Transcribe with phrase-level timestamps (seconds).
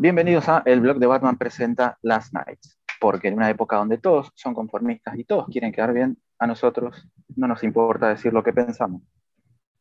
[0.00, 4.30] Bienvenidos a El blog de Batman presenta Last Nights, porque en una época donde todos
[4.36, 8.52] son conformistas y todos quieren quedar bien, a nosotros no nos importa decir lo que
[8.52, 9.02] pensamos.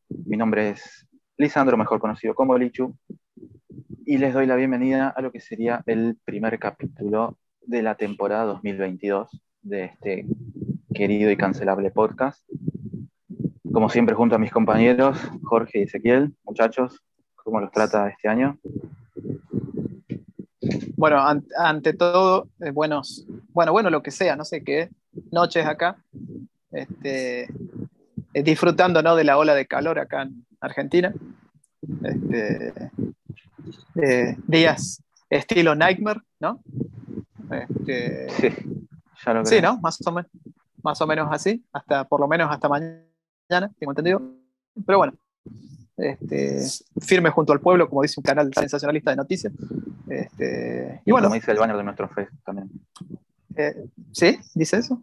[0.09, 1.07] Mi nombre es
[1.37, 2.97] Lisandro, mejor conocido como Lichu,
[4.07, 8.45] y les doy la bienvenida a lo que sería el primer capítulo de la temporada
[8.45, 10.25] 2022 de este
[10.95, 12.43] querido y cancelable podcast.
[13.71, 17.03] Como siempre, junto a mis compañeros, Jorge y Ezequiel, muchachos,
[17.35, 18.57] ¿cómo los trata este año?
[20.95, 21.23] Bueno,
[21.57, 24.89] ante todo, eh, buenos, bueno, bueno, lo que sea, no sé qué,
[25.31, 25.97] noches acá,
[26.71, 27.43] este,
[28.33, 29.15] eh, disfrutando ¿no?
[29.15, 31.13] de la ola de calor acá en Argentina.
[32.03, 32.73] Este,
[34.01, 36.61] eh, días estilo Nightmare, ¿no?
[37.51, 38.49] Este, sí,
[39.25, 39.45] ya lo creo.
[39.45, 39.79] Sí, ¿no?
[39.79, 40.31] Más o, menos,
[40.83, 44.21] más o menos así, hasta por lo menos hasta mañana, tengo entendido.
[44.85, 45.13] Pero bueno,
[45.97, 46.61] este,
[47.01, 49.53] firme junto al pueblo, como dice un canal sensacionalista de noticias.
[50.07, 52.69] Este, y, bueno, como dice el banner de nuestro Facebook también.
[53.55, 53.75] Eh,
[54.11, 54.39] ¿Sí?
[54.53, 55.01] ¿Dice eso?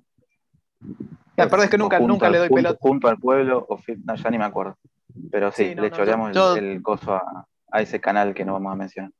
[1.36, 2.78] La verdad es que nunca, nunca le doy pelota.
[2.80, 4.78] Junto al pueblo, o, no, ya ni me acuerdo.
[5.30, 9.10] Pero sí, le choreamos el, coso a, a, ese canal que no vamos a mencionar.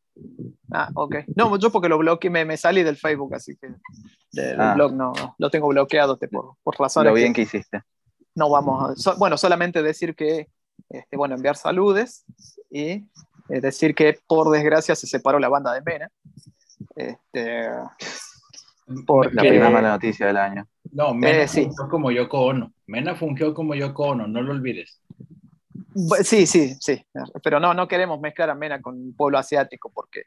[0.72, 1.16] Ah, ok.
[1.34, 3.74] No, yo porque lo bloqueé, me, me salí del Facebook, así que
[4.32, 4.74] del ah.
[4.74, 7.10] blog no, lo tengo bloqueado por, por razones.
[7.10, 7.82] Lo bien que, hiciste.
[8.34, 10.48] No vamos a, bueno, solamente decir que,
[10.88, 12.24] este, bueno, enviar saludes
[12.70, 12.82] y
[13.48, 16.10] eh, decir que por desgracia se separó la banda de Mena.
[16.96, 17.68] Este,
[19.06, 20.68] porque, la primera mala noticia del año.
[20.92, 22.72] No, Mena eh, fungió como Yoko Ono.
[22.86, 25.00] Mena fungió como Yoko Ono, no lo olvides.
[26.22, 27.04] Sí, sí, sí.
[27.42, 30.22] Pero no, no queremos mezclar a Mena con el pueblo asiático porque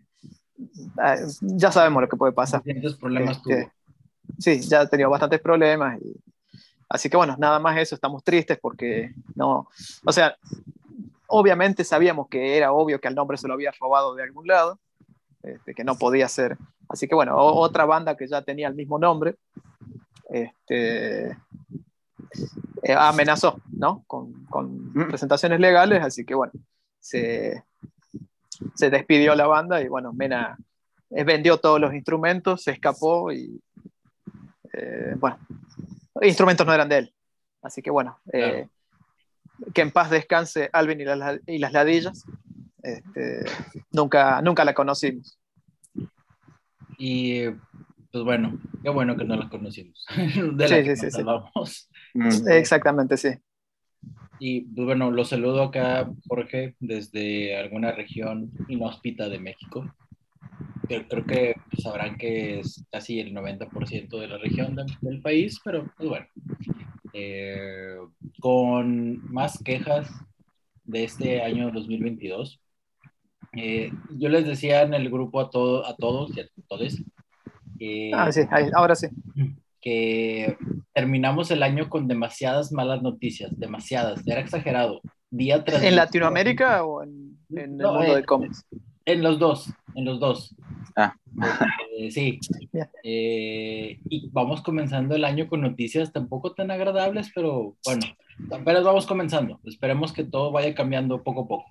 [0.58, 2.62] eh, ya sabemos lo que puede pasar.
[3.00, 3.72] problemas este,
[4.38, 6.00] Sí, ya ha tenido bastantes problemas.
[6.90, 9.68] Así que bueno, nada más eso, estamos tristes porque no.
[10.06, 10.36] O sea,
[11.28, 14.80] obviamente sabíamos que era obvio que al nombre se lo había robado de algún lado,
[15.44, 16.58] este, que no podía ser.
[16.90, 19.36] Así que bueno, otra banda que ya tenía el mismo nombre,
[20.30, 21.28] este,
[22.84, 24.04] eh, amenazó, ¿no?
[24.08, 25.08] Con, con, mm.
[25.08, 26.54] presentaciones legales, así que bueno,
[27.00, 27.64] se,
[28.76, 30.58] se despidió la banda y bueno, Mena
[31.10, 33.62] eh, vendió todos los instrumentos, se escapó y
[34.74, 35.38] eh, bueno,
[36.22, 37.14] instrumentos no eran de él.
[37.62, 41.06] Así que bueno, que en paz descanse Alvin y,
[41.54, 42.26] y las ladillas.
[42.84, 43.44] Este,
[43.92, 45.38] nunca, nunca la conocimos.
[46.98, 47.46] Y
[48.12, 50.06] pues bueno, qué bueno que no la conocimos.
[50.54, 51.90] De sí, sí, sí, Vamos.
[52.14, 52.50] Mm.
[52.50, 53.30] Exactamente, sí.
[54.40, 59.92] Y pues bueno, los saludo acá, Jorge, desde alguna región inhóspita de México.
[60.88, 66.10] Creo, que sabrán que es casi el 90% de la región del país, pero pues
[66.10, 66.26] bueno.
[67.14, 67.98] Eh,
[68.40, 70.10] con más quejas
[70.84, 72.62] de este año 2022.
[73.54, 77.02] Eh, yo les decía en el grupo a, todo, a todos y a todos
[78.14, 78.42] ah, sí,
[78.74, 79.08] ahora sí.
[79.82, 80.58] Que
[80.94, 85.02] terminamos el año con demasiadas malas noticias, demasiadas, era exagerado.
[85.30, 88.66] Día tras ¿En Latinoamérica o en, el mundo de cómics?
[89.06, 90.56] En los dos, en los dos.
[90.98, 91.16] Ah.
[91.96, 92.40] Eh, sí.
[93.04, 98.08] Eh, y vamos comenzando el año con noticias tampoco tan agradables, pero bueno,
[98.52, 99.60] apenas vamos comenzando.
[99.64, 101.66] Esperemos que todo vaya cambiando poco a poco.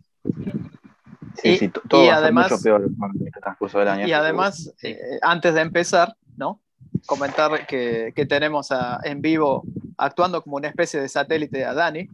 [1.42, 4.06] Sí, sí, todo y va además, a ser mucho peor en el transcurso del año.
[4.06, 6.60] Y además, eh, antes de empezar, ¿no?
[7.04, 9.64] Comentar que, que tenemos a, en vivo
[9.98, 12.08] actuando como una especie de satélite a Dani,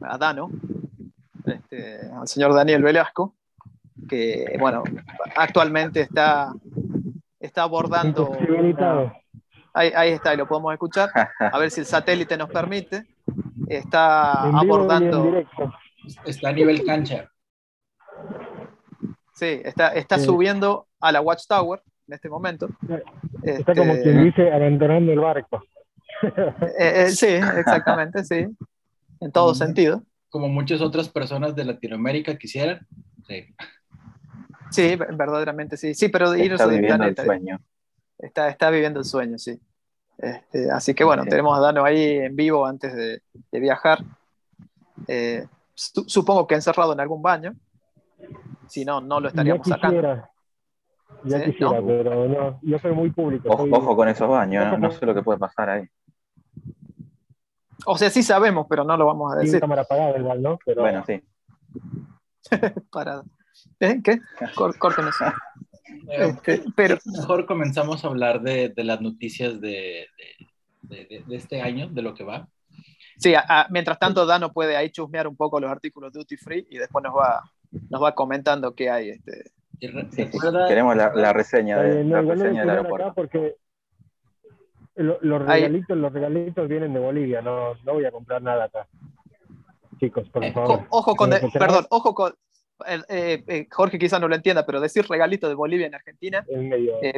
[0.00, 0.50] a Dano,
[1.44, 3.34] este, al señor Daniel Velasco,
[4.08, 4.82] que, bueno,
[5.36, 6.52] actualmente está,
[7.38, 8.36] está abordando...
[9.72, 11.10] Ahí, ahí, está, y lo podemos escuchar.
[11.38, 13.06] A ver si el satélite nos permite.
[13.68, 15.32] Está abordando...
[16.24, 17.30] Está a nivel cancha.
[19.34, 22.68] Sí, está, está subiendo a la Watchtower en este momento.
[23.42, 25.62] Está como este, quien dice abandonando el barco.
[26.22, 28.46] Eh, eh, sí, exactamente, sí.
[29.20, 30.02] En todo sentido.
[30.28, 32.86] Como muchas otras personas de Latinoamérica quisieran.
[33.26, 33.46] Sí.
[34.70, 35.94] Sí, verdaderamente sí.
[35.94, 37.60] Sí, pero está viviendo el sueño.
[38.18, 39.58] Está, está viviendo el sueño, sí.
[40.18, 43.22] Este, así que bueno, tenemos a Dano ahí en vivo antes de,
[43.60, 44.04] viajar.
[45.08, 47.54] Eh, supongo que encerrado en algún baño.
[48.68, 50.28] Si no, no lo estaríamos ya sacando.
[51.24, 53.48] Ya quisiera, pero no, yo soy muy público.
[53.50, 54.90] Ojo, con esos baños, ¿no?
[54.90, 55.88] sé lo que puede pasar ahí.
[57.86, 59.52] O sea, sí sabemos, pero no lo vamos a decir.
[59.52, 60.58] Tiene cámara apagada igual, ¿no?
[60.64, 60.82] Pero...
[60.82, 61.22] Bueno, sí.
[62.92, 63.24] Parada.
[63.80, 64.00] ¿Eh?
[64.02, 64.20] ¿Qué?
[64.54, 65.24] Córtenme eso.
[66.08, 66.98] Este, pero...
[67.04, 70.06] Mejor comenzamos a hablar de, de las noticias de,
[70.82, 72.48] de, de, este año, de lo que va.
[73.18, 73.34] Sí,
[73.70, 77.14] mientras tanto Dano puede ahí chusmear un poco los artículos duty free y después nos
[77.14, 77.42] va,
[77.90, 79.50] nos va comentando qué hay este,
[80.68, 83.12] queremos la, reseña, de, la reseña del aeropuerto.
[83.14, 83.56] Porque
[84.96, 88.86] los, regalitos, los regalitos vienen de Bolivia, no, no voy a comprar nada acá.
[89.98, 90.86] Chicos, por eh, favor.
[90.90, 92.34] Ojo con, perdón, ojo con,
[92.86, 96.44] eh, eh, Jorge quizás no lo entienda, pero decir regalito de Bolivia en Argentina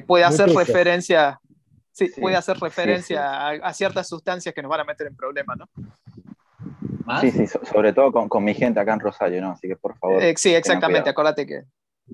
[0.06, 1.40] puede hacer referencia,
[1.92, 5.68] sí, puede hacer referencia a, ciertas sustancias que nos van a meter en problemas, ¿no?
[7.20, 9.50] Sí, sí, sobre todo con, mi gente acá en Rosario, ¿no?
[9.50, 10.22] Así que por favor.
[10.36, 11.64] sí, exactamente, acuérdate que.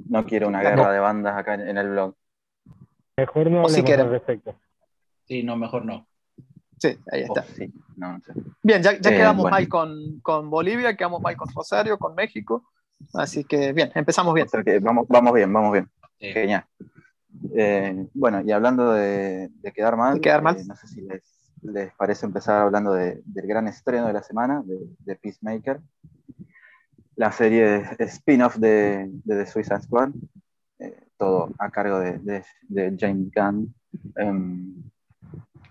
[0.09, 2.15] No quiero una guerra de bandas acá en, el blog.
[3.17, 4.55] Mejor no si al respecto.
[5.27, 6.07] Sí, no, mejor no.
[6.79, 7.45] Sí, ahí está.
[8.63, 12.65] Bien, ya, ya quedamos mal con, con Bolivia, quedamos mal con Rosario, con México.
[13.15, 14.47] Así que bien, empezamos bien.
[14.83, 15.89] vamos, vamos bien, vamos bien.
[16.19, 16.65] Genial.
[17.55, 20.57] Eh, bueno, y hablando de, quedar mal, quedar mal?
[20.57, 21.23] Eh, no sé si les,
[21.63, 25.81] les, parece empezar hablando del gran estreno de la semana, de, Peacemaker,
[27.17, 30.11] la serie spin-off de, The Suicide Squad,
[30.79, 32.45] eh, todo a cargo de,
[32.99, 33.75] James Gunn.
[34.17, 34.83] Em,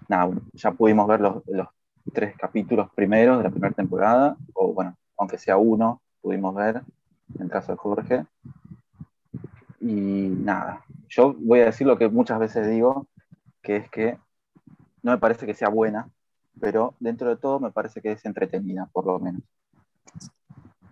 [0.07, 1.68] nada, bueno, ya pudimos ver los, los
[2.13, 6.81] tres capítulos primeros de la primera temporada, o bueno, aunque sea uno, pudimos ver
[7.35, 8.25] en el caso de Jorge.
[9.79, 13.07] Y nada, yo voy a decir lo que muchas veces digo,
[13.62, 14.18] que es que
[15.03, 16.09] no me parece que sea buena,
[16.59, 19.41] pero dentro de todo me parece que es entretenida, por lo menos.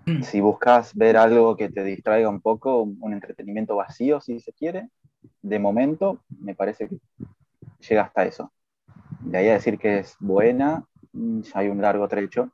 [0.05, 0.21] Mm.
[0.21, 4.89] Si buscas ver algo que te distraiga un poco, un entretenimiento vacío, si se quiere,
[5.41, 6.97] de momento me parece que
[7.87, 8.51] llega hasta eso.
[9.19, 12.51] De ahí a decir que es buena, mm, ya hay un largo trecho,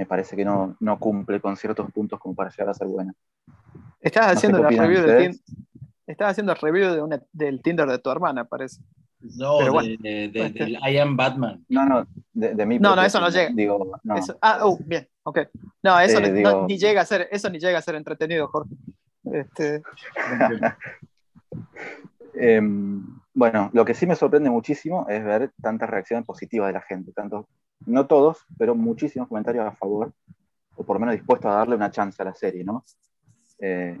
[0.00, 3.12] me parece que no, no cumple con ciertos puntos como para llegar a ser buena.
[4.00, 5.38] Estás haciendo la review del
[6.06, 8.80] Estás haciendo el review de del Tinder de tu hermana, parece.
[9.36, 11.62] No, de, del I am Batman.
[11.68, 13.50] No, no, de, de No, no, eso no llega.
[13.52, 14.14] Digo, no.
[14.40, 15.40] ah, oh, bien, ok.
[15.82, 16.18] No, eso
[16.66, 18.74] ni llega a ser, eso ni llega a ser entretenido, Jorge.
[19.24, 19.82] Este...
[22.32, 23.04] Em,
[23.34, 27.12] bueno, lo que sí me sorprende muchísimo es ver tantas reacciones positivas de la gente,
[27.12, 27.48] tanto,
[27.86, 30.12] no todos, pero muchísimos comentarios a favor,
[30.76, 32.84] o por lo menos dispuestos a darle una chance a la serie, ¿no?
[33.58, 33.98] Eh,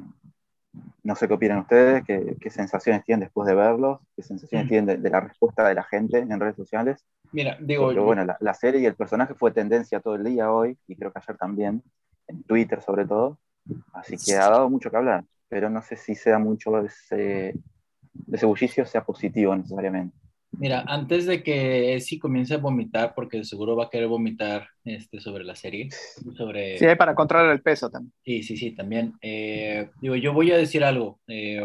[1.02, 4.68] no sé qué opinan ustedes, qué, sensaciones tienen después de verlos, qué sensaciones mm.
[4.68, 7.04] tienen de, la respuesta de la gente en redes sociales.
[7.32, 7.84] Mira, digo.
[7.84, 10.96] Porque, bueno, la, la, serie y el personaje fue tendencia todo el día hoy, y
[10.96, 11.82] creo que ayer también,
[12.28, 13.38] en Twitter sobre todo,
[13.92, 17.54] así que ha dado mucho que hablar, pero no sé si sea mucho ese
[18.12, 20.16] de ese bullicio sea positivo necesariamente.
[20.52, 25.20] Mira, antes de que sí comience a vomitar, porque seguro va a querer vomitar este,
[25.20, 25.88] sobre la serie.
[26.36, 26.78] Sobre...
[26.78, 28.12] Sí, para controlar el peso también.
[28.24, 29.14] Sí, sí, sí, también.
[29.22, 31.20] Eh, digo, yo voy a decir algo.
[31.28, 31.62] Eh,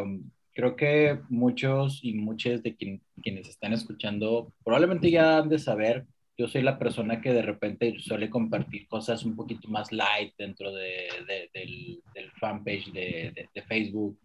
[0.53, 6.05] creo que muchos y muchas de quienes están escuchando probablemente ya han de saber.
[6.37, 10.73] Yo soy la persona que de repente suele compartir cosas un poquito más light dentro
[10.73, 11.07] de,
[11.53, 14.19] del, del, fanpage de, de Facebook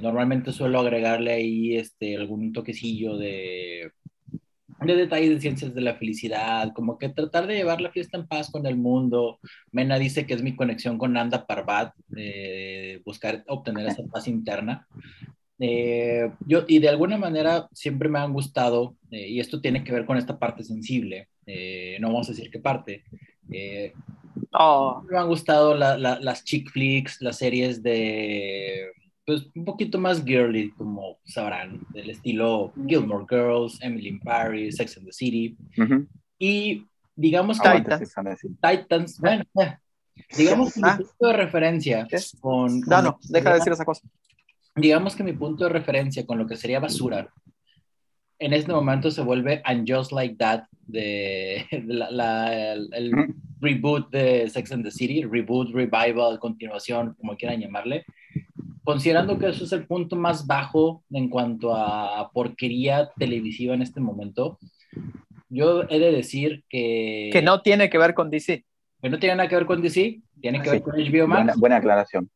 [0.00, 3.92] normalmente suelo agregarle ahí este, algún toquecillo de,
[4.80, 8.26] de detalles de ciencias de la felicidad, como que tratar de llevar la fiesta en
[8.26, 9.38] paz con el mundo.
[9.72, 14.86] Mena dice que es mi conexión con Nanda Parbat, eh, buscar obtener esa paz interna.
[15.58, 19.92] Eh, yo, y de alguna manera siempre me han gustado, eh, y esto tiene que
[19.92, 23.04] ver con esta parte sensible, no vamos a decir qué parte.
[24.52, 25.02] Oh.
[25.10, 28.90] Me han gustado las chick flicks, las series de
[29.26, 34.96] pues un poquito más girly, como sabrán, del estilo Gilmore Girls, Emily in Paris, Sex
[34.96, 35.56] and the City.
[36.38, 36.86] Y
[37.16, 38.14] digamos que Titans,
[38.62, 39.78] Titans bueno, eh,
[40.36, 40.96] digamos que mi ah.
[40.96, 42.06] punto de referencia
[42.40, 44.08] con, No, no, deja de decir esa cosa.
[44.76, 47.28] Digamos que mi punto de referencia con lo que sería basura
[48.38, 54.70] en este momento se vuelve And Just Like That de la, el, reboot de Sex
[54.72, 58.04] and the City, reboot, revival, continuación, como quieran llamarle
[58.86, 64.00] considerando que eso es el punto más bajo en cuanto a porquería televisiva en este
[64.00, 64.60] momento,
[65.48, 67.30] yo he de decir que...
[67.32, 68.64] Que no tiene que ver con DC.
[69.02, 71.58] Que no tiene nada que ver con DC, tiene que ver con HBO Max.
[71.58, 72.30] Buena, aclaración.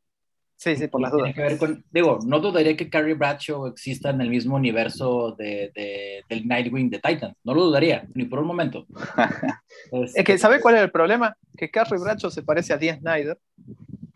[0.60, 1.34] Sí, sí, por las dudas.
[1.34, 6.22] que ver con, digo, no dudaría que Carrie Bradshaw exista en el mismo universo de,
[6.28, 7.34] del Nightwing de Titans.
[7.44, 8.84] No lo dudaría, ni por un momento.
[10.14, 11.34] es, que, ¿sabe cuál es el problema?
[11.56, 13.38] Que Carrie Bradshaw se parece a Dee Snyder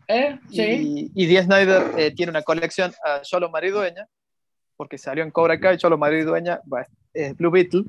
[0.07, 1.11] eh, sí.
[1.15, 4.07] Y, y Snyder eh, tiene una colección a Cholo Maridueña,
[4.75, 6.59] porque salió en Cobra Kai, Cholo Maridueña
[7.11, 7.85] es Blue Beetle.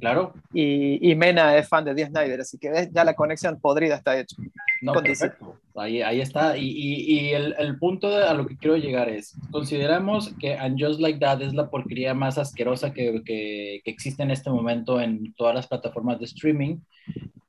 [0.00, 0.34] Claro.
[0.52, 4.18] Y, y, Mena es fan de Dee Snyder, así que ya la conexión podrida está
[4.18, 4.36] hecha.
[4.82, 5.58] No, perfecto.
[5.76, 6.56] Ahí, ahí está.
[6.56, 11.00] Y, y el, el, punto a lo que quiero llegar es, consideramos que And Just
[11.00, 15.32] Like That es la porquería más asquerosa que, que, que existe en este momento en
[15.34, 16.78] todas las plataformas de streaming.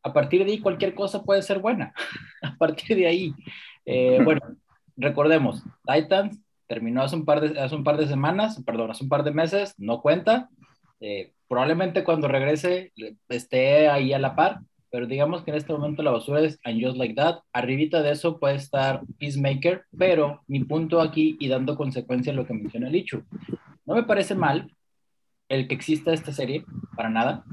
[0.02, 1.94] A partir de ahí cualquier cosa puede ser buena.
[2.42, 3.34] a partir de ahí.
[3.86, 4.42] Eh, bueno,
[4.96, 9.10] recordemos, Titans terminó hace un par de, hace un par de semanas, perdón, hace un
[9.10, 10.50] par de meses, no cuenta.
[11.00, 12.92] Eh, probablemente cuando regrese
[13.30, 14.60] esté ahí a la par,
[14.90, 17.40] pero digamos que en este momento la basura es And Just Like That.
[17.52, 22.46] Arribita de eso puede estar Peacemaker, pero mi punto aquí y dando consecuencia a lo
[22.46, 23.24] que menciona Lichu,
[23.86, 24.72] no me parece mal
[25.50, 26.64] el que exista esta serie,
[26.96, 27.44] para nada.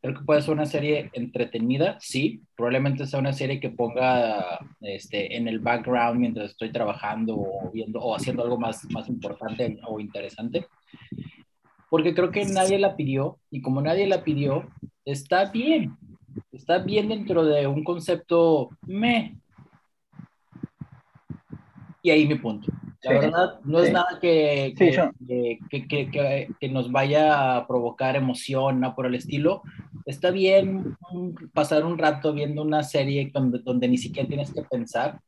[0.00, 2.42] Creo que puede ser una serie entretenida, sí.
[2.56, 8.00] Probablemente sea una serie que ponga este, en el background mientras estoy trabajando o viendo
[8.00, 10.66] o haciendo algo más, más importante o interesante.
[11.92, 14.64] Porque creo que nadie la pidió y como nadie la pidió,
[15.04, 15.94] está bien.
[16.50, 19.36] Está bien dentro de un concepto me.
[22.00, 22.72] Y ahí mi punto.
[23.02, 28.94] La verdad, no es nada que, que, que, que, nos vaya a provocar emoción, ¿no?
[28.94, 29.60] Por el estilo.
[30.06, 30.96] Está bien
[31.52, 35.20] pasar un rato viendo una serie donde, donde ni siquiera tienes que pensar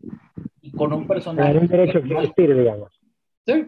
[0.62, 1.58] y con un personaje.
[1.58, 2.90] un derecho que existir, digamos.
[3.44, 3.66] Sí.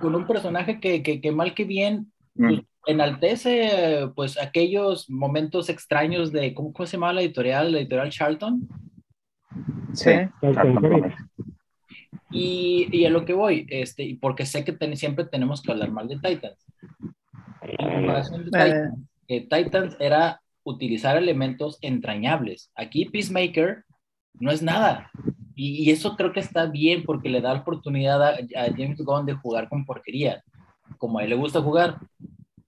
[0.00, 2.64] Con un personaje que, que, mal que bien pues, mm.
[2.86, 7.72] enaltece pues aquellos momentos extraños de, ¿cómo, ¿cómo, se llamaba la editorial?
[7.72, 8.68] La editorial Charlton.
[9.92, 10.10] Sí,
[10.42, 11.14] Charlton.
[12.30, 16.08] Y, y, a lo que voy, este, porque sé que siempre tenemos que hablar mal
[16.08, 16.66] de Titans.
[19.28, 19.46] Eh.
[19.48, 22.70] Titans, era utilizar elementos entrañables.
[22.74, 23.84] Aquí Peacemaker
[24.34, 25.10] no es nada.
[25.58, 28.36] Y, eso creo que está bien porque le da la oportunidad a,
[28.76, 30.42] James Gunn de jugar con porquería.
[30.98, 31.96] Como a él le gusta jugar.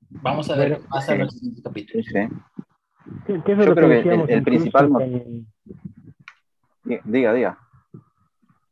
[0.09, 2.07] Vamos a ver qué pasa en los siguientes capítulos.
[3.29, 4.91] Yo creo que el, principal...
[7.05, 7.59] Diga, diga.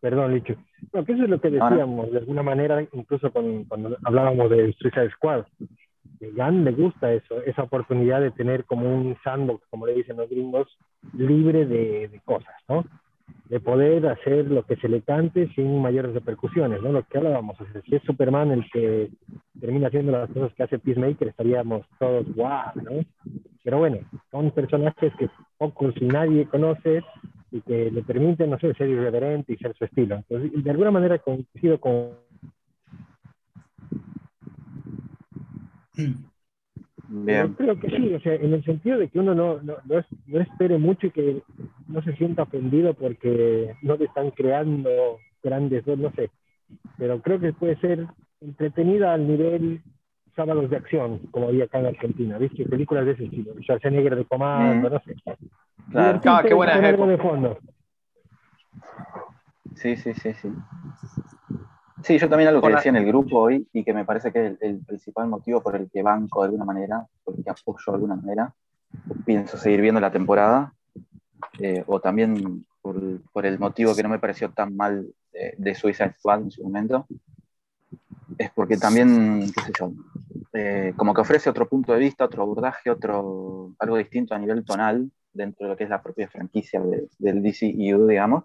[0.00, 0.56] Perdón, Licho.
[0.92, 5.10] No, que eso es lo que decíamos, de alguna manera, incluso cuando hablábamos de Suicide
[5.10, 5.40] Squad.
[5.40, 10.16] A Gunn le gusta eso, esa oportunidad de tener como un sandbox, como le dicen
[10.16, 10.78] los gringos,
[11.12, 12.84] libre de, de cosas, ¿no?
[13.48, 16.90] De poder hacer lo que se le cante sin mayores repercusiones, ¿no?
[16.90, 19.10] Lo que hablábamos, o sea, si es Superman el que
[19.60, 23.04] termina haciendo las cosas que hace Peacemaker, estaríamos todos guau, ¿no?
[23.62, 23.98] Pero bueno,
[24.30, 27.02] son personajes que pocos y nadie conoce,
[27.50, 30.16] y que le permiten, no sé, ser irreverente y ser su estilo.
[30.16, 32.10] Entonces, de alguna manera coincido con...
[37.08, 37.54] Bien.
[37.54, 40.76] creo que sí, o sea, en el sentido de que uno no, no, no, espere
[40.76, 41.42] mucho y que
[41.88, 46.30] no se sienta ofendido porque no le están creando grandes, no sé,
[46.98, 48.06] pero creo que puede ser
[48.40, 49.82] entretenida al nivel
[50.34, 52.66] sábados de acción, como había acá en Argentina, ¿viste?
[52.66, 54.92] Películas de ese estilo, Schwarzenegger de comando, mm.
[54.92, 55.14] no sé.
[55.90, 57.58] Claro, ah, qué buena de fondo.
[59.74, 60.52] Sí, sí, sí, sí.
[62.02, 64.46] Sí, yo también algo que decía en el grupo hoy y que me parece que
[64.46, 67.84] es el, principal motivo por el que banco de alguna manera, por el que apoyo
[67.86, 68.54] de alguna manera,
[69.24, 70.72] pienso seguir viendo la temporada,
[71.58, 75.74] eh, o también por, por, el motivo que no me pareció tan mal de, de
[75.74, 77.06] Suicide Squad en su momento,
[78.38, 79.92] es porque también, qué sé yo,
[80.52, 84.64] eh, como que ofrece otro punto de vista, otro abordaje, otro, algo distinto a nivel
[84.64, 86.80] tonal dentro de lo que es la propia franquicia
[87.18, 88.44] del DCU, digamos.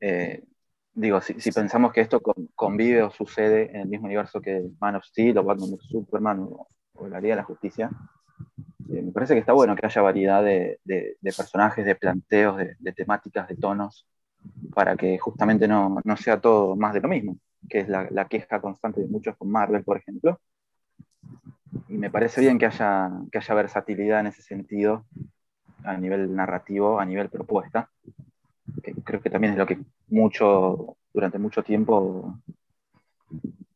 [0.00, 0.44] Eh,
[0.92, 2.20] digo, si, pensamos que esto
[2.54, 6.68] convive o sucede en el mismo universo que Man of Steel o Batman Superman o,
[7.08, 7.90] la Liga de la Justicia,
[8.90, 10.78] eh, me parece que está bueno que haya variedad de,
[11.22, 14.06] personajes, de planteos, de, temáticas, de tonos,
[14.74, 17.38] para que justamente no, no, sea todo más de lo mismo,
[17.68, 20.40] que es la, la, queja constante de muchos con Marvel, por ejemplo.
[21.88, 25.06] Y me parece bien que haya, que haya versatilidad en ese sentido
[25.84, 27.90] a nivel narrativo, a nivel propuesta,
[28.82, 32.38] que creo que también es lo que mucho, durante mucho tiempo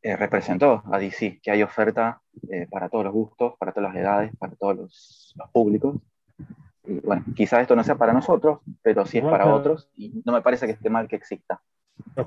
[0.09, 4.03] eh, representó a DC, que hay oferta eh, para todos los gustos, para todas las
[4.03, 5.97] edades, para todos los, públicos.
[6.87, 10.33] Y bueno, quizás esto no sea para nosotros, pero sí es para otros, y no
[10.33, 11.61] me parece que esté mal que exista.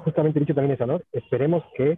[0.03, 1.01] justamente dicho también eso, ¿no?
[1.11, 1.97] Esperemos que,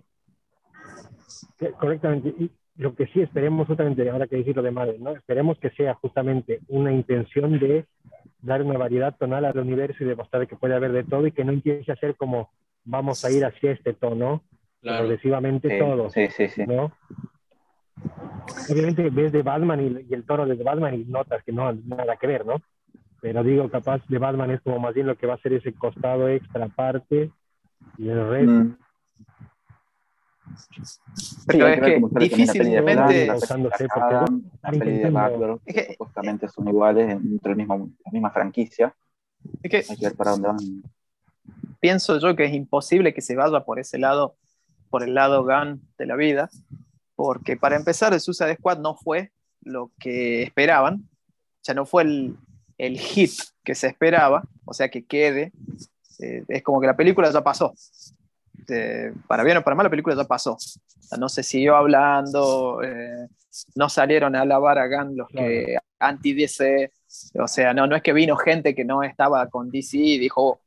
[1.58, 2.34] que correctamente,
[2.78, 5.12] lo que sí esperemos justamente, ahora que decir lo de madre, ¿no?
[5.12, 7.88] Esperemos que sea justamente una intención de
[8.42, 11.44] dar una variedad tonal al universo y demostrar que puede haber de todo y que
[11.44, 12.52] no empiece a ser como
[12.86, 14.44] vamos a ir hacia este tono
[14.84, 16.10] progresivamente todo.
[16.10, 16.64] Sí, sí, sí.
[16.66, 16.92] ¿no?
[18.70, 22.28] Obviamente ves de Batman y, el tono de Batman y notas que no nada que
[22.28, 22.62] ver, ¿no?
[23.22, 25.74] Pero digo, capaz de Batman es como más bien lo que va a ser ese
[25.74, 27.32] costado extra parte
[27.98, 28.52] y el resto.
[28.52, 28.78] Mm.
[31.48, 33.28] Pero es que difícilmente.
[33.28, 35.60] La peli de Batman,
[35.92, 38.94] supuestamente son iguales dentro de mismo, la misma franquicia.
[39.64, 40.58] Hay que ver para dónde van.
[41.80, 44.36] Pienso yo que es imposible que se vaya por ese lado,
[44.94, 46.52] por el lado Gun de la vida,
[47.16, 49.32] porque para empezar, el Suicide Squad no fue
[49.62, 51.10] lo que esperaban,
[51.64, 52.38] sea, no fue el,
[52.78, 53.32] el hit
[53.64, 55.52] que se esperaba, o sea, que quede.
[56.20, 57.74] Eh, es como que la película ya pasó.
[59.28, 60.58] Para bien o para mal, la película ya pasó.
[61.18, 63.30] no se siguió hablando, eh,
[63.74, 66.92] no salieron a alabar a Gunn los que anti-DC.
[67.40, 70.60] O sea, no, no es que vino gente que no estaba con DC y dijo,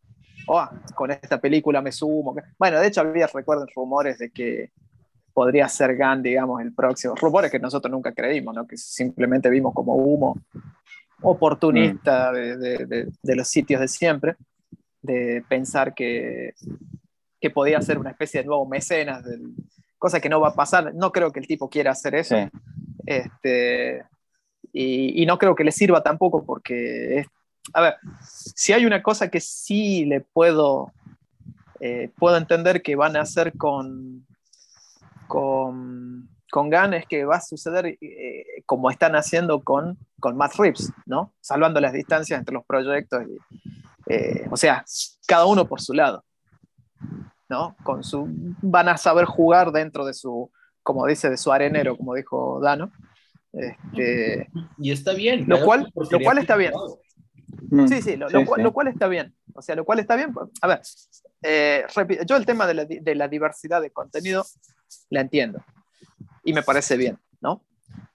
[0.48, 2.34] oh, con esta película me sumo.
[2.58, 4.70] Bueno, de hecho había, recuerden, rumores de que
[5.32, 7.14] podría ser Gunn, digamos, el próximo.
[7.14, 8.66] Rumores que nosotros nunca creímos, ¿no?
[8.66, 10.38] que simplemente vimos como humo
[11.22, 12.34] oportunista mm.
[13.22, 14.36] de, los sitios de siempre,
[15.02, 16.54] de pensar que,
[17.40, 19.24] que podía ser una especie de nuevo mecenas,
[19.98, 20.94] cosa que no va a pasar.
[20.94, 22.36] No creo que el tipo quiera hacer eso.
[23.04, 24.04] Este,
[24.72, 27.26] y, no creo que le sirva tampoco porque,
[27.72, 27.96] a ver,
[28.54, 30.92] si hay una cosa que sí le puedo,
[31.80, 34.26] eh, puedo entender que van a hacer con,
[35.26, 40.54] con, con Gunn es que va a suceder eh, como están haciendo con, con Matt
[40.56, 41.32] Reeves, ¿no?
[41.40, 43.24] Salvando las distancias entre los proyectos.
[44.06, 44.84] Eh, o sea,
[45.26, 46.24] cada uno por su lado,
[47.48, 47.76] ¿no?
[47.82, 48.28] Con su,
[48.62, 50.50] van a saber jugar dentro de su,
[50.82, 52.92] como dice, de su arenero, como dijo Dano.
[53.52, 55.46] Este, y está bien.
[55.48, 56.72] Lo cual, lo cual está bien.
[57.70, 57.86] Mm.
[57.86, 59.34] Sí, sí lo, cual, está bien.
[59.54, 60.34] O sea, lo cual está bien.
[60.60, 60.80] A ver,
[61.42, 61.84] eh,
[62.26, 64.44] yo el tema de la, de la, diversidad de contenido
[65.10, 65.64] la entiendo
[66.44, 67.62] y me parece bien, ¿no?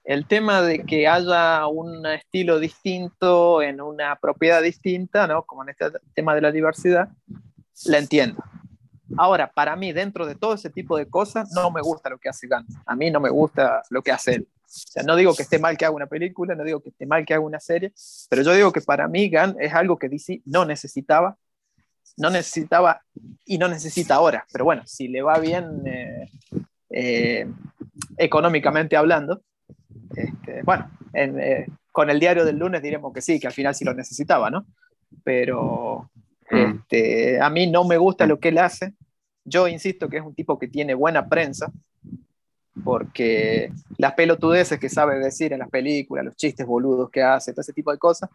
[0.04, 5.44] El tema de que haya un estilo distinto en una propiedad distinta, ¿no?
[5.44, 7.10] Como en este tema de la diversidad,
[7.86, 8.44] la entiendo.
[9.18, 12.30] Ahora, para mí, dentro de todo ese tipo de cosas, no me gusta lo que
[12.30, 12.74] hace Gantz.
[12.86, 14.48] A mí no me gusta lo que hace él.
[14.72, 17.06] O sea, no digo que esté mal que haga una película, no digo que esté
[17.06, 17.92] mal que haga una serie,
[18.30, 21.38] pero yo digo que para mí Gunn es algo que DC no necesitaba,
[22.18, 23.02] no necesitaba
[23.46, 24.46] y no necesita ahora.
[24.52, 26.30] Pero bueno, si le va bien eh,
[26.90, 27.48] eh,
[28.18, 29.42] económicamente hablando,
[30.16, 33.84] este, bueno, eh, con el diario del lunes diremos que sí, que al final sí
[33.84, 34.66] lo necesitaba, ¿no?
[35.24, 36.10] Pero
[36.50, 36.58] mm.
[36.58, 38.94] este, a mí no me gusta lo que él hace.
[39.44, 41.72] Yo insisto que es un tipo que tiene buena prensa,
[42.84, 47.62] porque las pelotudeces que sabe decir en las películas, los chistes boludos que hace, todo
[47.62, 48.30] ese tipo de cosas,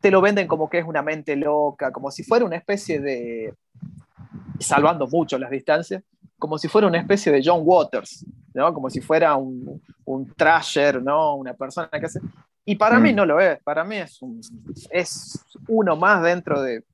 [0.00, 3.54] te lo venden como que es una mente loca, como si fuera una especie de,
[4.58, 6.02] salvando mucho las distancias,
[6.38, 8.72] como si fuera una especie de John Waters, ¿no?
[8.72, 11.34] como si fuera un, un trasher, ¿no?
[11.34, 12.20] una persona que hace...
[12.64, 13.16] Y para mí mm.
[13.16, 14.20] no lo es, para mí es,
[14.90, 16.84] es uno más dentro de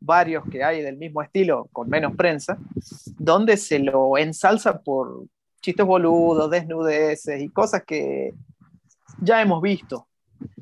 [0.00, 2.56] varios que hay del mismo estilo, con menos prensa,
[3.18, 5.26] donde se lo ensalza por,
[5.60, 8.34] chistes boludos, desnudeces y cosas que
[9.20, 10.06] ya hemos visto.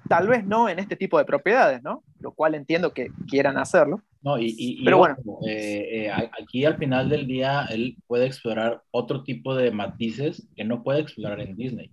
[0.08, 2.02] Tal vez no en este tipo de propiedades, ¿no?
[2.20, 4.00] Lo cual entiendo que quieran hacerlo.
[4.22, 5.16] No, y, pero bueno.
[5.46, 10.64] Eh, eh, aquí al final del día él puede explorar otro tipo de matices que
[10.64, 11.90] no puede explorar en Disney.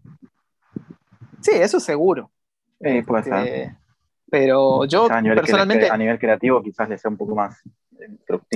[1.41, 2.31] Sí, eso seguro.
[2.79, 3.33] puede ser.
[3.33, 3.77] Este,
[4.31, 5.89] pero yo a personalmente...
[5.89, 7.61] a nivel creativo quizás le sea un poco más...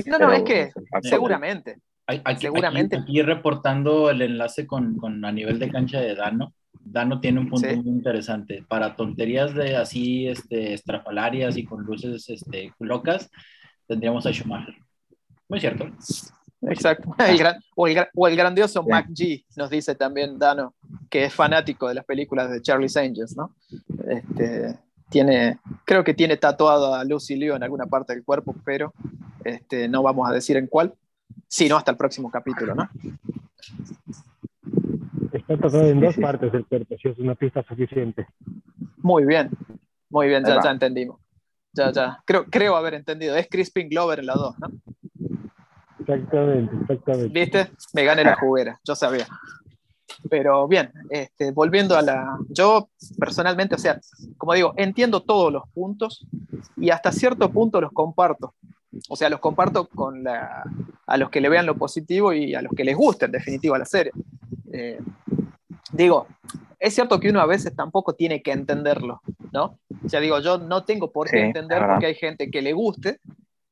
[0.06, 1.78] No, no, es que seguramente.
[2.08, 2.96] Aquí, Seguramente.
[2.96, 6.54] Aquí, reportando el enlace con, con, a nivel de cancha de Dano.
[6.80, 8.64] Dano tiene un punto muy interesante.
[8.66, 13.30] Para tonterías de así este, estrafalarias y con luces este, locas,
[13.86, 14.74] tendríamos a Schumacher.
[15.48, 15.86] Muy cierto.
[16.62, 17.14] Exacto.
[17.76, 20.74] o, el, o, el, grandioso Mac G, nos dice también Dano,
[21.10, 23.54] que es fanático de las películas de Charlie's Angels, ¿no?
[24.08, 24.78] Este,
[25.10, 28.94] tiene, creo que tiene tatuado a Lucy Liu en alguna parte del cuerpo, pero
[29.44, 30.94] este, no vamos a decir en cuál.
[31.46, 32.88] Sí, no, hasta el próximo capítulo, ¿no?
[35.32, 38.26] Está tratado en dos partes del cuerpo, si es una pista suficiente.
[38.98, 39.50] Muy bien,
[40.10, 41.20] muy bien, ya, ya entendimos.
[41.72, 42.22] Ya, ya.
[42.24, 43.36] Creo, creo haber entendido.
[43.36, 44.68] Es Crispin Glover en la 2, ¿no?
[46.00, 47.28] Exactamente, exactamente.
[47.28, 47.70] ¿Viste?
[47.92, 49.26] Me gané la juguera, yo sabía.
[50.28, 52.38] Pero bien, este, volviendo a la...
[52.48, 52.88] Yo
[53.18, 54.00] personalmente, o sea,
[54.36, 56.26] como digo, entiendo todos los puntos
[56.76, 58.54] y hasta cierto punto los comparto.
[59.08, 60.64] O sea, los comparto con la,
[61.06, 63.78] a los que le vean lo positivo y a los que les guste, en definitiva,
[63.78, 64.12] la serie.
[64.72, 64.98] Eh,
[65.92, 66.26] digo,
[66.78, 69.20] es cierto que uno a veces tampoco tiene que entenderlo,
[69.52, 69.78] ¿no?
[70.04, 73.20] O sea, digo, yo no tengo por qué entender porque hay gente que le guste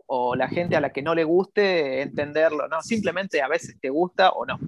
[0.07, 2.81] o la gente a la que no le guste entenderlo, ¿no?
[2.83, 4.59] Simplemente a veces te gusta o no,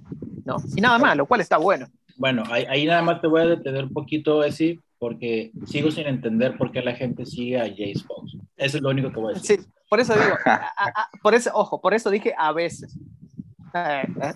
[0.45, 0.57] ¿no?
[0.77, 1.87] Y nada más, lo cual está bueno.
[2.17, 6.07] Bueno, ahí, ahí nada más te voy a detener un poquito, Esi, porque sigo sin
[6.07, 8.37] entender por qué la gente sigue a Jace Fox.
[8.57, 9.61] Eso es lo único que voy a decir.
[9.61, 10.37] Sí, por eso digo,
[11.23, 12.97] por eso, ojo, por eso dije a veces.
[13.75, 14.33] Eh, eh,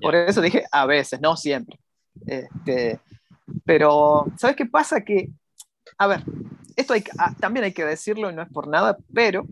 [0.00, 1.78] por eso dije a veces, no siempre.
[2.26, 3.00] Este,
[3.64, 5.00] pero, ¿sabes qué pasa?
[5.00, 5.30] Que,
[5.98, 6.24] a ver,
[6.76, 9.46] esto hay, ah, también hay que decirlo y no es por nada, pero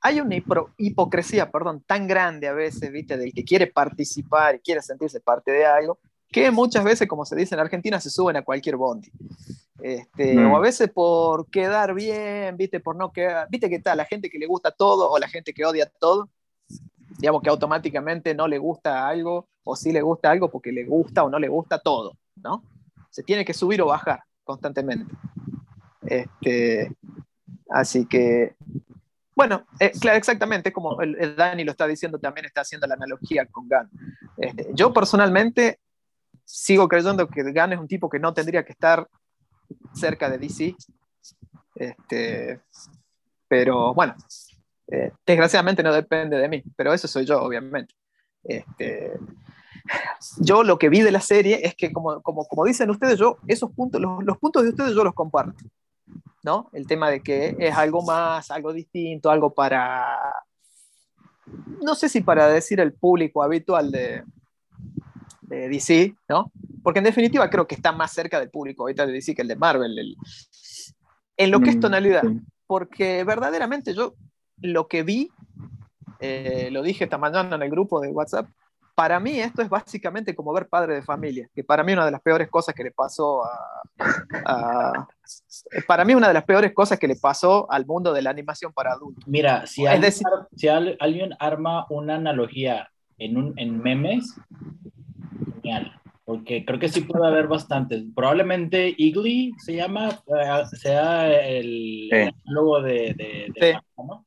[0.00, 0.36] hay una
[0.78, 3.16] hipocresía, perdón, tan grande a veces, ¿viste?
[3.16, 5.98] Del que quiere participar y quiere sentirse parte de algo,
[6.30, 9.10] que muchas veces, como se dice en Argentina, se suben a cualquier bondi.
[9.82, 12.80] Este, O a veces por quedar bien, ¿viste?
[12.80, 13.48] Por no quedar.
[13.50, 13.96] ¿Viste qué tal?
[13.98, 16.28] La gente que le gusta todo o la gente que odia todo.
[17.18, 21.22] digamos que automáticamente no le gusta algo o sí le gusta algo porque le gusta
[21.24, 22.62] o no le gusta todo, ¿no?
[23.10, 25.12] Se tiene que subir o bajar constantemente.
[26.02, 26.92] Este,
[27.68, 28.56] así que,
[29.34, 33.46] bueno, eh, claro, exactamente, como el, Dani lo está diciendo, también está haciendo la analogía
[33.46, 33.90] con Gunn.
[34.38, 35.78] Este, yo personalmente
[36.44, 39.06] sigo creyendo que Gunn es un tipo que no tendría que estar
[39.94, 40.76] cerca de DC.
[41.74, 42.60] Este,
[43.48, 44.14] pero bueno,
[44.88, 47.94] eh, desgraciadamente no depende de mí, pero eso soy yo, obviamente.
[48.42, 49.12] Este,
[50.38, 53.38] yo lo que vi de la serie es que, como, como, como dicen ustedes, yo
[53.46, 55.64] esos puntos, los, los, puntos de ustedes yo los comparto.
[56.42, 56.70] ¿no?
[56.72, 60.16] El tema de que es algo más, algo distinto, algo para,
[61.82, 64.24] no sé si para decir el público habitual de,
[65.50, 66.52] de DC, ¿no?
[66.82, 69.48] Porque en definitiva creo que está más cerca del público habitual de DC que el
[69.48, 70.16] de Marvel,
[71.36, 72.22] en lo que es mm, tonalidad.
[72.66, 74.14] Porque verdaderamente yo
[74.58, 75.30] lo que vi,
[76.20, 78.48] eh, lo dije esta mañana en el grupo de WhatsApp,
[78.94, 82.10] para mí esto es básicamente como ver padre de familia, que para mí una de
[82.10, 83.42] las peores cosas que le pasó
[84.44, 85.08] a,
[85.86, 88.72] para mí una de las peores cosas que le pasó al mundo de la animación
[88.72, 89.24] para adultos.
[89.26, 90.12] Mira, si, alguien,
[90.54, 94.36] si alguien arma una analogía en, un, en memes,
[95.70, 98.04] genial, porque creo que sí puede haber bastantes.
[98.14, 102.08] Probablemente Igly se llama, eh, sea el,
[102.44, 104.26] logo de, de, ¿no?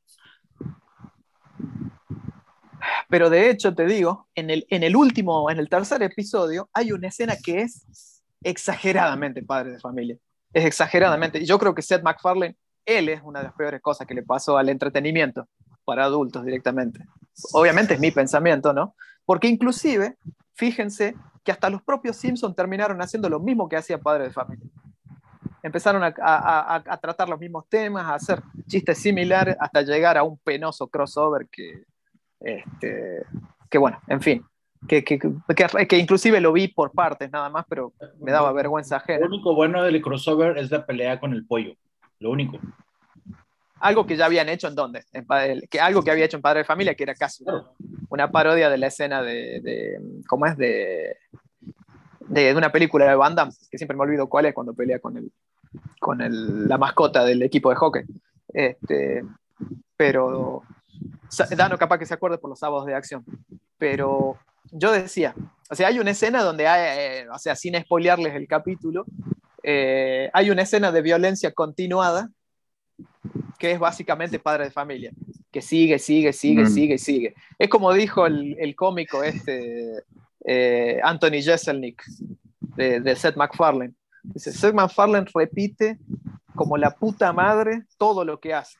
[3.08, 6.92] Pero de hecho, te digo, en el, en el último, en el tercer episodio, hay
[6.92, 10.18] una escena que es exageradamente padre de familia.
[10.52, 11.38] Es exageradamente.
[11.38, 14.22] Y yo creo que Seth MacFarlane, él es una de las peores cosas que le
[14.22, 15.48] pasó al entretenimiento
[15.84, 17.00] para adultos directamente.
[17.52, 18.94] Obviamente es mi pensamiento, ¿no?
[19.24, 20.16] Porque inclusive,
[20.52, 24.66] fíjense que hasta los propios Simpsons terminaron haciendo lo mismo que hacía Padre de Familia.
[25.62, 30.22] Empezaron a, a, a, tratar los mismos temas, a hacer chistes similares, hasta llegar a
[30.22, 31.84] un penoso crossover que,
[32.40, 33.24] este,
[33.70, 34.44] que bueno, en fin,
[34.86, 39.20] que, que, que, inclusive lo vi por partes nada más, pero me daba vergüenza ajena.
[39.20, 41.74] Lo único bueno del crossover es la pelea con el pollo,
[42.18, 42.58] lo único.
[43.80, 45.04] Algo que ya habían hecho en dónde,
[45.68, 47.44] que algo que había hecho en Padre de Familia, que era casi
[48.08, 50.56] una parodia de la escena de, de ¿cómo es?
[50.56, 51.16] De,
[52.20, 53.34] de, una película de Van
[53.70, 55.32] que siempre me olvido cuál es, cuando pelea con, el,
[55.98, 58.04] con el, la mascota del equipo de hockey.
[58.52, 59.24] Este,
[59.96, 60.62] pero
[61.56, 63.24] Dano capaz que se acuerde por los sábados de acción,
[63.78, 64.38] pero
[64.70, 65.34] yo decía,
[65.70, 69.04] o sea, hay una escena donde hay, eh, o sea, sin spoilearles el capítulo,
[69.62, 72.28] eh, hay una escena de violencia continuada
[73.58, 75.12] que es básicamente padre de familia,
[75.50, 76.68] que sigue, sigue, sigue, mm.
[76.68, 77.34] sigue, sigue.
[77.58, 80.02] Es como dijo el, el cómico este,
[80.44, 82.02] eh, Anthony Jeselnik,
[82.60, 83.94] de, de Seth MacFarlane.
[84.22, 85.98] Dice, Seth MacFarlane repite
[86.54, 88.78] como la puta madre todo lo que hace.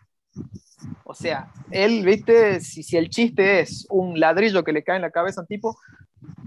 [1.05, 5.03] O sea, él, viste, si, si el chiste es un ladrillo que le cae en
[5.03, 5.77] la cabeza a un tipo,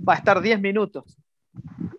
[0.07, 1.17] va a estar 10 minutos.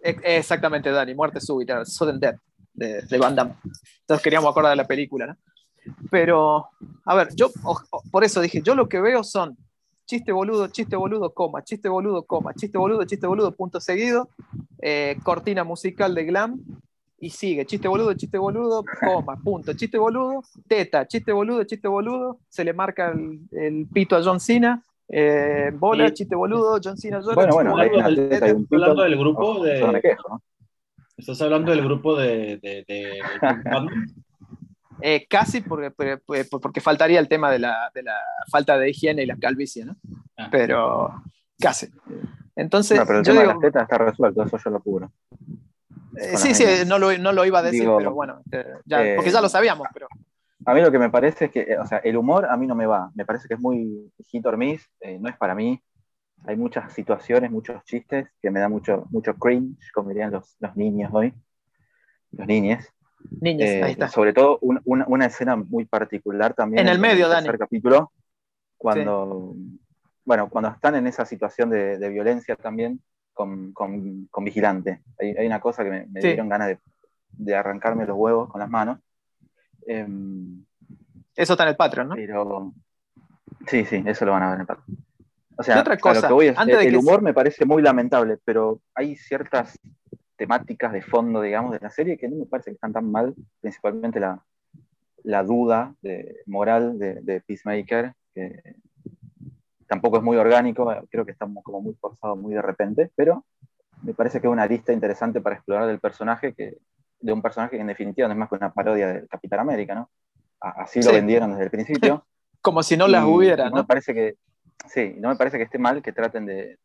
[0.03, 2.39] E, exactamente, Dani, muerte súbita, sudden death
[2.73, 3.55] de, de Van Damme.
[4.01, 5.37] Entonces queríamos acordar de la película, ¿no?
[6.11, 6.67] Pero,
[7.05, 7.51] a ver, yo
[8.11, 9.57] por eso dije, yo lo que veo son
[10.09, 14.31] chiste boludo, chiste boludo, coma, chiste boludo, coma, chiste boludo, chiste boludo, punto seguido,
[14.81, 16.61] eh, cortina musical de glam,
[17.21, 22.39] y sigue, chiste boludo, chiste boludo, coma, punto, chiste boludo, teta, chiste boludo, chiste boludo,
[22.49, 23.13] se le marca
[23.53, 27.51] el, pito a John Cena, eh, bola, chiste boludo, John Cena llora.
[27.53, 30.23] Bueno, bueno, ¿estás hablando del grupo de...
[31.19, 32.57] ¿Estás hablando del grupo de...
[32.63, 33.21] de, de,
[35.01, 35.91] eh, casi porque,
[36.61, 38.17] porque, faltaría el tema de la, de la,
[38.51, 39.97] falta de higiene y la calvicie, ¿no?
[40.37, 40.49] Ah.
[40.51, 41.23] Pero
[41.59, 41.89] casi.
[42.57, 45.13] Entonces, no, pero el tema de las tetas está resuelto, eso yo lo cubro.
[46.17, 49.31] Eh, sí, sí, no lo, no lo, iba a decir, pero bueno, este, ya, porque
[49.31, 49.87] ya lo sabíamos.
[49.93, 50.09] Pero...
[50.67, 52.67] A mí lo que me parece es que, eh, o sea, el humor a mí
[52.67, 53.11] no me va.
[53.15, 55.83] Me parece que es muy hit or miss, eh, no es para mí.
[56.47, 60.77] Hay muchas situaciones, muchos chistes que me da mucho, mucho cringe, como dirían los, los
[60.77, 61.33] niños hoy.
[62.33, 62.93] Los niñes.
[63.43, 64.09] Ahí está.
[64.09, 66.87] Sobre todo una escena muy particular también.
[66.87, 68.13] En el medio, en el tercer capítulo,
[68.77, 69.55] cuando,
[70.25, 73.01] bueno, cuando están en esa situación de, de violencia también,
[73.39, 75.03] con, con, vigilante.
[75.21, 76.79] Hay, hay, una cosa que me, dieron ganas de,
[77.33, 78.99] de, arrancarme los huevos con las manos.
[79.87, 80.65] Em,
[81.37, 82.15] eso está en el Patreon, ¿no?
[82.17, 82.73] Pero,
[83.69, 84.99] sí, sí, eso lo van a ver en el Patreon.
[85.57, 86.23] O sea, otra cosa?
[86.23, 89.79] Lo que voy es, el, humor me parece muy lamentable, pero hay ciertas
[90.39, 93.35] temáticas de fondo, digamos, de la serie que no me parece que están tan mal,
[93.61, 94.43] principalmente la,
[95.25, 98.63] la duda de, moral de, de Peacemaker, que
[99.89, 103.45] tampoco es muy orgánico, creo que estamos como muy forzados muy de repente, pero
[104.03, 106.79] me parece que es una lista interesante para explorar del personaje, que,
[107.21, 109.95] de un personaje que en definitiva no es más que una parodia del Capitán América,
[109.95, 110.11] ¿no?
[110.61, 112.25] Así lo vendieron desde el principio.
[112.61, 113.77] Como si no las hubiera, ¿no?
[113.77, 114.35] Me parece que,
[114.87, 116.79] sí, no me parece que esté mal que traten de,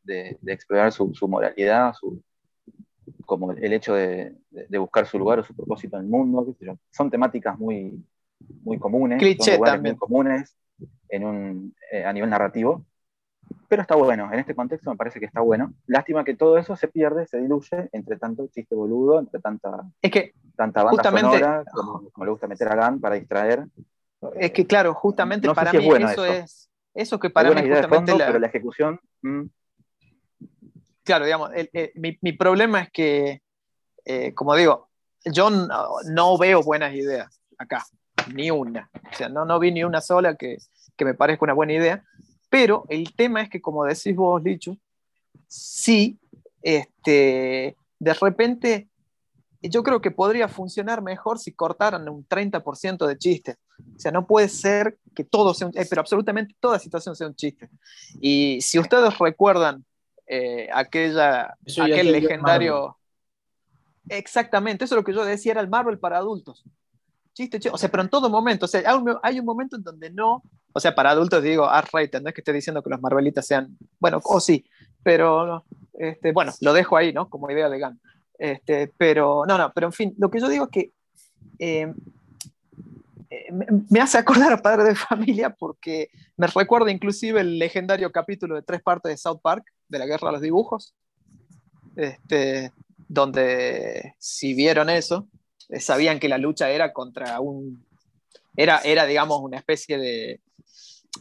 [0.46, 2.22] explorar su, moralidad, su,
[3.26, 4.36] como el hecho de,
[4.80, 6.56] buscar su lugar o su propósito en el mundo.
[6.92, 8.04] Son temáticas muy,
[8.64, 10.56] muy comunes, Cliché muy comunes
[11.10, 12.86] en un, eh, a nivel narrativo.
[13.68, 15.74] Pero está bueno, en este contexto me parece que está bueno.
[15.88, 20.12] Lástima que todo eso se pierde, se diluye entre tanto chiste boludo, entre tanta, es
[20.12, 23.66] que tanta banda sonora, como, le gusta meter a GAN para distraer.
[24.36, 28.28] Es que claro, justamente para mí eso, es eso que para mí justamente la...
[28.28, 29.44] pero la ejecución mm.
[31.04, 31.52] Claro, digamos,
[31.96, 33.42] mi, problema es que,
[34.06, 34.90] eh, como digo,
[35.26, 37.86] yo no, veo buenas ideas acá,
[38.34, 38.90] ni una.
[39.12, 40.58] O sea, no, no vi ni una sola que,
[40.96, 42.04] que me parezca una buena idea.
[42.50, 44.78] Pero el tema es que, como decís vos, Licho,
[45.48, 46.20] sí,
[46.62, 48.90] este, de repente
[49.70, 53.58] yo creo que podría funcionar mejor si cortaran un 30% de chistes.
[53.96, 57.28] O sea, no puede ser que todo sea un eh, pero absolutamente toda situación sea
[57.28, 57.70] un chiste.
[58.20, 59.86] Y si ustedes recuerdan
[60.28, 62.98] eh, aquella, aquel legendario...
[64.10, 66.66] Exactamente, eso es lo que yo decía, era el Marvel para adultos
[67.34, 68.82] chiste, chiste, o sea, pero en todo momento, o sea,
[69.24, 72.42] hay un, momento en donde no, o sea, para adultos digo R-rated, no es que
[72.42, 74.66] esté diciendo que los Marvelitas sean, bueno, o sí,
[75.02, 77.30] pero, este, bueno, lo dejo ahí, ¿no?
[77.30, 78.00] Como idea de GAN.
[78.38, 80.92] Este, pero, no, no, pero en fin, lo que yo digo es que
[81.60, 81.94] eh,
[83.30, 83.54] eh,
[83.90, 88.62] me hace acordar a Padre de Familia porque me recuerda inclusive el legendario capítulo de
[88.62, 90.94] tres partes de South Park, de la Guerra de los Dibujos,
[91.96, 92.74] este,
[93.08, 95.28] donde si vieron eso,
[95.70, 97.86] eh, sabían que la lucha era contra un...
[98.56, 100.42] Era, era, digamos, una especie de...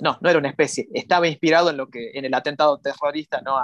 [0.00, 3.58] No, no era una especie, estaba inspirado en, lo que, en el atentado terrorista ¿no?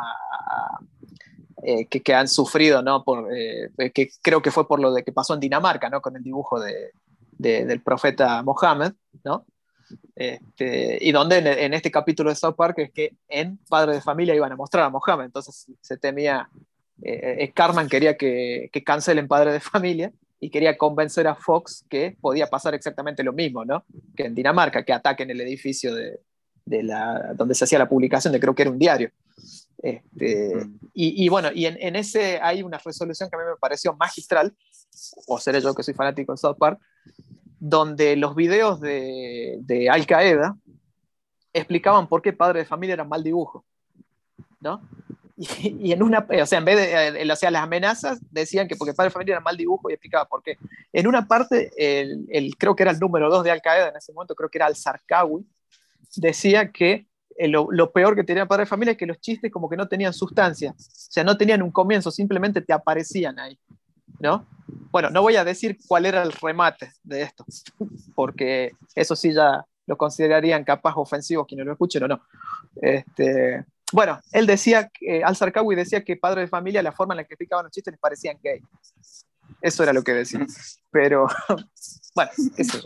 [1.62, 3.02] Eh, que, han sufrido, ¿no?
[3.02, 6.02] Por, eh, que creo que fue por lo de que pasó en Dinamarca, ¿no?
[6.02, 6.92] Con el dibujo de,
[7.38, 8.92] del profeta Mohammed,
[9.24, 9.46] ¿no?
[10.14, 14.34] Este, y donde en, este capítulo de South Park es que en Padre de Familia
[14.34, 16.48] iban a mostrar a Mohammed, entonces se temía,
[17.02, 22.16] eh, Carman quería que, que cancelen Padre de Familia, y quería convencer a Fox que
[22.20, 23.84] podía pasar exactamente lo mismo, ¿no?
[24.16, 26.20] Que en Dinamarca, que ataquen el edificio de,
[26.64, 29.10] de la, donde se hacía la publicación de creo que era un diario.
[29.78, 30.78] Este, mm.
[30.94, 34.54] y, bueno, y en, ese hay una resolución que a mí me pareció magistral,
[35.26, 36.80] o seré yo que soy fanático de South Park,
[37.60, 40.56] donde los videos de, Al Qaeda
[41.52, 43.64] explicaban por qué padre de familia era mal dibujo,
[44.60, 44.82] ¿no?
[45.36, 49.08] Y, en una, o sea, en vez de, eh, las amenazas decían que porque padre
[49.08, 50.58] de familia era mal dibujo y explicaba por qué.
[50.92, 54.12] En una parte, el, creo que era el número dos de Al Qaeda en ese
[54.12, 55.46] momento, creo que era Al-Sarkawi,
[56.16, 59.52] decía que eh, lo, lo, peor que tenía padre de familia es que los chistes
[59.52, 63.56] como que no tenían sustancia, o sea, no tenían un comienzo, simplemente te aparecían ahí,
[64.20, 64.46] ¿no?
[64.90, 67.44] Bueno, no voy a decir cuál era el remate de esto,
[68.14, 72.22] porque eso sí ya lo considerarían capaz ofensivos quienes lo escuchen o no.
[72.76, 77.18] Este, bueno, él decía, eh, Al Sarkawi decía que padre de familia, la forma en
[77.18, 78.60] la que explicaban los chistes les parecían gay.
[79.62, 80.44] Eso era lo que decía.
[80.90, 81.26] Pero,
[82.14, 82.78] bueno, eso.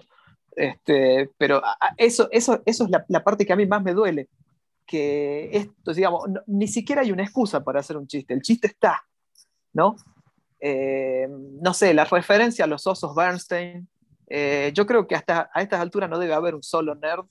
[0.55, 1.63] Este, pero
[1.97, 4.29] eso, eso, eso es la, parte que a mí más me duele.
[4.87, 8.35] Que esto, digamos, ni siquiera hay una excusa para hacer un chiste.
[8.35, 9.03] El chiste está,
[9.73, 9.97] ¿no?
[10.65, 13.89] Eh, no sé, la referencia a los osos Bernstein.
[14.29, 17.25] Eh, yo creo que hasta a estas alturas no debe haber un solo nerd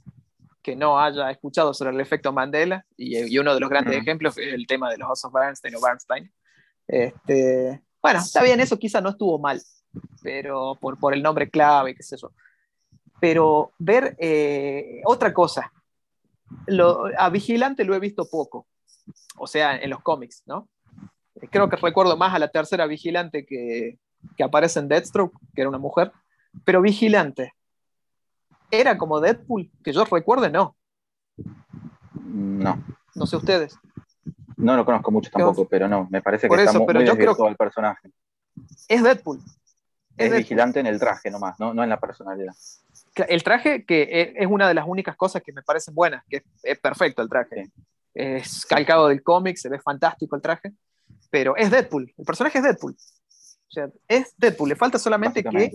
[0.61, 4.53] que no haya escuchado sobre el efecto Mandela, y, uno de los grandes ejemplos es
[4.53, 6.31] el tema de los osos Bernstein o Bernstein.
[6.87, 9.61] Este, bueno, está bien, eso quizá no estuvo mal,
[10.21, 12.31] pero por, por el nombre clave, qué sé yo.
[13.19, 15.71] Pero ver eh, otra cosa,
[16.67, 18.67] lo, a Vigilante lo he visto poco,
[19.37, 20.67] o sea, en los cómics, ¿no?
[21.49, 23.97] Creo que recuerdo más a la tercera Vigilante que,
[24.35, 26.11] que aparece en Deathstroke, que era una mujer,
[26.65, 27.53] pero Vigilante,
[28.71, 30.75] era como Deadpool, que yo recuerde, no.
[32.15, 32.83] No.
[33.15, 33.77] No sé ustedes.
[34.55, 37.55] No lo conozco mucho tampoco, pero no, me parece que está muy yo creo el
[37.55, 38.11] personaje.
[38.87, 39.41] Es Deadpool.
[40.17, 41.73] Es, vigilante en el traje nomás, ¿no?
[41.73, 42.53] no en la personalidad.
[43.27, 46.79] El traje que es una de las únicas cosas que me parecen buenas, que es
[46.79, 47.71] perfecto el traje.
[48.13, 50.73] Es calcado del cómic, se ve fantástico el traje,
[51.31, 52.93] pero es Deadpool, el personaje es Deadpool.
[52.93, 55.71] O sea, es Deadpool, le falta solamente que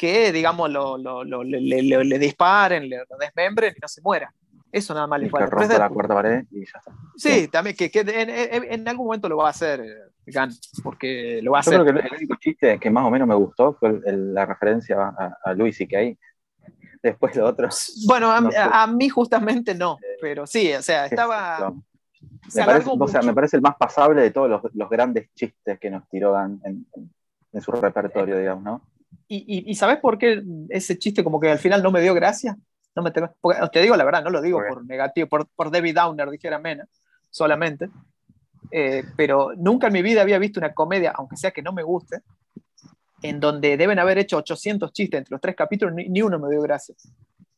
[0.00, 4.32] que, digamos, lo, lo, lo, le, disparen, le desmembren y no se muera.
[4.72, 5.54] Eso nada más le falta.
[5.68, 6.92] Que la cuarta pared y ya está.
[7.16, 10.50] Sí, también, que, que en, en, algún momento lo va a hacer eh, Gan,
[10.82, 11.82] porque lo va a Yo hacer.
[11.82, 15.36] creo que el único chiste que más o menos me gustó fue la referencia a,
[15.44, 16.18] a Luis y Kay.
[17.02, 17.68] Después lo otro.
[18.06, 21.74] Bueno, a, a, mí justamente no, pero sí, o sea, estaba.
[22.54, 25.78] Me parece, o sea, me parece el más pasable de todos los, los grandes chistes
[25.78, 26.86] que nos tiró Gan en,
[27.52, 28.82] en su repertorio, digamos, ¿no?
[29.32, 32.56] ¿Y, y, sabes por qué ese chiste como que al final no me dio gracia?
[32.96, 33.32] No me tengo,
[33.72, 36.88] te digo la verdad, no lo digo por negativo, por, por David Downer, dijera Mena,
[37.30, 37.90] solamente.
[38.72, 41.84] Eh, pero nunca en mi vida había visto una comedia, aunque sea que no me
[41.84, 42.22] guste,
[43.22, 46.62] en donde deben haber hecho 800 chistes entre los tres capítulos, ni, uno me dio
[46.62, 47.08] gracias.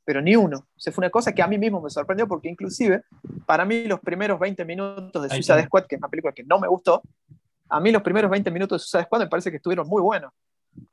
[0.04, 0.58] Pero ni uno.
[0.58, 3.02] O sea, fue una cosa que a mí mismo me sorprendió porque inclusive
[3.46, 6.58] para mí los primeros 20 minutos de Suicide Squad, que es una película que no
[6.58, 7.02] me gustó,
[7.68, 10.32] a mí los primeros 20 minutos de Suicide Squad me parece que estuvieron muy buenos.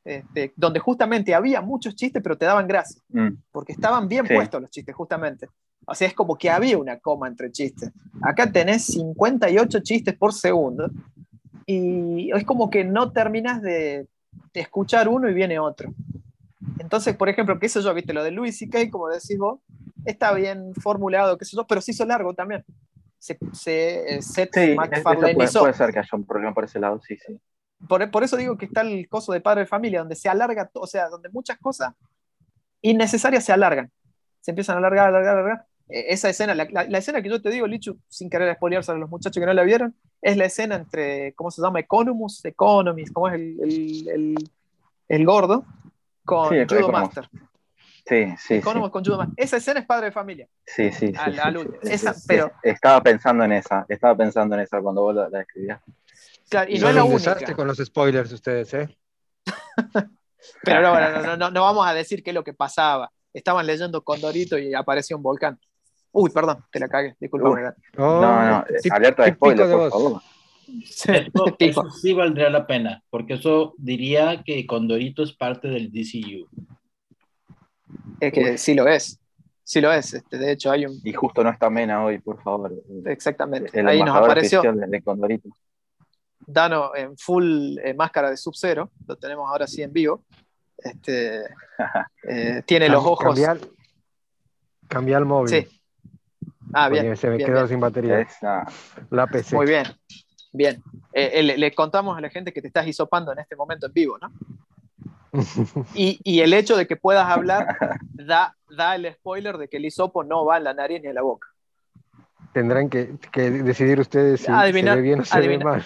[0.04, 3.30] Este, donde justamente había muchos chistes, pero te daban gracia, mm.
[3.50, 5.48] porque estaban bien puestos los chistes, justamente.
[5.86, 7.92] O sea, es como que había una coma entre chistes.
[8.22, 10.90] Acá tenés 58 chistes por segundo
[11.66, 14.08] y es como que no terminas de,
[14.54, 15.94] escuchar uno y viene otro.
[16.80, 19.60] Entonces, por ejemplo, qué sé yo, viste, lo de Luis y Kay, como decís vos,
[20.06, 22.66] está bien formulado, qué sé yo, pero se hizo largo también.
[23.18, 24.46] Se, se, eh, sí,
[24.76, 27.40] puede, puede, ser que haya un problema por ese lado, sí, sí.
[27.88, 30.88] Por, eso digo que está el coso de padre de familia, donde se alarga, o
[30.88, 31.94] sea, donde muchas cosas
[32.82, 33.90] innecesarias se alargan.
[34.42, 35.66] Se empiezan a alargar, alargar, alargar.
[35.88, 39.10] E, esa escena, la, escena que yo te digo, Lichu, sin querer spoilearse a los
[39.10, 41.80] muchachos que no la vieron, es la escena entre, ¿cómo se llama?
[41.80, 44.36] Economus, Economist, ¿cómo es el,
[45.08, 45.66] el, gordo?
[46.30, 47.30] Con Judo Master.
[48.06, 48.56] Sí, sí.
[48.56, 49.36] Economus con Judo Master.
[49.38, 50.48] Esa escena es padre de familia.
[50.66, 51.14] Sí, sí.
[51.14, 52.52] sí, pero...
[52.64, 55.80] Estaba pensando en esa, estaba pensando en esa cuando vos la, la escribías
[56.68, 57.56] y no es la única.
[57.56, 58.98] con los spoilers ustedes, ¿eh?
[60.64, 63.12] Pero no, no, no, vamos a decir qué es lo que pasaba.
[63.34, 65.60] Estaban leyendo Condorito y apareció un volcán.
[66.12, 67.76] Uy, perdón, te la cagué, disculpa.
[67.98, 70.22] no, no, alerta de spoiler, por favor.
[70.86, 71.12] Sí,
[71.60, 76.48] eso, sí valdría la pena, porque eso diría que Condorito es parte del DCU.
[78.20, 79.20] Es que sí lo es,
[79.64, 80.14] sí lo es.
[80.14, 81.00] Este, de hecho, hay un.
[81.04, 82.74] Y justo no está Mena hoy, por favor.
[83.06, 83.80] Exactamente.
[83.82, 84.62] Ahí nos apareció.
[84.62, 85.50] de Condorito.
[86.46, 90.24] Dano en full eh, máscara de Sub-Zero, lo tenemos ahora sí en vivo.
[90.78, 91.42] Este,
[92.24, 93.40] eh, tiene los ojos.
[94.88, 95.50] Cambia, el móvil.
[95.50, 95.82] Sí.
[96.74, 97.16] Ah, bien.
[97.16, 98.28] Se me quedó sin batería.
[99.12, 99.56] La PC.
[99.56, 99.86] Muy bien.
[100.52, 100.82] Bien.
[101.14, 104.18] Eh, le, contamos a la gente que te estás hisopando en este momento en vivo,
[104.18, 104.32] ¿no?
[105.94, 107.78] y, y, el hecho de que puedas hablar
[108.14, 111.16] da, da el spoiler de que el hisopo no va en la nariz ni en
[111.16, 111.48] la boca
[112.52, 115.84] tendrán que, decidir ustedes si se ve bien o se ve mal.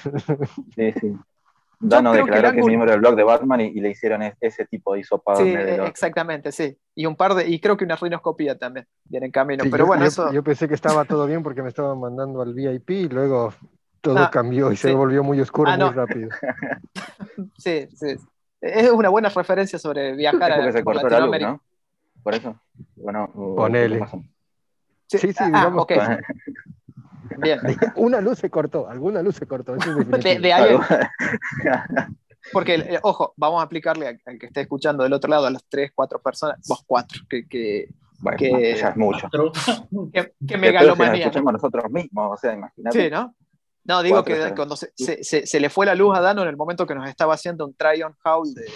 [0.76, 1.14] Sí, sí.
[1.80, 5.02] Dano declaró que, es miembro del blog de Batman y, le hicieron ese tipo de
[5.02, 5.44] hisopado.
[5.44, 6.78] Sí, exactamente, sí.
[6.96, 9.66] Y un par de, y creo que una rinoscopía también viene en camino.
[9.70, 10.32] pero bueno, yo, eso...
[10.32, 13.54] yo pensé que estaba todo bien porque me estaban mandando al VIP y luego
[14.04, 16.30] todo ah, cambió y se volvió muy oscuro ah, muy rápido.
[17.58, 18.16] sí, sí.
[18.60, 21.62] Es una buena referencia sobre viajar a se cortó la luz, ¿no?
[22.22, 22.60] Por eso.
[22.96, 24.06] Bueno, ponele.
[25.08, 25.88] Sí, sí, ah, digamos.
[27.38, 27.60] Bien.
[27.96, 29.76] Una luz se cortó, alguna luz se cortó.
[29.76, 30.78] de, ahí,
[32.52, 35.64] porque, eh, ojo, vamos a aplicarle al, que esté escuchando del otro lado, a las
[35.70, 37.88] tres, cuatro personas, vos cuatro, que, que,
[38.20, 39.30] bueno, que ya es mucho.
[40.14, 41.26] Que, que megalomanía.
[41.26, 43.04] escuchemos nosotros mismos, o sea, imagínate.
[43.04, 43.34] Sí, ¿no?
[43.86, 46.56] No, digo que cuando se, se, se, le fue la luz a Dano en el
[46.56, 48.72] momento que nos estaba haciendo un try-on haul de,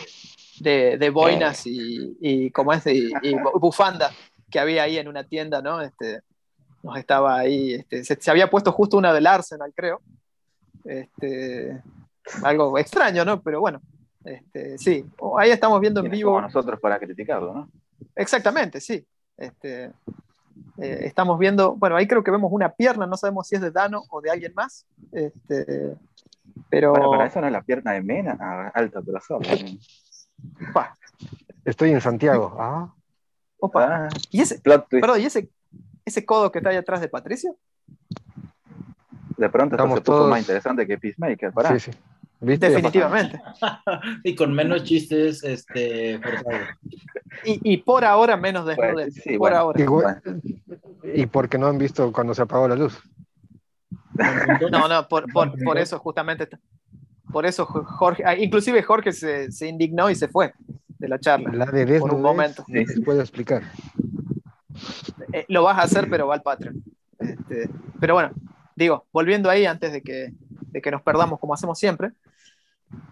[0.59, 4.11] de, de, boinas y, y, como es, y, y bufanda
[4.49, 5.81] que había ahí en una tienda, ¿no?
[5.81, 6.21] Este,
[6.83, 10.01] nos estaba ahí, este, se, había puesto justo una del Arsenal, creo.
[10.83, 11.81] Este,
[12.43, 13.41] algo extraño, ¿no?
[13.41, 13.81] Pero bueno,
[14.23, 15.05] este, sí,
[15.37, 16.39] ahí estamos viendo en vivo.
[16.41, 17.69] nosotros para criticarlo, ¿no?
[18.15, 19.05] Exactamente, sí.
[19.37, 19.91] Este,
[20.77, 23.71] eh, estamos viendo, bueno, ahí creo que vemos una pierna, no sabemos si es de
[23.71, 24.85] Dano o de alguien más.
[25.11, 25.95] Este,
[26.69, 26.91] pero...
[26.91, 29.19] Bueno, para eso no es la pierna de Mena, ah, alta pero
[31.65, 32.55] Estoy en Santiago.
[32.59, 32.93] Ah.
[33.59, 34.05] Opa.
[34.05, 35.49] Ah, ¿Y ese, perdón, ¿y ese,
[36.05, 37.57] ese codo que está ahí atrás de Patricio?
[39.35, 41.77] De pronto Estamos se puso más interesante que Peacemaker, para.
[41.77, 41.97] Sí, sí.
[42.39, 43.41] Definitivamente.
[44.23, 46.19] y con menos chistes este,
[47.43, 49.15] y, y, por ahora menos desnudez.
[49.15, 50.21] sí, por ahora.
[51.03, 52.99] Y, porque no han visto cuando se apagó la luz.
[54.71, 56.47] No, no, por, por, por eso justamente.
[57.31, 60.53] Por eso Jorge, ah, inclusive Jorge se, se, indignó y se fue
[60.97, 61.51] de la charla.
[61.53, 62.63] La de por un momento.
[62.67, 62.85] Sí.
[62.85, 63.63] se puede explicar.
[65.33, 66.83] Eh, lo vas a hacer, pero va al Patreon.
[67.19, 68.31] Este, pero bueno,
[68.75, 72.11] digo, volviendo ahí antes de que, de que nos perdamos como hacemos siempre.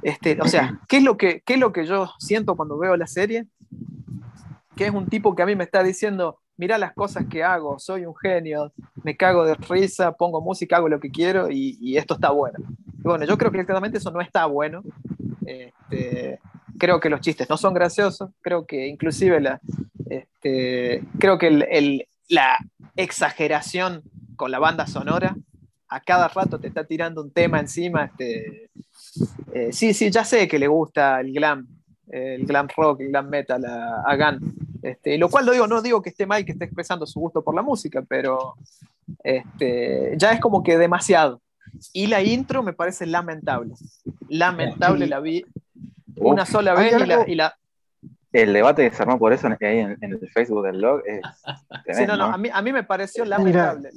[0.02, 2.96] Este, o sea, ¿qué es, lo que, ¿qué es lo que yo siento cuando veo
[2.96, 3.46] la serie?
[4.76, 7.80] Que es un tipo que a mí me está diciendo, mira las cosas que hago,
[7.80, 8.72] soy un genio,
[9.04, 12.60] me cago de risa, pongo música, hago lo que quiero y, esto está bueno.
[12.98, 14.84] bueno, yo creo que claramente eso no está bueno.
[15.46, 16.40] Este,
[16.78, 19.62] creo que los chistes no son graciosos, creo que inclusive la,
[20.10, 22.58] este, creo que la
[22.96, 24.04] exageración
[24.36, 25.36] con la banda sonora,
[25.88, 28.06] a cada rato te está tirando un tema encima.
[28.06, 28.70] Este,
[29.54, 31.68] eh, sí, sí, ya sé que le gusta el glam,
[32.10, 35.82] el glam rock, el glam metal a, a Gunn, Este, lo cual lo digo, no
[35.82, 38.56] digo que esté mal que esté expresando su gusto por la música, pero
[39.24, 41.42] este, ya es como que demasiado.
[41.94, 43.74] Y la intro me parece lamentable.
[44.30, 45.46] Lamentable, la vi
[46.18, 46.94] una sola vez
[47.28, 47.58] y la,
[48.32, 51.22] El debate que se armó por eso ahí en, el Facebook del blog es
[51.98, 53.90] sí, no, no, a mí, a mí me pareció lamentable.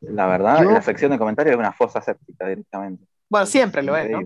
[0.00, 3.04] La verdad, la sección de comentarios es una fosa séptica directamente.
[3.34, 4.20] Bueno, siempre lo es, ¿no?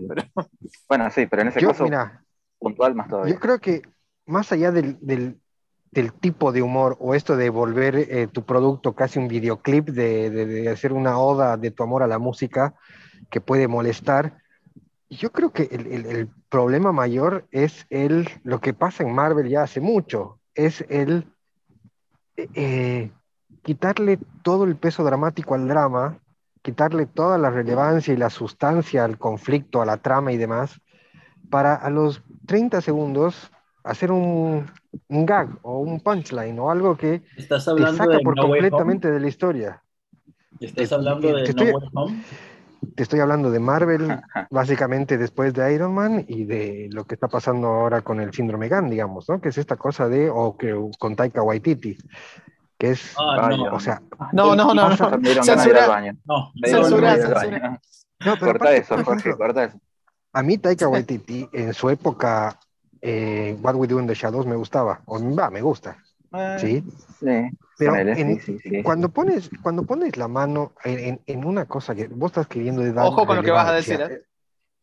[0.87, 1.87] Bueno, sí, pero en ese caso
[2.59, 3.33] puntual más todavía.
[3.33, 3.81] Yo creo que
[4.27, 5.39] más allá del, del,
[5.89, 10.29] del tipo de humor o esto de volver eh, tu producto casi un videoclip, de,
[10.29, 12.75] de, hacer una oda de tu amor a la música
[13.31, 14.43] que puede molestar,
[15.09, 19.49] yo creo que el, el, el problema mayor es el, lo que pasa en Marvel
[19.49, 21.25] ya hace mucho, es el
[22.37, 23.09] eh,
[23.63, 26.19] quitarle todo el peso dramático al drama,
[26.61, 30.81] quitarle toda la relevancia y la sustancia al conflicto, a la trama y demás,
[31.49, 33.51] para a los 30 segundos
[33.83, 34.65] hacer un,
[35.07, 38.43] un gag o un punchline o algo que ¿Estás hablando te saca de por no
[38.43, 39.83] completamente de la historia.
[40.59, 42.23] ¿Estás hablando de estoy, No Way Home?
[42.95, 47.27] Te estoy hablando de Marvel, básicamente después de Iron Man y de lo que está
[47.27, 49.41] pasando ahora con el síndrome GAN, digamos, ¿no?
[49.41, 51.97] Que es esta cosa de, o que con Taika Waititi,
[52.79, 53.63] que es, Ah, no.
[53.75, 54.01] o sea,
[54.31, 55.17] No, no, no, no.
[55.17, 55.87] de Censura.
[55.87, 56.13] baño.
[56.25, 57.59] No, Censura, de censura.
[57.59, 57.79] baño.
[58.25, 59.79] no, pero Corta aparte, eso, por Jorge, ejemplo, corta eso.
[60.33, 62.57] a mí Taika Waititi en su época,
[63.01, 65.97] eh, What We Do in the Shadows me gustaba, o va, me gusta,
[66.33, 66.83] Eh, ¿sí?
[67.19, 68.83] Sí, Pero en- sí, sí, sí.
[68.83, 72.81] Cuando pones, cuando pones la mano en, en- en una cosa que vos estás queriendo
[72.93, 74.21] dar Ojo con lo que vas a decir, ¿eh?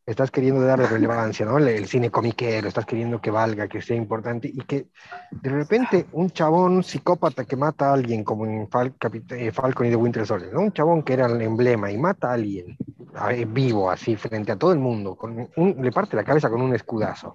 [0.06, 1.58] Estás queriendo darle relevancia, ¿no?
[1.58, 4.86] El, cine comiquero, estás queriendo que valga, que sea importante y que
[5.30, 8.94] de repente un chabón psicópata que mata a alguien, como en Fal-
[9.30, 10.60] eh, Falcon y The Winter Soldier, ¿no?
[10.60, 12.76] Un chabón que era el emblema y mata a alguien
[13.16, 16.48] a- eh, vivo, así, frente a todo el mundo, con un- le parte la cabeza
[16.48, 17.34] con un escudazo.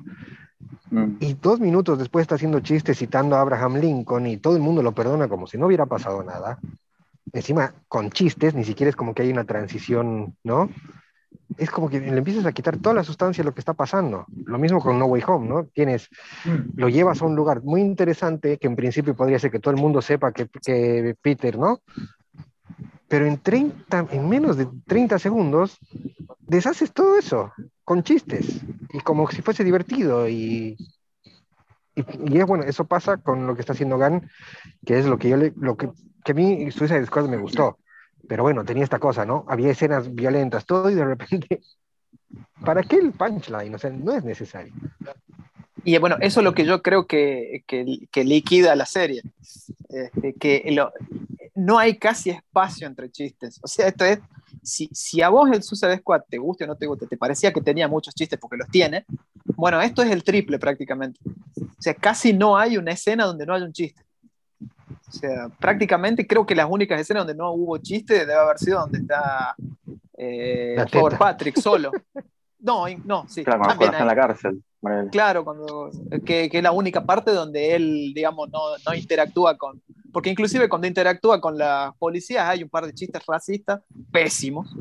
[0.91, 1.17] Mm.
[1.19, 4.81] Y dos minutos después está haciendo chistes citando a Abraham Lincoln y todo el mundo
[4.81, 6.59] lo perdona como si no hubiera pasado nada.
[7.33, 10.69] Encima, con chistes, ni siquiera es como que hay una transición, ¿no?
[11.61, 14.25] Es como que le empiezas a quitar toda la sustancia de lo que está pasando.
[14.45, 15.65] Lo mismo con No Way Home, ¿no?
[15.65, 16.09] Tienes,
[16.75, 19.79] lo llevas a un lugar muy interesante que en principio podría ser que todo el
[19.79, 21.81] mundo sepa que, que Peter, ¿no?
[23.07, 25.77] Pero en 30, en menos de 30 segundos,
[26.39, 27.51] deshaces todo eso
[27.83, 30.77] con chistes y como si fuese divertido y,
[31.93, 34.27] y, y es bueno, eso pasa con lo que está haciendo Gan,
[34.83, 35.91] que es lo que yo le, lo que,
[36.23, 37.77] que a mí Suicide Squad me gustó,
[38.27, 39.45] pero bueno, tenía esta cosa, ¿no?
[39.47, 41.61] Había escenas violentas, todo y de repente,
[42.65, 43.75] ¿para qué el punchline?
[44.03, 44.73] No es necesario.
[45.83, 49.23] Y bueno, eso es lo que yo creo que, que, liquida la serie.
[49.89, 50.63] Este, que
[51.55, 53.59] no hay casi espacio entre chistes.
[53.63, 54.19] O sea, esto es,
[54.61, 57.51] si, si a vos el Suicide Squad te guste o no te guste, te parecía
[57.51, 59.05] que tenía muchos chistes porque los tiene,
[59.55, 61.19] bueno, esto es el triple prácticamente.
[61.55, 64.03] O sea, casi no hay una escena donde no haya un chiste.
[65.13, 68.79] O sea, prácticamente creo que las únicas escenas donde no hubo chiste debe haber sido
[68.79, 69.55] donde está
[70.17, 70.77] eh.
[70.93, 71.91] Robert Patrick solo.
[72.59, 73.43] No, no, sí.
[73.43, 74.63] Claro, cuando está en la cárcel.
[75.11, 75.91] Claro, cuando,
[76.25, 79.81] que, que es la única parte donde él, digamos, no, no interactúa con...
[80.13, 83.81] Porque inclusive cuando interactúa con las policías hay un par de chistes racistas
[84.11, 84.73] pésimos.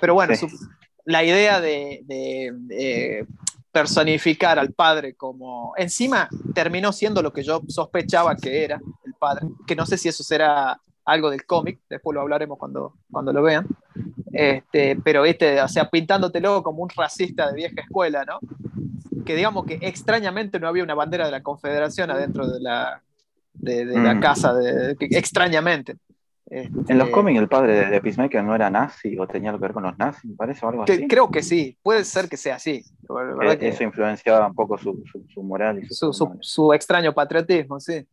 [0.00, 0.48] Pero bueno, Sí.
[0.48, 0.68] su-
[1.04, 3.26] la idea de, de- de
[3.72, 5.72] personificar al padre como...
[5.76, 8.80] Encima terminó siendo lo que yo sospechaba que era
[9.22, 13.32] padre, que no sé si eso será algo del cómic, después lo hablaremos cuando, cuando
[13.32, 13.66] lo vean.
[14.32, 18.40] Este, pero viste, o sea, pintándotelo como un racista de vieja escuela, ¿no?
[19.24, 23.00] Que digamos que extrañamente no había una bandera de la Confederación adentro de la,
[23.54, 24.20] de, de la Mm.
[24.20, 25.96] casa, de, que- extrañamente.
[26.46, 29.66] Este, En los cómics el padre de, Peacemaker no era nazi o tenía algo que
[29.68, 31.06] ver con los nazis, me parece, o algo que- así.
[31.08, 32.84] creo que sí, puede ser que sea así.
[33.08, 36.72] La verdad Que Eso influenciaba un poco su, su, su moral y su, su- su
[36.74, 38.06] extraño patriotismo, sí.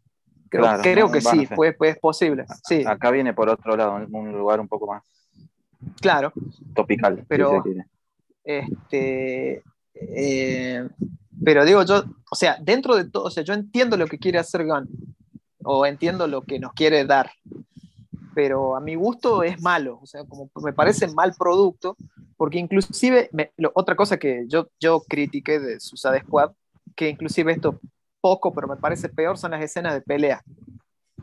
[0.49, 2.45] Creo, Claro, creo no, que sí, pues, pues es posible.
[2.67, 5.03] Sí, Acá viene por otro lado, un, un lugar un poco más
[6.01, 6.33] claro.
[6.75, 7.17] topical.
[7.17, 7.85] si Pero- quiere.
[8.43, 9.61] Este,
[9.93, 10.89] eh,
[11.43, 14.39] pero digo yo, o sea, dentro de todo, o sea, yo entiendo lo que quiere
[14.39, 14.89] hacer Gunn,
[15.63, 17.29] o entiendo lo que nos quiere dar,
[18.33, 21.95] pero a mi gusto es malo, o sea, como me parece mal producto,
[22.37, 26.51] porque inclusive, me- lo- otra cosa que yo, yo critiqué de Suicide Squad,
[26.95, 27.79] que inclusive esto
[28.22, 30.41] poco, pero me parece peor, son las escenas de pelea.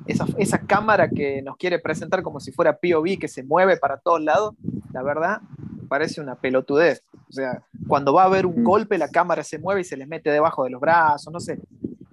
[0.07, 3.97] Esa, esa cámara que nos quiere presentar como si fuera POV, que se mueve para
[3.99, 4.55] todos lados,
[4.93, 5.41] la verdad,
[5.81, 7.03] me parece una pelotudez.
[7.29, 8.65] O sea, cuando va a haber un Mm.
[8.65, 11.59] golpe, la cámara se mueve y se les mete debajo de los brazos, no sé.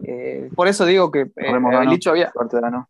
[0.04, 1.32] Eh, por eso digo que eh,
[1.82, 2.32] el dicho había.
[2.32, 2.90] Suerte, Dano.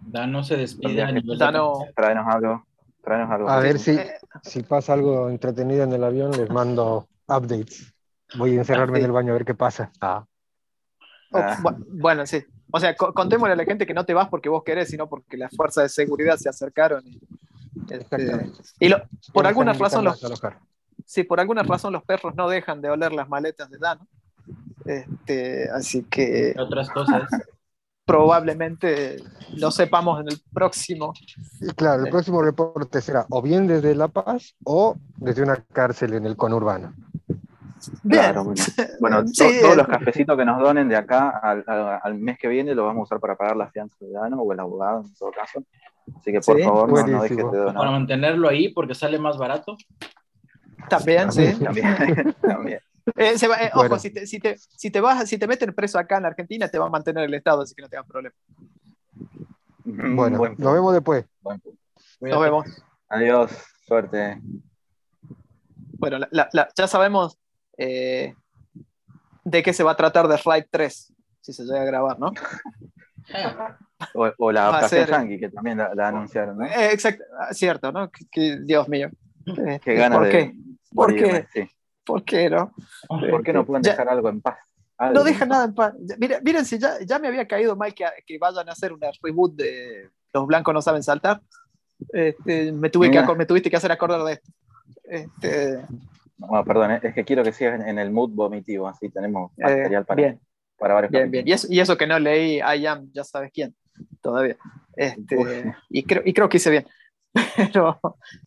[0.00, 1.06] Dano se despide
[1.38, 2.66] Dano, Tráenos algo.
[3.02, 3.48] Tráenos algo.
[3.48, 7.92] A ver si, eh, si pasa algo entretenido en el avión, les mando updates.
[8.36, 9.04] Voy a encerrarme Sí.
[9.04, 9.90] en el baño a ver qué pasa.
[10.00, 10.24] Ah.
[11.32, 11.58] Ah.
[11.62, 12.42] Bu- Bueno, sí.
[12.70, 15.08] O sea, co- contémosle a la gente que no te vas porque vos querés, sino
[15.08, 17.06] porque las fuerzas de seguridad se acercaron.
[17.06, 17.20] Y,
[17.90, 18.58] este, Exactamente.
[18.80, 19.02] y lo-
[19.32, 20.20] por alguna razón los,
[21.04, 24.06] sí, por alguna razón los perros no dejan de oler las maletas de Dano.
[24.84, 27.22] Este, así que Otras cosas.
[28.04, 29.22] probablemente
[29.54, 31.12] lo sepamos en el próximo.
[31.60, 32.10] Y claro, el Eh.
[32.10, 36.94] próximo reporte será o bien desde La Paz o desde una cárcel en el conurbano.
[38.02, 38.22] Bien.
[38.22, 38.62] Claro, bueno.
[39.00, 42.38] Bueno, Sí, to- todos los cafecitos que nos donen de acá al, al- al mes
[42.38, 45.02] que viene los vamos a usar para pagar la fianza de Dano o el abogado
[45.04, 45.62] en todo caso.
[46.16, 46.62] Así que por Sí.
[46.64, 47.90] favor no, dejes de Para donar.
[47.92, 49.76] mantenerlo ahí porque sale más barato.
[50.88, 51.54] También, sí.
[51.62, 52.78] También, también.
[53.16, 53.94] Eh, se va- eh, Bueno.
[53.94, 56.28] Ojo, si te, si, te, si, te vas, si te meten preso acá en la
[56.28, 58.34] Argentina, te va a mantener el Estado, así que no tengas problema.
[59.84, 61.24] Bueno, Buen punto, nos vemos después.
[62.20, 62.66] Nos vemos.
[63.08, 63.50] Adiós,
[63.86, 64.40] suerte.
[65.98, 67.38] Bueno, la- la- la- ya sabemos
[67.78, 68.34] eh,
[69.44, 72.32] de qué se va a tratar de Flight 3, si se llega a grabar, ¿no?
[74.14, 76.66] O, o la adaptación ser- yankee, que también la, la anunciaron, ¿no?
[76.66, 78.10] Eh, exacto, ah, cierto, ¿no?
[78.10, 79.10] Que- que- Dios mío.
[79.46, 80.54] Este, Qué ganas ¿Por de qué?
[80.92, 81.46] ¿Por qué?
[81.52, 81.70] sí.
[82.04, 82.74] ¿Por qué no?
[83.08, 84.58] ¿Por qué no pueden Ya- dejar algo en paz?
[84.98, 85.48] Algo No en deja paz.
[85.48, 85.94] nada en paz.
[86.18, 89.08] Mira, miren, si ya, ya me había caído mal que, que vayan a hacer una
[89.22, 91.40] reboot de Los blancos no saben saltar.
[92.12, 94.50] Este, me, tuve que, me tuviste que hacer acordar de esto.
[95.04, 95.84] Este,
[96.50, 99.62] No, perdón, eh, es que quiero que sigas en, el mood vomitivo, así tenemos eh,
[99.62, 100.40] material para, bien,
[100.78, 101.48] para varios bien, bien.
[101.48, 103.74] Y eso, y eso que no leí I am, ya sabes quién,
[104.20, 104.56] todavía.
[104.96, 105.48] Este, Uf.
[105.88, 106.86] y, creo, y creo que hice bien.
[107.56, 107.98] Pero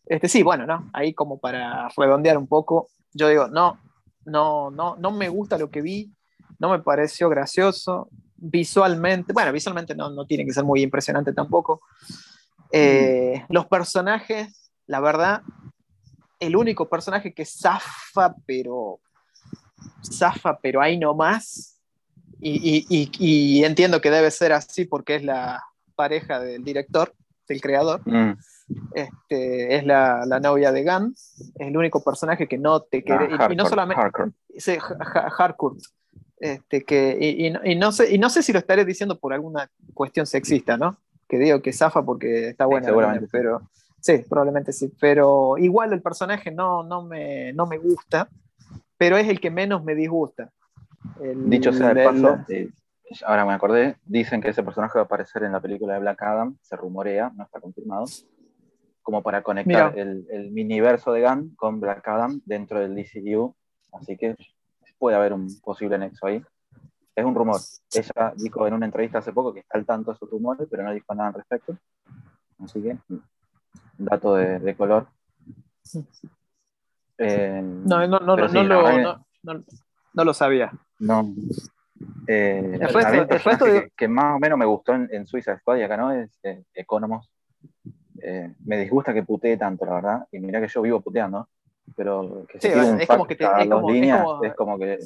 [0.06, 0.90] este, sí, bueno, ¿no?
[0.92, 3.80] Ahí como para redondear un poco, yo digo, no,
[4.24, 6.12] no, no, no me gusta lo que vi,
[6.58, 8.08] no me pareció gracioso.
[8.38, 11.80] Visualmente, bueno, visualmente no, no tiene que ser muy impresionante tampoco.
[12.70, 15.42] Eh, los personajes, la verdad,
[16.40, 19.00] el único personaje que zafa, pero
[20.02, 21.78] zafa, pero ahí no más.
[22.40, 25.62] Y, y- y- y entiendo que debe ser así porque es la
[25.94, 27.14] pareja del director,
[27.48, 28.02] del creador.
[28.04, 28.32] Mm,
[28.94, 31.12] Este, es la, la novia de Gunn.
[31.14, 33.28] Es el único personaje que no te ah, quiere.
[33.48, 34.02] y- y, no solamente.
[34.58, 34.76] Sí,
[35.38, 35.78] Harcourt.
[36.38, 39.18] Este, que, y, y no- y no sé, y no sé si lo estaré diciendo
[39.18, 40.98] por alguna cuestión sexista, ¿no?
[41.28, 43.70] Que digo que zafa porque está buena, seguramente pero
[44.00, 44.92] sí, probablemente sí.
[45.00, 48.28] Pero igual el personaje no, no, me, no me gusta,
[48.96, 50.50] pero es el que menos me disgusta.
[51.20, 52.70] El- Dicho sea de paso, eh,
[53.24, 56.22] ahora me acordé, dicen que ese personaje va a aparecer en la película de Black
[56.22, 58.06] Adam, se rumorea, no está confirmado,
[59.02, 60.02] como para conectar Mira.
[60.02, 63.54] el, el miniverso de Gunn con Black Adam dentro del DCU,
[63.92, 64.34] así que
[64.98, 66.42] puede haber un posible nexo ahí.
[67.14, 67.60] Es un rumor.
[67.94, 70.82] Ella dijo en una entrevista hace poco que está al tanto de sus rumores, pero
[70.82, 71.76] no dijo nada al respecto.
[72.58, 72.98] Así que,
[73.98, 75.06] dato de, de color.
[77.18, 79.64] Eh, No, no, no, no, sí, no lo, que- no, no-
[80.14, 80.72] no lo sabía.
[80.98, 81.32] No.
[82.26, 84.92] Eh, El resto- mí el personaje resto de- que, que más o menos me gustó
[84.94, 87.30] en, en Suiza Squad y acá no es eh, Economos.
[88.22, 90.26] Eh, me disgusta que putee tanto, la verdad.
[90.32, 91.48] Y mira que yo vivo puteando.
[91.94, 94.44] Pero que se Sí, tire un es como que te- es como- es líneas como-
[94.44, 94.98] es como que.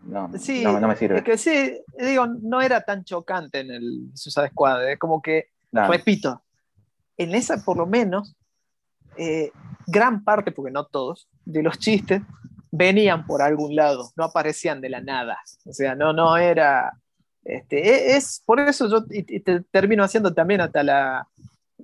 [0.00, 1.18] No, Sí, no, no me sirve.
[1.18, 4.90] es que sí, digo, no era tan chocante en el Suicide Squad.
[4.90, 6.42] Es como que, repito,
[7.16, 8.34] en esa por lo menos,
[9.16, 9.50] eh,
[9.86, 12.22] gran parte, porque no todos, de los chistes
[12.70, 15.38] venían por algún lado, no aparecían de la nada.
[15.64, 16.92] O sea, no, no era.
[17.44, 19.04] Este, e- es, por eso yo
[19.70, 21.26] termino haciendo también hasta la.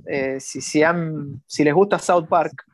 [0.07, 2.65] eh, si, si, han- si les gusta South Park,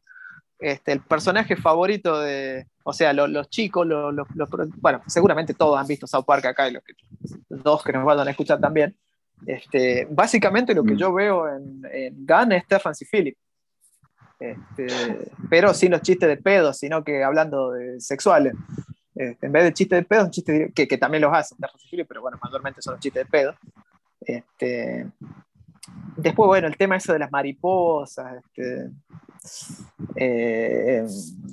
[0.58, 2.66] este, el personaje favorito de.
[2.84, 4.26] O sea, lo- los chicos, lo- lo-
[4.78, 6.94] bueno, seguramente todos han visto South Park acá y los, que,
[7.48, 8.96] dos que nos vayan a escuchar también.
[9.46, 10.98] Este, básicamente lo que Mm.
[10.98, 13.36] yo veo en, en Gunn es Terrence y Philip.
[14.40, 14.86] Este,
[15.50, 18.54] pero sin los chistes de pedo, sino que hablando de sexuales.
[19.14, 21.84] Este, en vez de chistes de pedo, un chiste que, que también los hacen Terrence
[21.86, 23.54] y Philip, pero bueno, mayormente son los chistes de pedo.
[24.20, 25.06] Este,
[26.16, 28.90] después, bueno, el tema ese de las mariposas, este,
[30.16, 31.04] eh,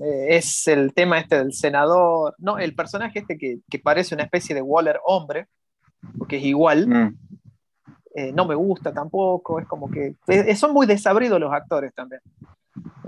[0.01, 4.23] eh, es el tema este del senador, no, el personaje este que, que parece una
[4.25, 5.47] especie de Waller hombre,
[6.17, 7.17] porque es igual, Mm,
[8.15, 12.21] eh, no me gusta tampoco, es como que eh, son muy desabridos los actores también.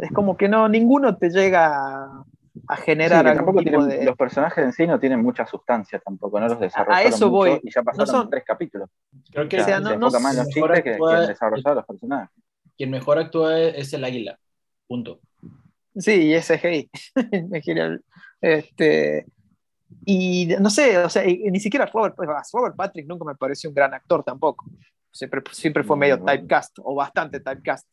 [0.02, 2.24] Es como que no, ninguno te llega a,
[2.68, 4.06] a sí, generar que algún tampoco tipo tienen- de...
[4.06, 7.60] Los personajes en sí no tienen mucha sustancia tampoco, no los desarrollaron eso mucho voy.
[7.64, 8.90] y ya pasaron son- tres capítulos.
[9.32, 11.86] Creo que O sea, no- se no más los chistes que, actúa- desarrollar a los
[11.86, 12.30] personajes.
[12.78, 14.38] quien mejor actúa es el águila.
[14.88, 15.20] Punto.
[15.96, 16.90] Sí, y es CGI.
[18.42, 19.26] este,
[20.06, 23.36] y no sé, o sea, y- y ni siquiera Robert, pues, Robert Patrick nunca me
[23.36, 24.66] pareció un gran actor tampoco.
[25.18, 27.88] Siempre, siempre fue medio typecast, o bastante typecast.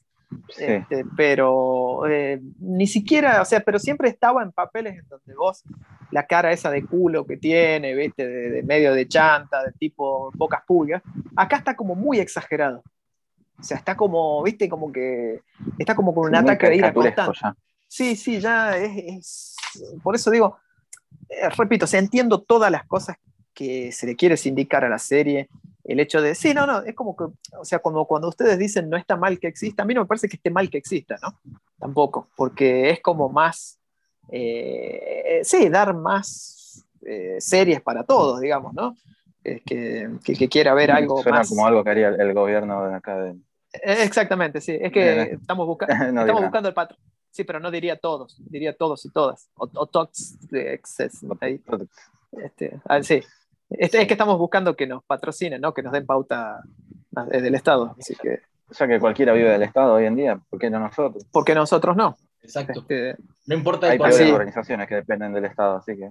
[0.59, 5.63] Este, pero eh, ni siquiera, o sea, pero siempre estaba en papeles en donde vos,
[6.11, 10.63] la cara esa de culo que tiene, viste, de, medio de chanta, de tipo pocas
[10.67, 11.03] pulgas,
[11.37, 12.83] acá está como muy exagerado.
[13.59, 15.41] O sea, está como, viste, como que
[15.79, 17.39] está como con un ataque de ira constante.
[17.89, 19.55] Sí, sí, ya es,
[20.03, 20.59] por eso digo,
[21.29, 23.17] eh, repito, o sea, entiendo todas las cosas
[23.55, 25.49] que se le quiere sindicar a la serie,
[25.85, 28.89] el hecho de, sí, no, no, es como que, o sea, cuando, cuando ustedes dicen
[28.89, 31.17] no está mal que exista, a mí no me parece que esté mal que exista,
[31.23, 31.39] ¿no?
[31.79, 33.79] Tampoco, porque es como más,
[34.31, 38.97] eh, sí, dar más eh, series para todos, digamos, ¿no?
[39.45, 43.19] que, que, que, quiera ver algo Suena como algo que haría el, gobierno de acá.
[43.19, 43.33] De...
[43.75, 46.99] Eh, exactamente, sí, es que estamos, estamos buscando el patrón.
[47.31, 49.51] Sí, pero no diría todos, diría todos y todas.
[49.57, 51.27] O, o tox de exceso.
[52.33, 53.23] Este, ah, sí,
[53.79, 55.75] es que estamos buscando que nos patrocinen, ¿no?
[55.75, 56.63] que nos den pauta
[57.31, 57.95] del Estado.
[57.99, 58.41] Así que...
[58.69, 61.25] O sea que cualquiera vive del Estado hoy en día, ¿por qué no nosotros?
[61.31, 62.17] Porque nosotros no.
[62.43, 62.81] Exacto.
[62.81, 63.17] Este,
[63.47, 63.89] no importa.
[63.89, 66.11] Hay varias organizaciones que dependen del Estado, así que.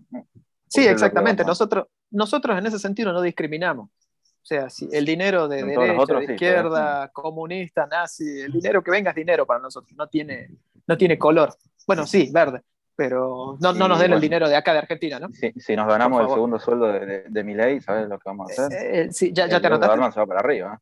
[0.68, 1.43] Sí, exactamente.
[1.43, 3.89] Nosotros, nosotros en ese sentido no discriminamos.
[3.89, 9.11] O sea, si el dinero de derecha, de izquierda, comunista, nazi, el dinero que venga
[9.11, 10.49] es dinero para nosotros, no tiene,
[10.86, 11.55] no tiene color.
[11.88, 12.61] Bueno, sí, verde,
[12.96, 15.30] pero no, no nos den el dinero de acá de Argentina, ¿no?
[15.32, 18.66] si nos ganamos el segundo sueldo de, de, mi ley, ¿sabes lo que vamos a
[18.66, 18.80] hacer?
[18.80, 20.12] Eh, eh, sí, ya, ya te anotaste.
[20.12, 20.80] se va para arriba.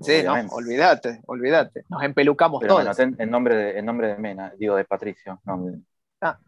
[0.00, 1.84] Sí, no, olvídate, olvídate.
[1.88, 2.98] Nos empelucamos todos.
[2.98, 5.40] en nombre, de, en nombre de Mena, digo de Patricio.
[5.44, 5.70] No,
[6.22, 6.38] ah.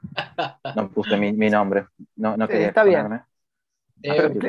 [0.75, 1.87] no puse mi, mi, nombre.
[2.17, 3.21] No, no quería está bien.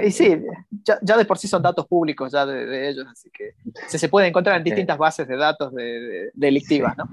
[0.04, 0.42] y sí,
[0.84, 3.56] ya, ya, de por sí son datos públicos ya de, ellos, así que
[3.88, 7.10] se, se puede encontrar en distintas bases de datos de, delictivas, ¿no?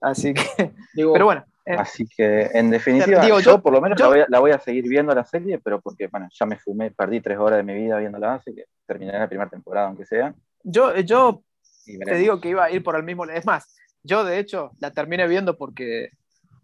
[0.00, 4.40] Así que, digo, pero bueno, eh, Así que, en definitiva, yo, por lo menos la,
[4.40, 7.58] voy a, seguir viendo la serie, pero porque, bueno, ya me fumé, perdí tres horas
[7.58, 10.34] de mi vida viéndola, así que terminaré la primera temporada, aunque sea.
[10.62, 11.42] Yo, yo
[11.84, 13.24] te digo que iba a ir por el mismo...
[13.26, 16.10] Es más, yo de hecho la terminé viendo porque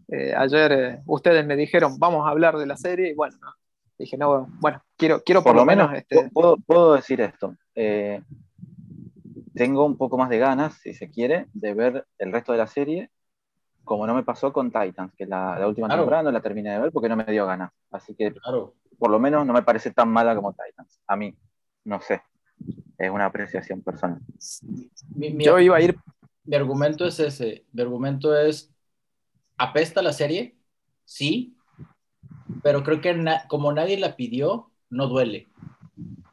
[0.08, 3.36] eh, ayer eh, ustedes me dijeron, vamos a hablar de la serie, y bueno,
[3.98, 5.92] dije, no, bueno, quiero, quiero por, lo menos...
[5.94, 6.30] este...
[6.30, 7.54] puedo, puedo, decir esto.
[9.54, 12.66] tengo un poco más de ganas, si se quiere, de ver el resto de la
[12.66, 13.10] serie
[13.86, 16.92] como no me pasó con Titans, que la, última temporada no la terminé de ver
[16.92, 17.70] porque no me dio ganas.
[17.90, 18.34] Así que
[18.98, 21.00] por lo menos no me parece tan mala como Titans.
[21.06, 21.34] A mí,
[21.84, 22.20] no sé.
[22.98, 24.20] Es una apreciación personal.
[25.38, 25.96] Yo iba a ir.
[26.44, 27.64] Mi argumento es ese.
[27.72, 28.74] Mi argumento es.
[29.56, 30.56] ¿Apesta la serie?
[31.04, 31.56] Sí.
[32.62, 35.46] Pero creo que como nadie la pidió, no duele.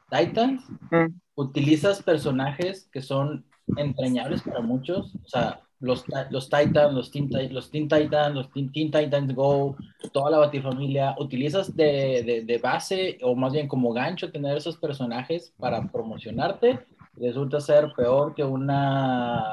[0.10, 1.20] Titans, mm.
[1.36, 3.46] utilizas personajes que son
[3.78, 5.16] entrañables para muchos.
[5.24, 9.76] O sea, los, los Titans, los Teen, los Teen Titans, los Teen, Titans Go,
[10.14, 15.54] toda la Batifamilia, ¿utilizas de, de, base o más bien como gancho tener esos personajes
[15.60, 16.80] para promocionarte?
[17.18, 19.44] Resulta ser peor que una,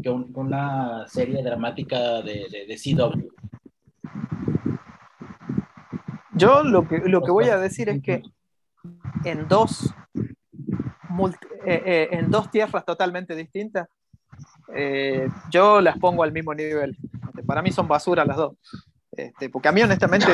[0.00, 3.26] que una serie dramática de, de, de CW.
[6.36, 8.22] Yo lo que, lo que voy a decir es que
[9.24, 9.92] en dos,
[11.64, 13.88] eh, eh, en dos tierras totalmente distintas,
[14.74, 16.96] eh, yo las pongo al mismo nivel.
[17.46, 18.54] Para mí son basura las dos.
[19.16, 20.26] Este, porque a mí, honestamente,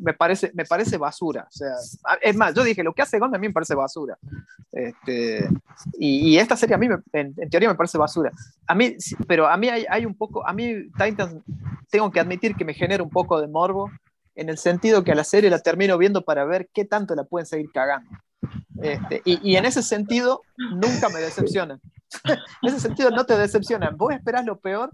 [0.00, 1.46] me parece, me parece basura.
[1.48, 1.72] O sea,
[2.20, 4.18] es más, yo dije, lo que hace Gon a mí me parece basura.
[4.72, 5.48] Este,
[5.98, 8.30] y, esta serie a mí, en, teoría, me parece basura.
[8.66, 8.96] A mí,
[9.26, 11.36] pero a mí hay, hay, un poco, a mí Titans,
[11.90, 13.90] tengo que admitir que me genera un poco de morbo,
[14.34, 17.24] en el sentido que a la serie la termino viendo para ver qué tanto la
[17.24, 18.10] pueden seguir cagando.
[18.82, 21.80] Este, y, y, en ese sentido, nunca me decepcionan.
[22.24, 23.96] en ese sentido no te decepcionan.
[23.96, 24.90] Vos esperás lo peor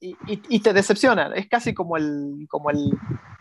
[0.00, 1.32] y, y, te decepcionan.
[1.34, 2.90] Es casi como, el, como el,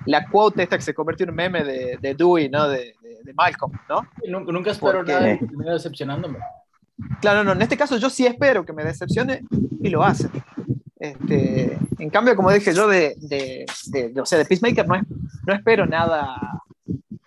[0.05, 2.67] la quote esta que se convirtió en un meme de, de Dewey, ¿no?
[2.69, 4.07] De, de, Malcolm, ¿no?
[4.27, 6.39] Nunca, espero nada de que decepcionándome.
[7.21, 9.41] Claro, no, en este caso yo sí espero que me decepcione
[9.81, 10.29] y lo hace.
[11.03, 13.65] Este, en cambio, como dije yo, de,
[14.15, 15.01] o sea, de Peacemaker no, es,
[15.45, 16.39] no espero nada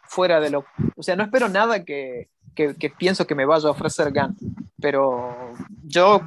[0.05, 0.65] fuera de lo...
[0.97, 2.31] O sea, no espero nada que,
[2.97, 4.35] pienso que me vaya a ofrecer Gunn
[4.81, 5.53] pero
[5.83, 6.23] yo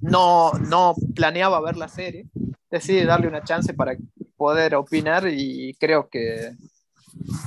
[0.00, 2.24] no, planeaba ver la serie,
[2.70, 3.94] decidí darle una chance para
[4.38, 6.52] poder opinar y creo que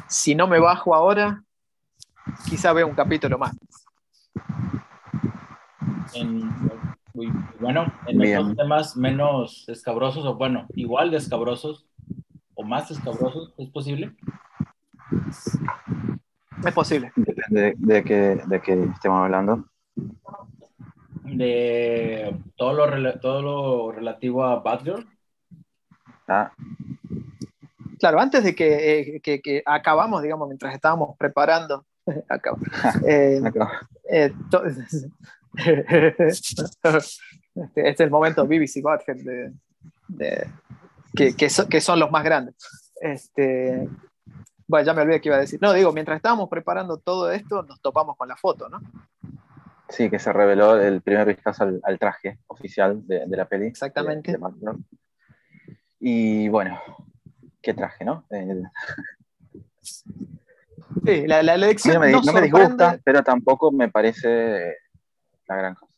[0.08, 1.44] si no me bajo ahora,
[2.48, 3.56] quizá vea un capítulo más.
[7.60, 11.86] Bueno, en los temas menos escabrosos, o bueno, igual de escabrosos,
[12.56, 14.16] o más escabrosos, ¿es posible?
[16.66, 17.12] Es posible.
[17.16, 19.66] Depende de, qué, de qué estemos hablando
[21.24, 25.08] de todo lo, todo lo relativo a Batgirl.
[26.28, 26.52] Ah.
[28.00, 31.86] Claro, antes de que, eh, que, acabamos, digamos, mientras estábamos preparando,
[33.08, 33.42] eh,
[34.10, 34.58] eh, Este,
[35.56, 36.28] este
[37.76, 39.54] es el momento BBC Butthead de,
[40.08, 40.48] de,
[41.16, 42.56] que, que, que, son los más grandes.
[43.00, 43.88] Este,
[44.68, 45.60] bueno, ya me olvidé que iba a decir.
[45.62, 48.82] No, digo, mientras estábamos preparando todo esto, nos topamos con la foto, ¿no?
[49.90, 53.68] Sí, que se reveló el primer vistazo al, traje oficial de, de, la peli.
[53.68, 54.36] Exactamente.
[56.00, 56.82] y bueno,
[57.62, 58.26] qué traje, ¿no?
[61.06, 64.78] Sí, la, la elección no me, no me disgusta, pero tampoco me parece
[65.54, 65.94] la gran cosa.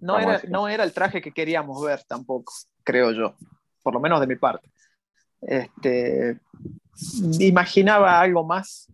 [0.00, 2.52] No era, no era el traje que queríamos ver tampoco,
[2.84, 3.34] creo yo,
[3.82, 4.70] por lo menos de mi parte.
[5.40, 6.38] Este,
[7.40, 8.88] imaginaba algo más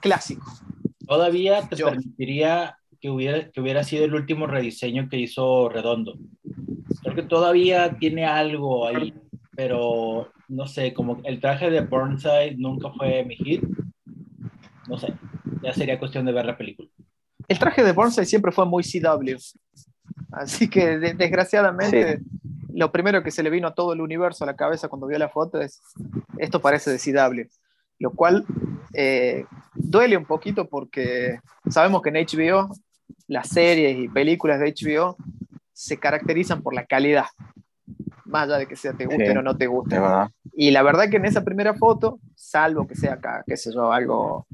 [0.00, 0.46] clásico.
[1.06, 6.18] Todavía te permitiría que hubiera, que hubiera sido el último rediseño que hizo Redondo.
[7.02, 9.14] Creo que todavía tiene algo ahí,
[9.56, 13.64] pero no sé, como el traje de Burnside nunca fue mi hit.
[14.88, 15.14] No sé,
[15.62, 16.89] ya sería cuestión de ver la película.
[17.50, 19.36] El traje de Burnside siempre fue muy CW.
[20.30, 22.20] Así que desgraciadamente
[22.72, 25.18] lo primero que se le vino a todo el universo a la cabeza cuando vio
[25.18, 25.82] la foto es,
[26.38, 27.50] esto parece de CW,
[27.98, 28.46] lo cual
[28.94, 32.70] eh, duele un poquito porque sabemos que en HBO
[33.26, 35.16] las series y películas de HBO
[35.72, 37.26] se caracterizan por la calidad,
[38.26, 40.00] más allá de que sea te guste o no te guste.
[40.52, 43.92] Y la verdad que en esa primera foto, salvo que sea acá, qué sé yo,
[43.92, 44.46] algo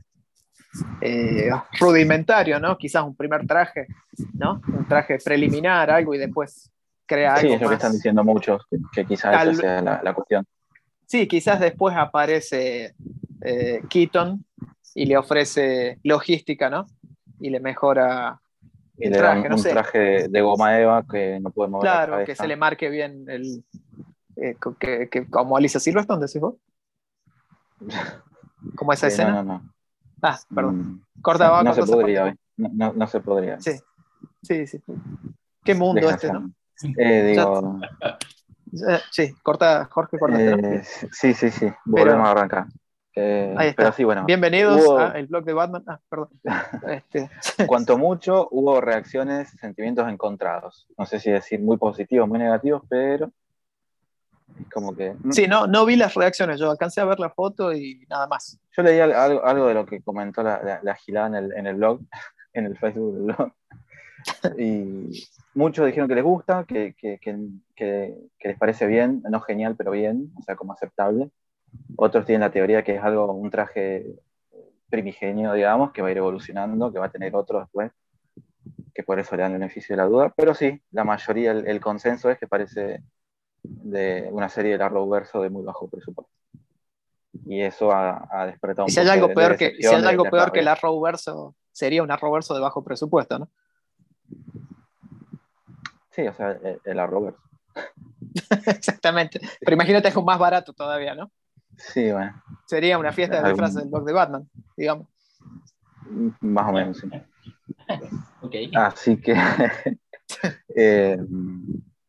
[1.00, 2.76] eh, rudimentario, ¿no?
[2.76, 3.86] Quizás un primer traje,
[4.34, 4.60] ¿no?
[4.68, 6.70] Un traje preliminar, algo, y después
[7.06, 7.54] crea sí, algo.
[7.54, 10.46] es lo que están diciendo muchos, que, quizás esa sea la, cuestión.
[11.06, 12.94] Sí, quizás después aparece
[13.42, 14.44] eh, Keaton
[14.94, 16.86] y le ofrece logística, ¿no?
[17.38, 18.40] Y le mejora
[18.98, 22.56] el traje, un traje de, goma eva que no puede mover Claro, que se le
[22.56, 23.64] marque bien el...
[24.36, 26.54] Eh, que, como Alicia Silverstone, decís vos.
[28.74, 29.30] Como esa escena.
[29.30, 29.75] No, no, no.
[30.22, 30.76] Ah, perdón.
[30.76, 31.02] Mm.
[31.22, 31.62] Corta.
[31.62, 33.60] No se podría, no, no, se podría.
[33.60, 33.72] Sí,
[34.42, 34.82] sí, sí.
[35.64, 36.50] Qué mundo este, ¿no?
[36.96, 37.80] Eh, digo...
[39.10, 40.38] Sí, corta, Jorge, corta.
[40.40, 42.66] Eh, sí, sí, sí, volvemos a arrancar.
[43.18, 43.92] Eh, ahí está.
[43.92, 45.82] sí, bueno, Bienvenidos al blog de Batman.
[45.86, 46.28] Ah, perdón.
[46.88, 47.30] Este.
[47.66, 50.86] Cuanto mucho, hubo reacciones, sentimientos encontrados.
[50.98, 53.30] No sé si decir muy positivos, muy negativos, pero
[54.72, 55.14] como que...
[55.30, 58.58] Sí, no, no vi las reacciones, yo alcancé a ver la foto y nada más.
[58.76, 61.76] Yo leí algo, algo de lo que comentó la, la, Gilada en el, en el
[61.76, 62.00] blog,
[62.52, 63.52] en el Facebook del blog.
[64.58, 65.24] Y
[65.54, 70.32] muchos dijeron que les gusta, que, que, que, les parece bien, no genial, pero bien,
[70.38, 71.30] o sea, como aceptable.
[71.96, 74.06] Otros tienen la teoría que es algo, un traje
[74.88, 77.92] primigenio, digamos, que va a ir evolucionando, que va a tener otro después,
[78.94, 80.32] que por eso le dan el beneficio de la duda.
[80.36, 83.02] Pero sí, la mayoría, el, consenso es que parece
[83.68, 86.32] de una serie de largo verso de muy bajo presupuesto.
[87.44, 90.60] Y eso ha, despertado un si hay algo peor que Si hay algo peor que
[90.60, 90.68] el
[91.00, 93.48] verso, sería un verso de bajo presupuesto, ¿no?
[96.10, 96.98] Sí, o sea, el, el
[98.66, 99.40] Exactamente.
[99.60, 101.30] Pero imagínate es un más barato todavía, ¿no?
[101.76, 102.42] Sí, bueno.
[102.66, 105.06] Sería una fiesta de disfraces del blog de Batman, digamos.
[106.40, 107.08] Más o menos, sí.
[108.40, 108.70] okay.
[108.74, 109.34] Así que.
[110.74, 111.18] eh,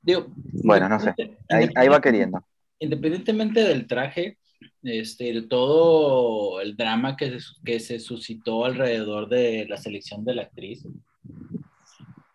[0.08, 0.28] Digo,
[0.64, 1.14] bueno, no sé.
[1.50, 2.42] Ahí, va queriendo.
[2.80, 4.38] Independientemente del traje,
[4.82, 10.88] este, todo el drama que que se suscitó alrededor de la selección de la actriz,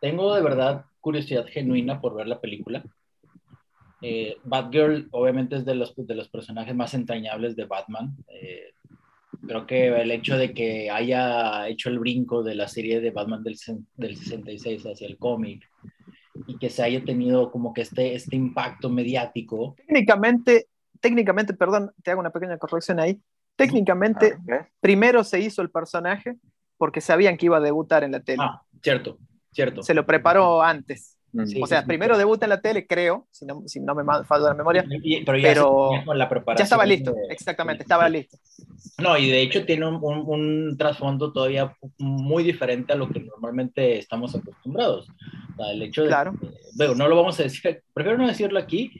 [0.02, 2.84] tengo de verdad curiosidad genuina por ver la película.
[4.02, 8.14] Eh, Batgirl obviamente es de los, de los personajes más entrañables de Batman.
[8.28, 8.74] Eh,
[9.46, 13.42] creo que el hecho de que haya hecho el brinco de la serie de Batman
[13.42, 13.56] del,
[13.96, 15.66] del 66 hacia el cómic
[16.46, 19.74] y que se haya tenido como que este, este impacto mediático.
[19.86, 20.68] Técnicamente,
[21.00, 23.20] técnicamente, perdón, te hago una pequeña corrección ahí.
[23.56, 26.36] Técnicamente, ah, primero se hizo el personaje
[26.78, 28.42] porque sabían que iba a debutar en la tele.
[28.42, 29.18] Ah, cierto,
[29.52, 29.82] Cierto.
[29.82, 31.18] Se lo preparó antes.
[31.34, 34.54] O sea, primero debuta en la tele, creo, si no, si no me falla la
[34.54, 34.84] memoria.
[35.24, 35.54] pero ya,
[36.56, 38.36] ya estaba listo, exactamente, estaba listo.
[38.98, 43.98] No, y de hecho tiene un, un, trasfondo todavía muy diferente a lo que normalmente
[43.98, 45.08] estamos acostumbrados.
[45.08, 46.08] O sea, el hecho de.
[46.08, 46.34] Claro.
[46.76, 48.92] bueno, no lo vamos a decir, prefiero no decirlo aquí,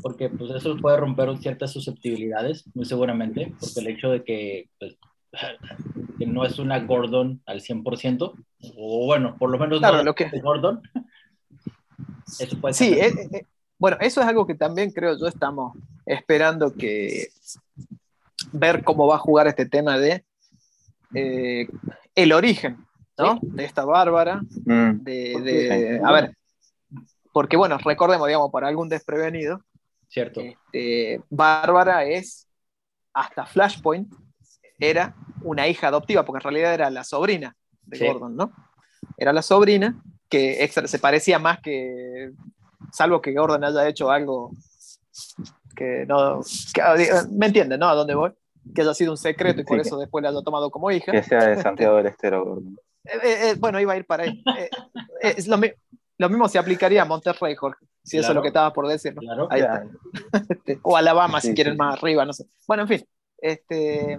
[0.00, 4.96] porque pues eso puede romper ciertas susceptibilidades, muy seguramente, porque el hecho de que pues,
[6.18, 8.32] que no es una Gordon al 100%,
[8.76, 10.30] o bueno, por lo menos no lo que...
[10.40, 10.80] Gordon.
[12.38, 13.46] Eso puede sí, eh, eh,
[13.78, 17.28] bueno, eso es algo que también creo yo estamos esperando que
[18.52, 20.24] ver cómo va a jugar este tema de
[21.14, 21.68] eh,
[22.14, 22.84] el origen,
[23.18, 23.38] ¿no?
[23.42, 25.02] De esta Bárbara, mm.
[25.02, 26.36] de, a ver,
[27.32, 29.60] porque bueno, recordemos, digamos, para algún desprevenido,
[30.08, 30.40] Cierto.
[30.40, 32.48] Este, Bárbara es
[33.12, 34.12] hasta Flashpoint
[34.78, 38.52] era una hija adoptiva, porque en realidad era la sobrina de Gordon, ¿no?
[39.16, 42.32] Era la sobrina que extra, se parecía más que,
[42.92, 44.52] salvo que Gordon haya hecho algo
[45.74, 46.40] que no,
[47.30, 47.88] me entienden, ¿no?
[47.88, 48.32] A dónde voy,
[48.74, 51.12] que haya sido un secreto y por eso después le haya tomado como hija.
[51.12, 52.76] Que sea de Santiago del Estero, Gordon.
[53.04, 54.42] Eh, eh, bueno, iba a ir para ahí.
[55.20, 55.58] es lo,
[56.18, 59.14] lo, mismo se aplicaría a Monterrey, Jorge, si eso es lo que estaba por decir.
[59.14, 59.46] ¿no?
[59.50, 59.86] Ahí está.
[60.82, 62.46] o Alabama, si quieren más arriba, no sé.
[62.66, 63.08] Bueno, en fin,
[63.38, 64.18] este,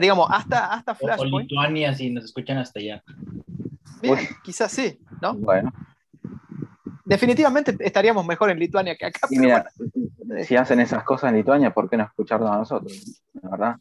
[0.00, 1.34] digamos, hasta, hasta Flashpoint.
[1.34, 3.04] O, Lituania, si nos escuchan hasta allá.
[4.42, 5.34] Quizás sí, ¿no?
[5.34, 5.72] Bueno.
[7.04, 9.26] Definitivamente estaríamos mejor en Lituania que acá.
[9.30, 9.66] Y mira,
[10.44, 13.22] si hacen esas cosas en Lituania, ¿por qué no escucharnos a nosotros?
[13.42, 13.76] ¿La verdad?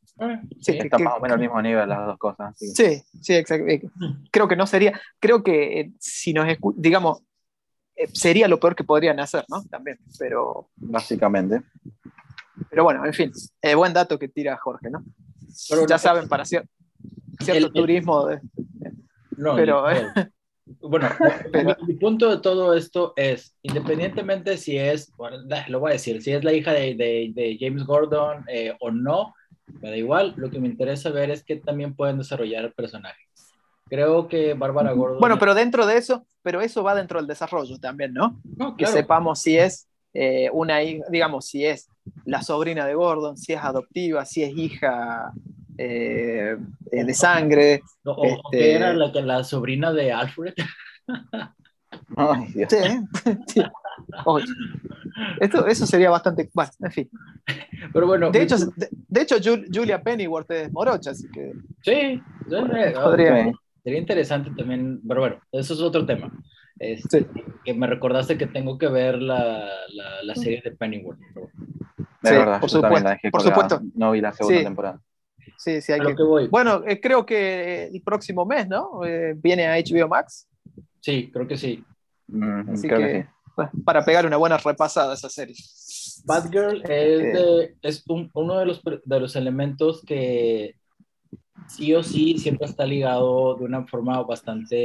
[0.60, 2.58] Sí, Está más o menos al mismo nivel las dos cosas.
[2.58, 3.68] Sí, sí, exacto.
[3.68, 3.84] Eh,
[4.32, 7.22] creo que no sería, creo que eh, si nos digamos,
[7.96, 9.64] eh, sería lo peor que podrían hacer, ¿no?
[9.66, 10.70] También, pero...
[10.78, 11.62] Básicamente.
[12.70, 13.32] Pero bueno, en fin,
[13.76, 15.04] buen dato que tira Jorge, ¿no?
[15.88, 16.68] ya saben, para cierto
[17.72, 18.26] turismo.
[18.26, 18.42] De,
[19.40, 19.84] no, pero,
[20.82, 21.08] bueno,
[21.88, 25.38] Mi, punto de todo esto es, independientemente si es, bueno,
[25.68, 29.34] lo voy a decir, si es la hija de, de, James Gordon eh, o no,
[29.82, 33.22] me da igual, lo que me interesa ver es que también pueden desarrollar el personaje.
[33.86, 35.20] Creo que Bárbara Gordon...
[35.20, 38.40] Bueno, pero dentro de eso, pero eso va dentro del desarrollo también, ¿no?
[38.78, 41.88] Que sepamos si es eh, una, digamos, si es
[42.26, 45.32] la sobrina de Gordon, si es adoptiva, si es hija
[45.82, 46.58] eh,
[46.92, 47.82] de sangre.
[48.04, 48.76] O, este...
[48.76, 50.54] era la, la sobrina de Alfred.
[52.54, 52.66] Sí,
[55.40, 56.50] Esto, eso sería bastante.
[56.54, 57.10] Bueno, en fin.
[57.94, 58.32] Pero bueno.
[58.32, 59.36] De hecho, de, hecho
[59.74, 61.54] Julia Pennyworth es morocha, así que.
[61.82, 63.52] Sí, podría.
[63.84, 65.02] Sería interesante también.
[65.08, 66.32] Pero bueno, eso es otro tema.
[66.78, 67.28] Este,
[67.66, 71.20] Que me recordaste que tengo que ver la, la, la serie de Pennyworth.
[72.22, 73.10] De verdad, por supuesto.
[73.32, 73.82] Por supuesto.
[73.96, 75.02] No vi la segunda temporada.
[75.58, 76.48] Sí, sí, hay que...
[76.50, 79.06] Bueno, eh, creo que el próximo mes, ¿no?
[79.06, 80.48] Eh, viene a HBO Max.
[81.02, 81.84] Sí, creo que sí.
[82.28, 83.28] Mm, Así que,
[83.84, 85.56] para pegar una buena repasada a esa serie.
[86.26, 90.76] Batgirl es, es uno de los, de los elementos que
[91.70, 94.76] sí o sí siempre está ligado de una forma bastante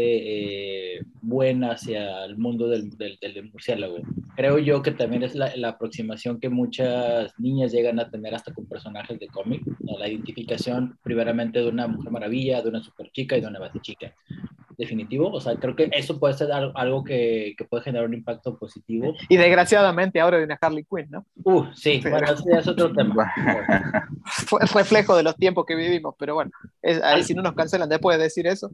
[0.98, 3.96] eh, buena hacia el mundo del, del, del, murciélago.
[4.36, 8.52] Creo yo que también es la, la, aproximación que muchas niñas llegan a tener hasta
[8.52, 9.62] con personajes de cómic,
[9.98, 14.14] la identificación primeramente de una mujer maravilla, de una super chica y de una chica
[14.76, 15.30] definitivo.
[15.30, 19.14] O sea, creo que eso puede ser algo que, que, puede generar un impacto positivo.
[19.28, 21.26] Y desgraciadamente ahora viene Harley Quinn, ¿no?
[21.44, 23.32] Uh, sí, bueno, eso ya es otro tema.
[24.24, 26.50] Fue reflejo de los tiempos que vivimos, pero bueno,
[26.82, 28.70] es, ahí si no nos cancelan después de decir eso.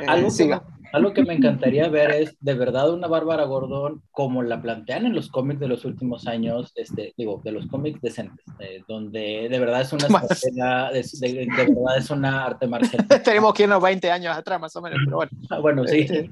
[0.00, 0.60] Eh, algo, que,
[0.92, 5.14] algo que me encantaría ver es de verdad una Bárbara Gordon como la plantean en
[5.14, 9.58] los cómics de los últimos años, este, digo, de los cómics decentes, eh, donde de
[9.58, 13.06] verdad es una de, de, verdad es una arte marcial.
[13.24, 15.32] Tenemos que irnos 20 años atrás más o menos, pero bueno.
[15.50, 16.00] Ah, bueno, sí.
[16.00, 16.30] Este,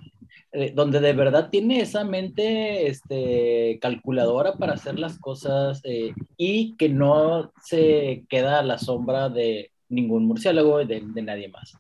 [0.53, 6.77] eh, donde de verdad tiene esa mente este, calculadora para hacer las cosas eh, y
[6.77, 11.75] que no se queda a la sombra de ningún murciélago, de, de nadie más.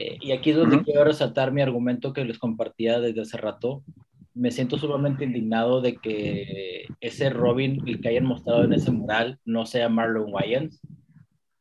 [0.00, 3.84] Eh, y aquí es donde quiero resaltar mi argumento que les compartía desde hace rato.
[4.32, 9.38] Me siento sumamente indignado de que ese Robin, el que hayan mostrado en ese mural,
[9.44, 10.80] no sea Marlon Wayans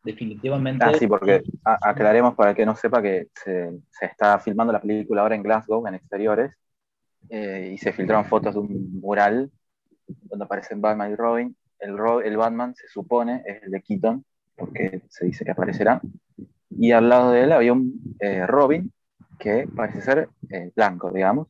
[0.04, 0.86] definitivamente.
[0.86, 4.80] Ah, sí, porque aclaremos para el que no sepa que se, se, está filmando la
[4.80, 6.56] película ahora en Glasgow, en exteriores,
[7.30, 9.52] eh, y se filtraron fotos de un mural
[10.08, 11.58] donde aparecen Batman y Robin.
[11.78, 14.24] El, el Batman se supone es el de Keaton,
[14.56, 16.02] porque se dice que aparecerá.
[16.70, 18.92] Y al lado de él había un eh, Robin
[19.38, 21.48] que parece ser eh, blanco, digamos.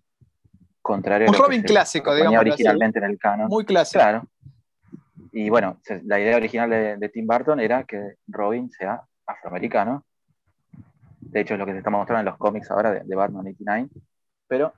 [0.82, 2.40] Contrario un Robin clásico, digamos.
[2.40, 3.48] originalmente en el canon.
[3.48, 4.00] Muy clásico.
[4.00, 4.28] Claro,
[5.32, 10.06] y bueno, la idea original de, Tim Burton era que Robin sea afroamericano.
[11.20, 13.90] De hecho, es lo que se está mostrando en los cómics ahora de, Batman 89.
[14.48, 14.74] Pero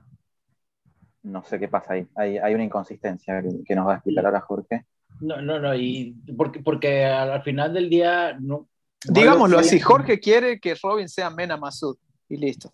[1.22, 2.06] no sé qué pasa ahí.
[2.14, 4.84] Hay, hay una inconsistencia que, nos va a explicar ahora Jorge.
[5.20, 5.74] No, no, no.
[5.74, 8.36] Y porque, porque al, final del día.
[8.38, 8.68] No,
[9.04, 11.96] Digámoslo así: Jorge quiere que Robin sea Mena Masud.
[12.28, 12.72] Y listo.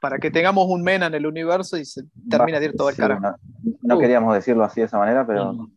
[0.00, 2.96] Para que tengamos un Mena en el universo y se termina de ir todo el
[2.96, 3.36] carajo.
[3.82, 5.68] No, queríamos decirlo así de esa manera, pero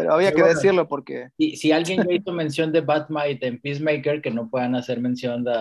[0.00, 1.28] pero había que decirlo porque...
[1.36, 5.44] Si, si alguien ya hizo mención de Batmite en Peacemaker, que no puedan hacer mención
[5.44, 5.52] de,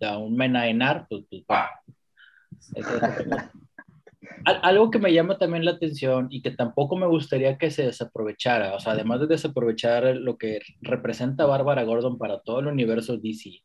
[0.00, 1.44] de un Mena Enar, pues, pues
[4.44, 8.74] Algo que me llama también la atención y que tampoco me gustaría que se desaprovechara,
[8.74, 13.62] o sea, además de desaprovechar lo que representa Bárbara Gordon para todo el universo DC,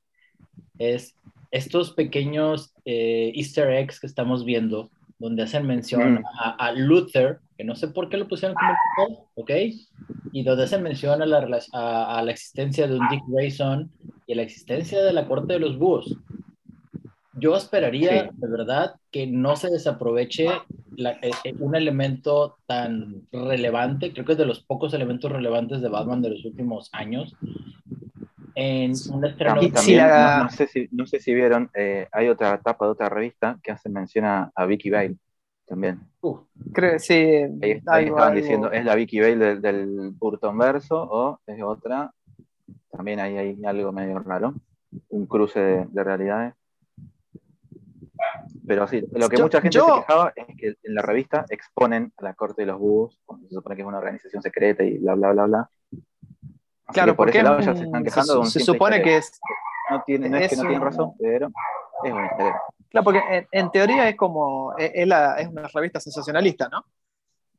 [0.77, 1.15] es
[1.51, 6.23] estos pequeños eh, easter eggs que estamos viendo, donde hacen mención mm.
[6.59, 9.51] a, Luther, que no sé por qué lo pusieron como ¿ok?
[10.33, 13.89] Y donde hacen mención a la, a, la existencia de un Dick Grayson
[14.27, 16.17] y a la existencia de la corte de los búhos.
[17.35, 24.25] Yo esperaría, de verdad, que no se desaproveche eh, eh, un elemento tan relevante, creo
[24.25, 27.35] que es de los pocos elementos relevantes de Batman de los últimos años,
[28.55, 29.55] en un estreno.
[29.61, 33.71] no, sé si, no sé si vieron, eh, hay otra etapa de otra revista que
[33.71, 35.17] hace mención a, Vicky Bale
[35.65, 35.99] también.
[36.71, 37.13] creo sí.
[37.61, 42.13] Ahí, estaban diciendo, ¿es la Vicky Bale del, del Burton verso o es otra?
[42.89, 44.53] También ahí hay algo medio raro,
[45.09, 46.53] un cruce de realidades.
[48.67, 52.23] Pero sí, lo que mucha gente se quejaba es que en la revista exponen a
[52.23, 55.15] la corte de los búhos, cuando se supone que es una organización secreta y bla,
[55.15, 55.69] bla, bla, bla.
[56.87, 58.45] claro, por ese lado ya se están quejando.
[58.45, 59.39] Se, supone que es.
[59.89, 61.49] No, tiene, no es, que no tienen razón, pero
[62.03, 62.55] es un interés.
[62.89, 64.75] Claro, porque en, teoría es como.
[64.77, 66.85] Es, es una revista sensacionalista, ¿no?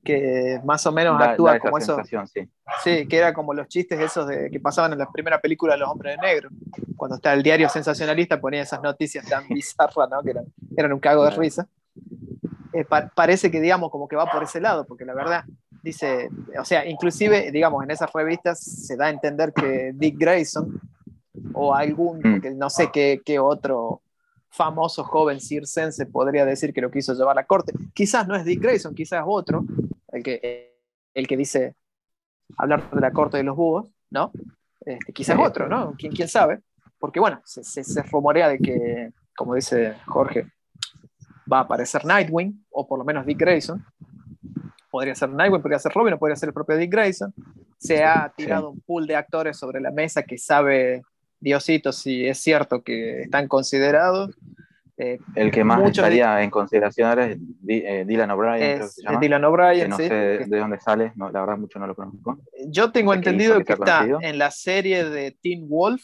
[0.07, 1.99] Que más o menos actúa como eso.
[2.05, 2.49] Sí.
[2.83, 3.07] sí.
[3.07, 5.91] que era como los chistes esos de, que pasaban en la primera película de Los
[5.91, 6.49] Hombres de Negro.
[6.97, 10.23] Cuando está el diario sensacionalista ponía esas noticias tan bizarras, ¿no?
[10.23, 10.45] Que eran,
[10.77, 11.67] eran un cago de risa.
[12.73, 12.85] Eh,
[13.15, 15.45] parece que, digamos, como que va por ese lado, porque la verdad,
[15.83, 16.29] dice,
[16.59, 20.81] o sea, inclusive, digamos, en esas revistas se da a entender que Dick Grayson
[21.53, 22.59] o algún, mm.
[22.59, 24.03] no sé qué, qué otro
[24.51, 27.73] famoso joven circense podría decir que lo quiso llevar a la corte.
[27.95, 29.65] Quizás no es Dick Grayson, quizás otro,
[30.17, 30.77] el que,
[31.14, 31.75] el que dice
[32.57, 34.33] hablar de la corte de los búhos, ¿no?
[34.81, 35.95] Este, quizás otro, ¿no?
[35.99, 36.61] ¿Quién, quién sabe?
[36.99, 40.47] Porque bueno, se, se, rumorea de que, como dice Jorge,
[41.53, 43.85] va a aparecer Nightwing, o por lo menos Dick Grayson.
[44.91, 47.35] Podría ser Nightwing, podría ser Robin, o podría ser el propio Dick Grayson.
[47.79, 51.03] Se ha tirado un pool de actores sobre la mesa que sabe
[51.39, 54.35] Diosito si es cierto que están considerados.
[54.99, 57.39] Eh, el que más estaría en consideración es
[57.69, 58.81] eh, Dylan O'Brien.
[59.21, 62.39] Dylan O'Brien, no sé de dónde sale, la verdad mucho no lo conozco.
[62.69, 66.03] Yo tengo entendido que, está en la serie de Teen Wolf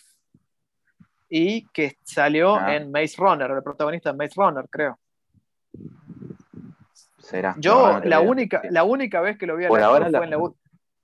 [1.30, 2.76] y que salió ah.
[2.76, 4.98] en Maze Runner, el protagonista de Maze Runner, creo.
[7.18, 7.54] Será.
[7.56, 9.78] Yo la, única, la única vez que lo vi a fue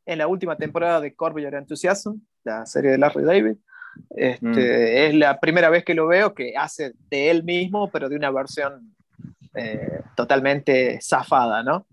[0.05, 3.57] en, la, última temporada de Corby Your Enthusiasm, la serie de Larry David.
[4.11, 4.59] Este, mm.
[4.59, 8.31] Es la primera vez que lo veo que hace de él mismo, pero de una
[8.31, 8.95] versión
[9.55, 11.87] eh, totalmente zafada, ¿no?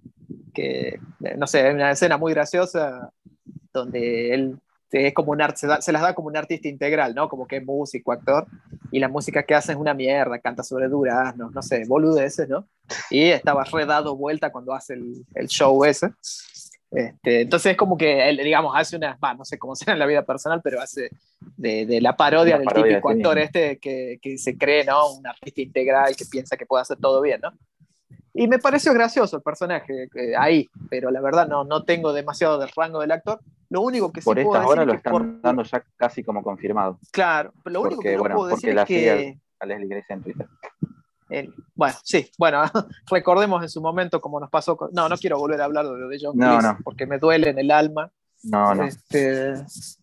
[0.53, 3.12] Que, eh, no sé, es una escena muy graciosa
[3.74, 4.58] donde él
[4.91, 7.28] es como un se, se, las da como un artista integral, ¿no?
[7.28, 8.47] Como que es músico, actor,
[8.91, 12.68] y la música que hace es una mierda, canta sobre duraznos, no sé, boludeces, ¿no?
[13.10, 16.12] Y estaba redado vuelta cuando hace el, el show ese.
[16.96, 20.06] Este, entonces es como que él, digamos, hace una, no sé cómo será en la
[20.06, 21.10] vida personal, pero hace
[21.58, 25.14] de, la parodia del típico actor este que, que, se cree, ¿no?
[25.14, 27.52] Un artista integral que piensa que puede hacer todo bien, ¿no?
[28.34, 32.70] Y me pareció gracioso el personaje ahí, pero la verdad no, no tengo demasiado del
[32.76, 33.39] rango del actor.
[33.70, 37.00] Lo único que por sí esta hora lo están dando ya casi como confirmado.
[37.12, 39.38] Claro, lo único que puedo decir es que...
[39.58, 40.48] A Leslie Grace en Twitter
[41.73, 42.63] bueno, sí, bueno,
[43.09, 46.07] recordemos en su momento como nos pasó con, no, no quiero volver a hablar de,
[46.07, 48.11] de John no, porque me duele en el alma
[48.45, 48.84] no.
[48.84, 49.53] Este,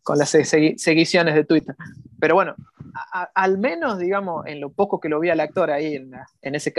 [0.03, 1.77] con las seguiciones de Twitter.
[2.19, 2.55] Pero bueno,
[3.35, 6.73] al menos, digamos, en lo poco que lo vi al actor ahí en, en ese,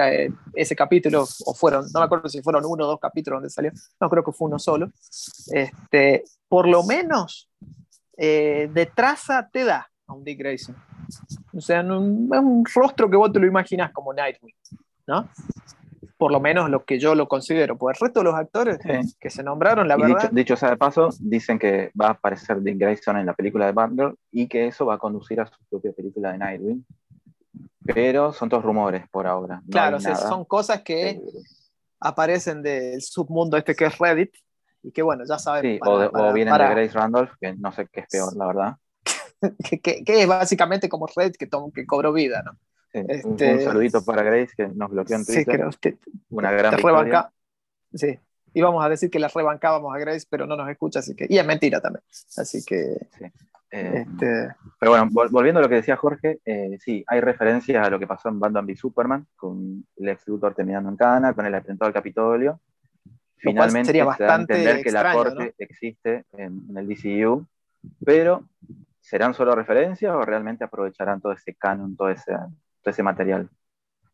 [0.54, 3.72] ese capítulo, o fueron, no me acuerdo si fueron uno o dos capítulos donde salió,
[4.00, 4.92] no creo que fue uno solo,
[5.52, 7.50] este, por lo menos
[8.18, 10.76] eh, de traza te da a un Dick Grayson.
[11.54, 14.56] O sea, es un rostro que vos te lo imaginas como Nightwing,
[15.08, 15.30] ¿no?
[16.18, 17.78] Por lo menos lo que yo lo considero.
[17.78, 18.80] Por el resto de los actores
[19.20, 20.30] que se nombraron, la verdad.
[20.32, 23.72] Dicho, sea de paso, dicen que va a aparecer Dick Grayson en la película de
[23.72, 26.86] Batgirl y que eso va a conducir a su propia película de Nightwing.
[27.86, 29.62] Pero son todos rumores por ahora.
[29.70, 31.22] claro, son cosas que
[32.00, 34.34] aparecen del submundo este que es Reddit
[34.84, 35.80] y que bueno, ya saben.
[35.84, 38.76] o, vienen de Grace Randolph, que no sé qué es peor, la verdad.
[39.84, 42.58] que, es básicamente como Red que, que cobró vida, ¿no?
[42.94, 45.66] Este, un, saludito para Grace que nos bloqueó en Twitter.
[45.82, 45.98] Sí,
[46.30, 48.20] Una gran te Sí,
[48.54, 51.26] íbamos a decir que la rebancábamos a Grace, pero no nos escucha, así que.
[51.28, 52.04] Y es mentira también.
[52.38, 52.98] Así que.
[53.72, 54.56] Eh, este...
[54.80, 58.06] Pero bueno, volviendo a lo que decía Jorge, eh, sí, hay referencias a lo que
[58.06, 61.94] pasó en Batman v Superman, con Lex Luthor terminando en Cana, con el atentado al
[61.94, 62.60] Capitolio.
[63.38, 67.46] Finalmente sería bastante entender que la corte existe en, en, el DCU,
[68.06, 68.48] pero
[69.04, 73.50] ¿serán solo referencias o realmente aprovecharán todo ese canon, todo ese, todo ese material?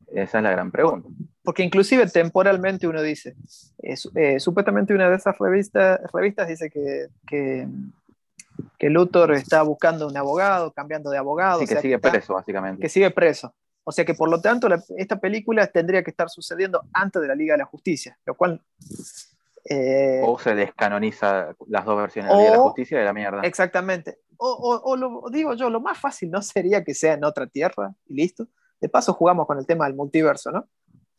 [0.07, 1.07] Esa es la gran pregunta.
[1.43, 3.35] Porque inclusive temporalmente uno dice,
[3.83, 7.67] eh, supuestamente una de esas revistas, revistas dice que, que,
[8.79, 11.59] que, Luthor está buscando un abogado, cambiando de abogado.
[11.59, 12.81] Sí, que sigue preso, básicamente.
[12.81, 13.53] Que sigue preso.
[13.83, 14.67] O sea que por lo tanto
[14.97, 18.61] esta película tendría que estar sucediendo antes de la Liga de la Justicia, lo cual
[19.65, 23.41] eh, o se descanoniza las dos versiones de la justicia de la mierda.
[23.43, 24.19] Exactamente.
[24.41, 28.15] O, lo digo yo, lo más fácil no sería que sea en otra tierra y
[28.15, 28.47] listo.
[28.79, 30.67] de paso jugamos con el tema del multiverso, ¿no?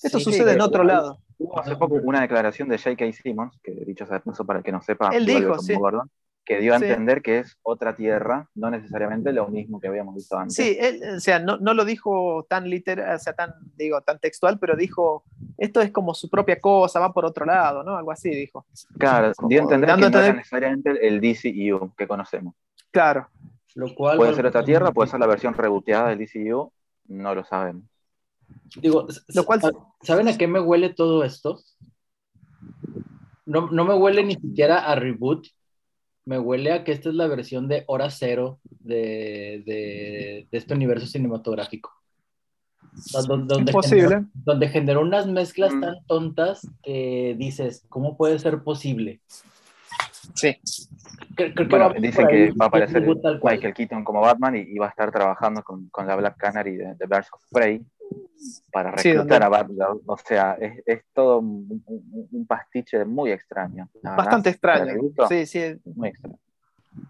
[0.02, 1.20] Esto sucede en otro lado.
[1.38, 3.12] Hubo hace poco una declaración de J.K.
[3.12, 5.74] Simmons, que dicho sea de paso para el que no sepa, Él dijo, sí.
[6.44, 10.38] que dio a entender que es otra tierra, no necesariamente lo mismo que habíamos visto
[10.38, 10.56] antes.
[10.56, 14.18] Sí, él, o sea, no, no, lo dijo tan literal, o sea, tan, digo, tan
[14.18, 15.24] textual, pero dijo,
[15.58, 17.96] esto es como su propia cosa, va por otro lado, ¿no?
[17.96, 18.66] Algo así dijo.
[18.98, 22.54] Claro, dio a entender que no era necesariamente el DCU que conocemos.
[22.91, 23.28] Claro.
[23.74, 26.72] Lo cual puede ser otra tierra, puede ser la versión reboteada del DCU,
[27.09, 27.84] no lo sabemos.
[28.76, 29.61] Digo, lo cual...
[30.03, 31.61] ¿saben a qué me huele todo esto?
[33.47, 35.47] No, no, me huele ni siquiera a reboot,
[36.24, 40.74] me huele a que esta es la versión de hora cero de, de, de este
[40.74, 41.93] universo cinematográfico.
[43.12, 44.24] Donde, donde, posible.
[44.34, 45.80] donde generó unas mezclas mm.
[45.80, 49.20] tan tontas que dices, ¿cómo puede ser posible?
[50.34, 50.57] Sí.
[51.55, 53.07] Creo, que bueno, dicen que va a aparecer
[53.43, 56.76] Michael Keaton como Batman y, y, va a estar trabajando con, con la Black Canary
[56.76, 57.82] de, de Birds of Prey
[58.72, 60.01] para reclutar a Batman.
[60.07, 63.88] O sea, es, es todo un, un, pastiche muy extraño.
[64.03, 64.95] Bastante extraño.
[65.28, 65.76] Sí, sí.
[65.84, 66.38] Muy extraño.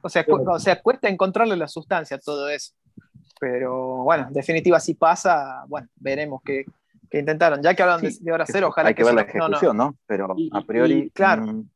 [0.02, 2.74] O sea, o sea, cuesta encontrarle la sustancia a todo eso.
[3.38, 6.66] Pero bueno, en definitiva, si pasa, bueno, veremos qué,
[7.08, 7.62] qué intentaron.
[7.62, 9.96] Ya que hablan de, de hora cero, ojalá hay que, ver la ejecución, ¿no?
[10.06, 11.10] Pero a priori.
[11.10, 11.44] claro.
[11.44, 11.68] Mm,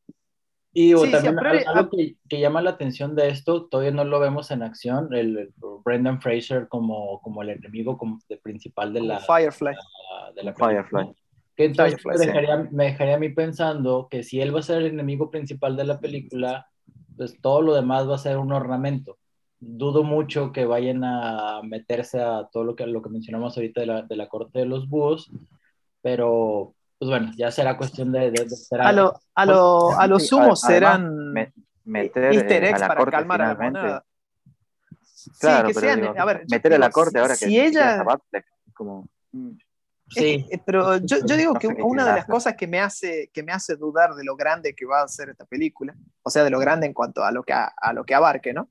[0.74, 4.62] y también algo que, que, llama la atención de esto, todavía no lo vemos en
[4.64, 5.52] acción, el,
[5.84, 9.74] Brendan Fraser como, como el enemigo como principal de la Firefly.
[10.34, 11.14] De la, Firefly.
[11.54, 14.78] Que entonces me, dejaría, me dejaría a mí pensando que si él va a ser
[14.78, 16.66] el enemigo principal de la película,
[17.16, 19.18] pues todo lo demás va a ser un ornamento.
[19.60, 23.86] Dudo mucho que vayan a meterse a todo lo que, lo que mencionamos ahorita de
[23.86, 25.30] la, de la corte de los búhos,
[26.02, 26.74] pero
[27.04, 28.46] pues bueno, ya será cuestión de, de,
[28.80, 31.34] a lo, a lo, a lo sumo serán
[31.84, 34.04] meter easter eggs para calmar a la moneda.
[35.38, 38.02] Claro, sí, que sean, a ver, meter a la corte ahora si que ella
[38.72, 39.06] como
[40.08, 40.46] Sí.
[40.64, 43.76] pero yo, yo digo que una de las cosas que me, hace, que me hace
[43.76, 46.86] dudar de lo grande que va a ser esta película, o sea, de lo grande
[46.86, 48.70] en cuanto a lo que, a, a lo que abarque, ¿no?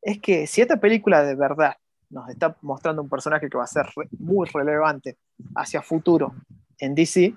[0.00, 1.76] Es que si esta película de verdad
[2.10, 5.18] nos está mostrando un personaje que va a ser re, muy relevante
[5.56, 6.34] hacia futuro
[6.78, 7.34] en DC,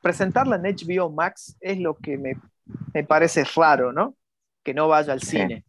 [0.00, 2.36] presentarla en HBO Max es lo que me,
[2.92, 4.14] me parece raro, ¿no?
[4.62, 5.64] Que no vaya al cine,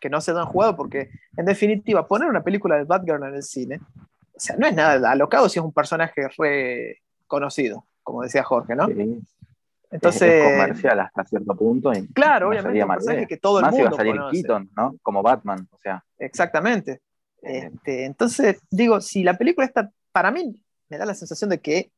[0.00, 3.42] que no se dan jugado, porque en definitiva, poner una película de Batgirl en el
[3.42, 3.80] cine,
[4.34, 8.86] o sea, no es nada alocado si es un personaje reconocido, como decía Jorge, ¿no?
[8.86, 9.20] Sí.
[9.90, 11.92] Entonces, es comercial hasta cierto punto.
[11.92, 14.36] Y claro, obviamente, un personaje que todo el mundo iba a salir conoce.
[14.36, 14.96] Keaton, ¿no?
[15.02, 16.04] Como Batman, o sea.
[16.18, 17.00] Exactamente.
[17.40, 21.90] Este, entonces, digo, si la película está, para mí, me da la sensación de que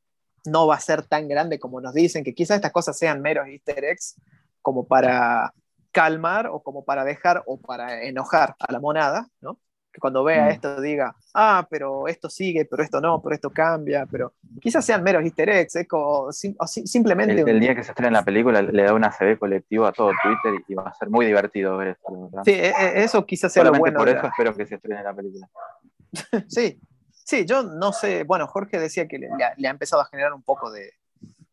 [0.45, 3.47] no va a ser tan grande como nos dicen, que quizás estas cosas sean meros
[3.49, 4.17] easter eggs
[4.63, 5.53] como para
[5.93, 9.59] calmar o como para dejar o para enojar a la monada, ¿no?
[9.93, 10.51] Que cuando vea mm.
[10.51, 15.03] esto diga, ah, pero esto sigue, pero esto no, pero esto cambia, pero quizás sean
[15.03, 15.89] meros easter eggs, ¿eh?
[15.91, 17.41] o, sim o simplemente...
[17.41, 20.13] El, el, día que se estrene la película le da una CB colectivo a todo
[20.23, 22.43] Twitter y va a ser muy divertido ver esto, ¿verdad?
[22.45, 23.99] Sí, e, e, eso quizás sea lo bueno.
[23.99, 25.49] por eso espero que se estrene la película.
[26.49, 26.81] sí,
[27.31, 30.43] Sí, yo no sé, bueno, Jorge decía que le, le ha empezado a generar un
[30.43, 30.95] poco de...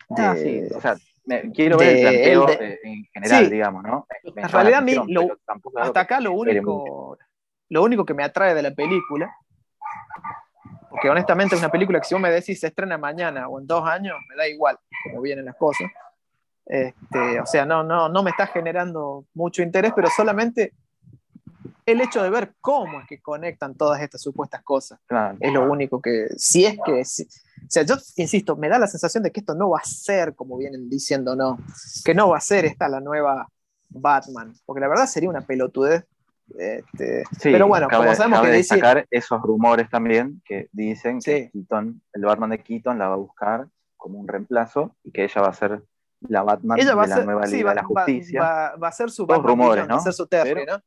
[0.10, 3.52] de ah, sí, o sea, me, quiero ver el planteo de, eh, en general, sí.
[3.52, 4.08] digamos, ¿no?
[4.34, 5.38] Me, en realidad a mí, lo,
[5.76, 7.20] hasta acá lo único,
[7.70, 9.32] lo único que me atrae de la película,
[10.90, 13.68] porque honestamente es una película que si vos me decís se estrena mañana o en
[13.68, 15.92] dos años, me da igual cómo vienen las cosas.
[16.66, 20.74] Este, o sea, no, no, no me está generando mucho interés, pero solamente
[21.88, 25.00] el hecho de ver cómo es que conectan todas estas supuestas cosas.
[25.08, 25.38] Claro.
[25.40, 28.88] Es lo único que, si es que, si, o sea, yo insisto, me da la
[28.88, 31.58] sensación de que esto no va a ser como vienen diciendo, no,
[32.04, 33.48] que no va a ser esta la nueva
[33.88, 36.04] Batman, porque la verdad sería una pelotudez.
[36.58, 39.08] Este, sí, pero bueno, cabe, como sabemos cabe que destacar DC...
[39.12, 41.32] esos rumores también que dicen sí.
[41.32, 45.24] que Keaton, el Batman de Keaton la va a buscar como un reemplazo y que
[45.24, 45.84] ella va a ser
[46.22, 48.42] la Batman ella va de ser, la nueva sí, Liga va, de la Justicia.
[48.42, 49.96] Va, va, a ser su Batman rumores, ¿no?
[49.96, 50.82] va a ser su Terry, ¿no?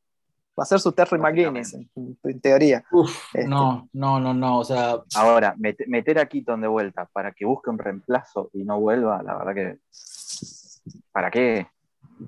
[0.57, 1.89] Va a ser su Terry McGuinness, en,
[2.23, 2.83] en, teoría.
[2.91, 3.47] Uf, este.
[3.47, 4.97] No, no, no, no, o sea...
[5.15, 9.23] Ahora, met, meter a Keaton de vuelta para que busque un reemplazo y no vuelva,
[9.23, 9.79] la verdad que...
[11.11, 11.67] ¿Para qué?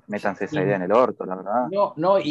[0.08, 1.68] Métanse esa idea en el orto, la verdad.
[1.70, 2.24] No, no, y,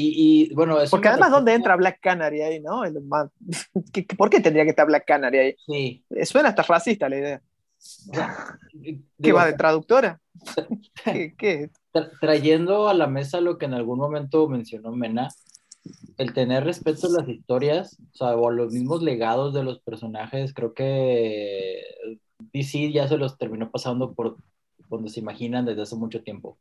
[0.50, 0.78] y bueno...
[0.90, 2.84] Porque además, ¿dónde entra Black Canary ahí, no?
[2.84, 3.02] El,
[4.18, 5.56] ¿Por qué tendría que estar Black Canary ahí?
[5.66, 6.06] Sí.
[6.24, 7.42] Suena hasta racista la idea.
[9.22, 10.20] ¿Qué va de traductora?
[11.04, 11.70] ¿Qué, qué?
[12.20, 15.30] Trayendo a la mesa lo que en algún momento mencionó Mena,
[16.18, 19.80] el tener respeto a las historias, o sea, o a los mismos legados de los
[19.80, 21.82] personajes, creo que
[22.54, 24.38] DC ya se los terminó pasando por
[24.90, 26.58] donde se imaginan desde hace mucho tiempo.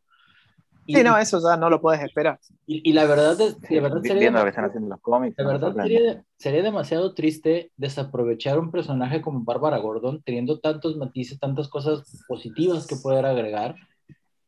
[0.87, 2.41] sí, no, eso ya no lo puedes esperar.
[2.67, 5.37] Y, la verdad es la verdad sería viendo lo que están haciendo los cómics.
[5.39, 11.39] La verdad sería, sería, demasiado triste desaprovechar un personaje como Bárbara Gordon, teniendo tantos matices,
[11.39, 13.77] tantas cosas positivas que poder agregar.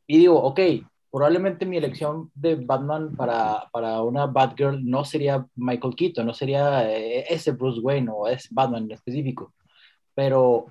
[0.06, 0.60] Y digo, ok,
[1.14, 6.90] probablemente mi elección de Batman para, para una Batgirl no sería Michael Keaton, no sería
[6.90, 9.54] eh, ese Bruce Wayne o ese Batman en específico.
[10.12, 10.66] Pero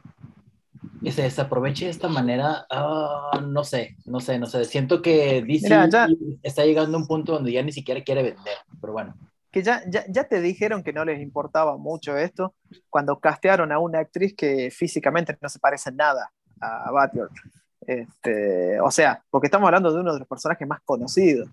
[1.10, 4.66] se desaproveche de esta manera, ah, no sé, no sé, no sé.
[4.66, 5.88] Siento que DC
[6.42, 9.16] está llegando a un punto donde ya ni siquiera quiere vender, pero bueno.
[9.50, 12.54] Que ya, ya, ya, te dijeron que no les importaba mucho esto
[12.90, 17.30] cuando castearon a una actriz que físicamente no se parece nada a Batgirl.
[17.88, 21.50] Este, o sea, porque estamos hablando de uno de los personajes más conocidos.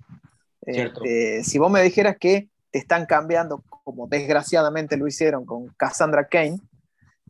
[0.62, 6.28] Este, si vos me dijeras que te están cambiando, como desgraciadamente lo hicieron con Cassandra
[6.28, 6.60] Kane,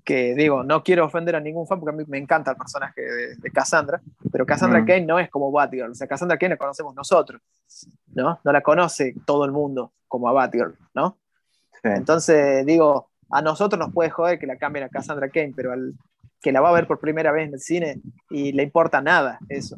[0.05, 3.01] que digo, no quiero ofender a ningún fan porque a mí me encanta el personaje
[3.01, 4.01] de, Cassandra,
[4.33, 4.87] pero Cassandra mm.
[4.87, 7.41] Kane no es como Batgirl, o sea, Cassandra Kane la conocemos nosotros,
[8.15, 8.41] ¿no?
[8.43, 11.19] No la conoce todo el mundo como a Batgirl, ¿no?
[11.83, 15.95] Entonces, digo, a nosotros nos puede joder que la cambien a Cassandra Kane, pero al
[16.41, 18.01] que la va a ver por primera vez en el cine
[18.31, 19.77] y le importa nada eso,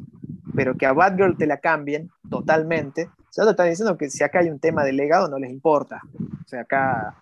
[0.55, 4.39] pero que a Batgirl te la cambien totalmente, ya te están diciendo que si acá
[4.39, 6.01] hay un tema de legado no les importa,
[6.43, 7.15] o sea, acá...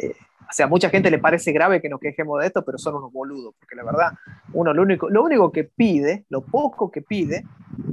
[0.00, 0.14] Eh,
[0.46, 2.94] o sea, a mucha gente le parece grave que nos quejemos de esto, pero son
[2.94, 4.12] unos boludos, porque la verdad,
[4.52, 7.44] uno lo único, lo único que pide, lo poco que pide,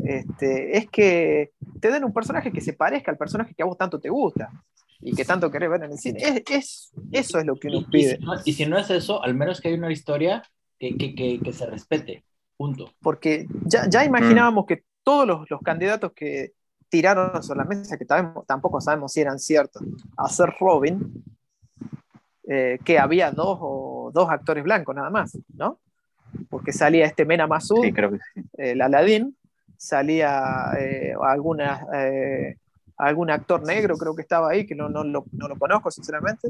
[0.04, 3.78] este, es que te den un personaje que se parezca al personaje que a vos
[3.78, 4.52] tanto te gusta
[5.00, 6.20] y que tanto querés ver en el cine.
[6.22, 8.20] Es, eso es lo que uno pide.
[8.46, 10.44] Y si, no, es eso, al menos que haya una historia
[10.82, 12.24] que, que, que, se respete.
[12.58, 12.92] Punto.
[13.02, 16.54] Porque ya, ya imaginábamos que todos los, los, candidatos que
[16.90, 19.84] tiraron sobre la mesa, que tampoco sabemos si eran ciertos,
[20.18, 21.24] a ser Robin,
[22.48, 25.80] eh, que había dos, o, dos actores blancos nada más, ¿no?
[26.50, 27.86] Porque salía este Mena Masud,
[28.58, 29.38] el Aladín,
[29.78, 32.58] salía eh, alguna, eh,
[32.98, 36.48] algún actor negro, creo que estaba ahí, que no, no, lo, no lo conozco sinceramente.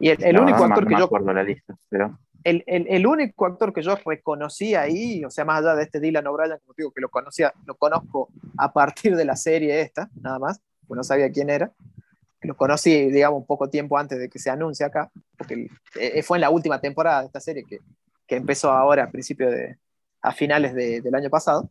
[0.00, 1.08] Y el, único actor que yo...
[1.32, 2.18] La lista, pero...
[2.44, 6.00] el, el, el, único actor que yo reconocí ahí, o sea, más allá de este
[6.00, 8.28] Dylan O'Brien, como digo, que lo conocía, lo conozco
[8.58, 11.72] a partir de la serie esta, nada más, pues no sabía quién era,
[12.42, 16.38] lo conocí, digamos, un poco tiempo antes de que se anuncie acá, porque eh, fue
[16.38, 17.78] en la última temporada de esta serie que,
[18.26, 19.78] que empezó ahora a principio de,
[20.20, 21.68] a finales de, del año pasado,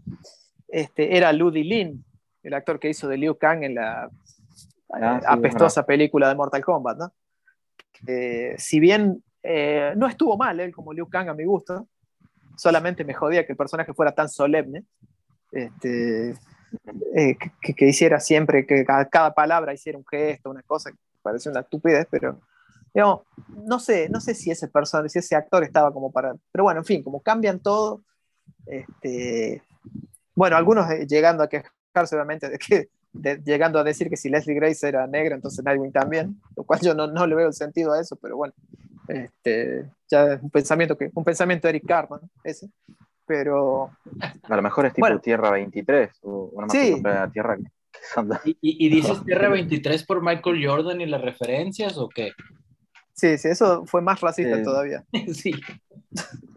[0.68, 2.04] este, era Ludi Lin,
[2.44, 4.10] el actor que hizo de Liu Kang en la
[4.94, 7.14] ah, eh, apestosa película de Mortal Kombat, ¿no?
[8.58, 11.88] si bien eh, no estuvo mal él como Liu Kang a mi gusto,
[12.58, 14.86] solamente me jodía que el personaje fuera tan solemne,
[15.52, 16.36] este,
[17.16, 21.62] eh, que, hiciera siempre, que cada, palabra hiciera un gesto, una cosa que parece una
[21.62, 22.40] estupidez, pero
[22.94, 23.22] digamos,
[23.66, 26.82] no sé, no sé si ese personaje, si ese actor estaba como para, pero bueno,
[26.82, 28.04] en fin, como cambian todo,
[28.66, 29.64] este,
[30.36, 32.90] bueno, algunos eh, llegando a quejarse obviamente de que,
[33.44, 36.94] llegando a decir que si Leslie Grace era negra, entonces Nightwing también, lo cual yo
[36.94, 38.54] no, no le veo el sentido a eso, pero bueno,
[39.08, 42.70] este, ya es un pensamiento que, un pensamiento de Eric Cartman, ese
[43.32, 43.90] pero...
[44.44, 47.02] A lo mejor es tipo Tierra 23, o una sí.
[47.32, 47.58] Tierra
[48.44, 52.32] ¿Y, ¿Y, dices Tierra 23 por Michael Jordan y las referencias o qué?
[53.14, 55.06] Sí, sí, eso fue más racista eh, todavía.
[55.34, 55.54] sí.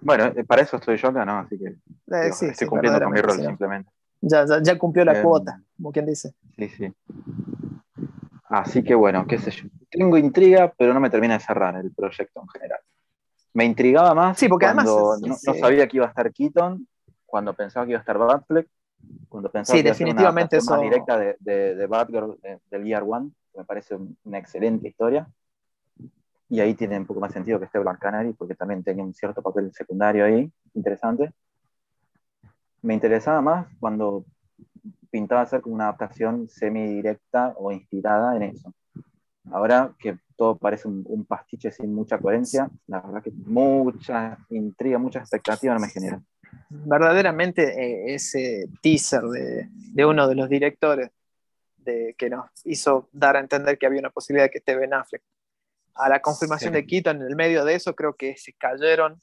[0.00, 1.38] Bueno, eh, para eso estoy yo acá, ¿no?
[1.38, 3.90] Así que eh, estoy cumpliendo con mi rol simplemente.
[4.20, 6.34] Ya, ya, ya, cumplió la cuota, como quien dice.
[6.56, 6.92] Sí, sí.
[8.48, 9.68] Así que bueno, qué sé yo.
[9.98, 12.80] Tengo intriga, pero no me termina de cerrar el proyecto en general
[13.54, 16.86] me intrigaba más sí, porque cuando además, no, sabía que iba a estar Keaton,
[17.24, 18.68] cuando pensaba que iba a estar Batfleck,
[19.28, 22.38] cuando pensaba que definitivamente iba a ser una más directa de, de, de Batgirl
[22.70, 25.26] del Year One, que me parece una excelente historia.
[26.48, 29.14] Y ahí tiene un poco más sentido que esté Black Canary, porque también tenía un
[29.14, 31.32] cierto papel secundario ahí, interesante.
[32.82, 34.24] Me interesaba más cuando
[35.10, 38.74] pintaba ser como una adaptación semi-directa o inspirada en eso.
[39.52, 42.68] Ahora que todo parece un, pastiche sin mucha coherencia.
[42.86, 46.20] La verdad que mucha intriga, mucha expectativa no me genera.
[46.68, 51.10] Verdaderamente eh, ese teaser de, de, uno de los directores
[51.76, 54.94] de, que nos hizo dar a entender que había una posibilidad de que esté Ben
[54.94, 55.22] Affleck.
[55.94, 59.20] A la confirmación de Keaton, en el medio de eso, creo que se cayeron.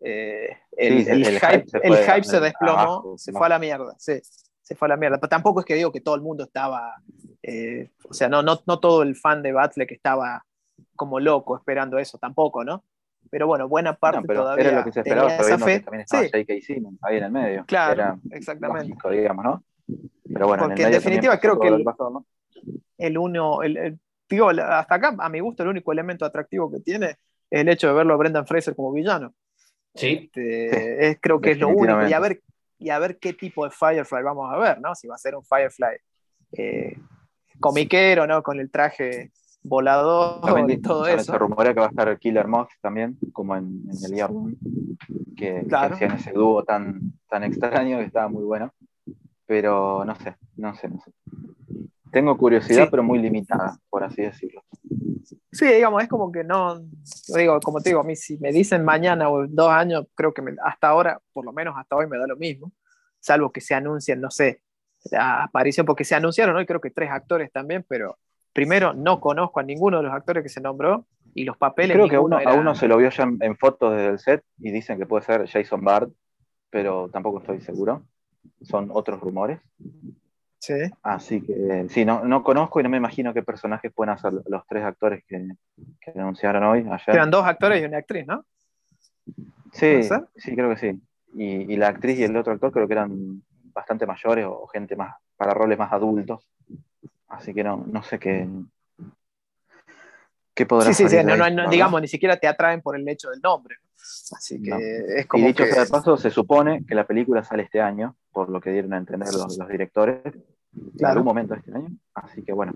[0.00, 3.94] Eh, el, hype, el, hype, se desplomó, se fue a la mierda.
[3.98, 4.20] Sí,
[4.64, 5.18] se fue a la mierda.
[5.18, 6.96] Pero tampoco es que digo que todo el mundo estaba
[7.46, 10.44] eh, o sea, no, no, no todo el fan de Batfleck estaba
[10.96, 12.84] como loco esperando eso, tampoco, ¿no?
[13.30, 14.64] Pero bueno, buena parte todavía.
[14.64, 16.30] Era lo que se esperaba, pero esa también estaba sí.
[16.32, 16.54] J.K.
[16.62, 17.64] Simmons ahí en el medio.
[17.66, 18.88] Claro, era exactamente.
[18.88, 19.64] Lógico, digamos, ¿no?
[20.32, 21.84] Pero bueno, Porque en, definitiva creo que el,
[22.96, 27.16] el uno, el, digo, hasta acá, a mi gusto, el único elemento atractivo que tiene
[27.50, 29.34] es el hecho de verlo a Brendan Fraser como villano.
[29.94, 30.30] Sí.
[30.32, 32.06] Este, es, creo que es lo único.
[32.06, 32.40] Y a ver,
[32.84, 34.94] y a ver qué tipo de Firefly vamos a ver, ¿no?
[34.94, 35.96] Si va a ser un Firefly
[36.52, 36.98] eh,
[37.58, 38.42] comiquero, ¿no?
[38.42, 39.32] Con el traje
[39.62, 41.32] volador y todo eso.
[41.32, 44.30] Se rumorea que va a estar Killer Moth también, como en, el Year
[45.34, 48.70] que, hacían ese dúo tan, tan extraño que estaba muy bueno.
[49.46, 51.10] Pero no sé, no sé, no sé.
[52.12, 54.62] Tengo curiosidad, pero muy limitada, por así decirlo.
[55.24, 56.80] Sí, digamos, es como que no,
[57.34, 60.42] digo, como te digo, a mí si me dicen mañana o dos años, creo que
[60.62, 62.72] hasta ahora, por lo menos hasta hoy me da lo mismo,
[63.20, 64.62] salvo que se anuncien, no sé,
[65.10, 68.18] la aparición, porque se anunciaron hoy creo que tres actores también, pero
[68.52, 71.96] primero no conozco a ninguno de los actores que se nombró y los papeles.
[71.96, 74.70] Creo que uno, a uno se lo vio ya en, fotos desde el set y
[74.70, 76.10] dicen que puede ser Jason Bard,
[76.70, 78.04] pero tampoco estoy seguro.
[78.62, 79.60] Son otros rumores.
[80.64, 80.72] Sí.
[81.02, 84.66] Así que sí, no, no conozco y no me imagino qué personajes pueden hacer los
[84.66, 85.46] tres actores que,
[86.00, 86.78] que anunciaron hoy.
[86.90, 87.16] Ayer.
[87.16, 88.46] Eran dos actores y una actriz, ¿no?
[89.72, 90.00] Sí,
[90.36, 91.02] sí, creo que sí.
[91.34, 93.42] Y, la actriz y el otro actor creo que eran
[93.74, 96.50] bastante mayores o gente más para roles más adultos.
[97.28, 98.48] Así que no, no sé qué,
[100.54, 103.42] qué podrá Sí, sí, sí, no, digamos, ni siquiera te atraen por el hecho del
[103.42, 103.76] nombre.
[103.98, 104.70] Así que
[105.18, 105.44] es como.
[105.44, 105.72] Y dicho que...
[105.72, 108.92] sea de paso, se supone que la película sale este año, por lo que dieron
[108.92, 110.20] a entender los, los directores
[110.98, 111.88] en algún momento de este año.
[112.12, 112.74] Así que bueno.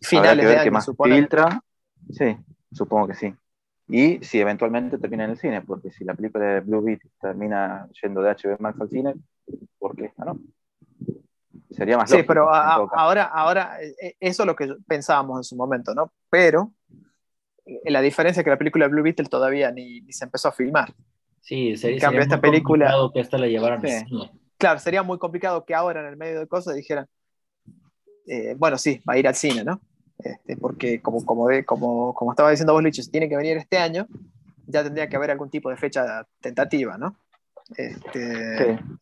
[0.00, 1.60] Finales que ver de qué más filtra.
[2.10, 2.36] Sí,
[2.72, 3.34] supongo que sí.
[3.88, 7.88] Y si eventualmente termina en el cine, porque si la película de Blue Beat termina
[8.00, 9.14] yendo de HBO Max al cine,
[9.78, 10.38] ¿por qué esta no?
[11.70, 15.56] Sería más Sí, pero ahora, ahora, eh, eh, eso es lo que pensábamos en su
[15.56, 16.12] momento, ¿no?
[16.30, 16.72] Pero
[17.64, 20.52] eh, la diferencia es que la película de Blue Beetle todavía ni, se empezó a
[20.52, 20.94] filmar.
[21.40, 23.80] Sí, sería, en cambio, esta película que esta la llevaran
[24.58, 27.06] claro, sería muy complicado que ahora en el medio de cosas dijeran,
[28.26, 29.80] eh, bueno, sí, va a ir al cine, ¿no?
[30.18, 33.78] Este, porque como, como, como, como estaba diciendo vos, Licho, si tiene que venir este
[33.78, 34.06] año,
[34.66, 37.16] ya tendría que haber algún tipo de fecha tentativa, ¿no?
[37.76, 38.98] Este, sí.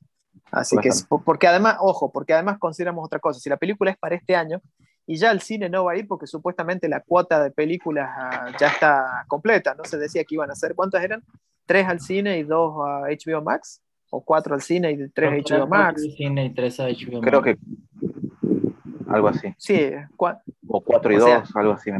[0.52, 0.90] Así que,
[1.24, 4.62] porque además, ojo, porque además consideramos otra cosa, si la película es para este año
[5.06, 8.52] y ya el cine no va a ir porque supuestamente la cuota de películas ah,
[8.58, 9.84] ya está completa, ¿no?
[9.84, 11.22] Se decía que iban a ser, ¿cuántas eran?
[11.66, 13.82] ¿Tres al cine y dos a HBO Max?
[14.10, 16.02] O cuatro al cine y tres a HBO Max.
[16.16, 17.56] Cine y tres a HBO Creo que
[19.08, 19.54] algo así.
[19.58, 19.92] Sí,
[20.66, 21.90] o cuatro y dos, algo así.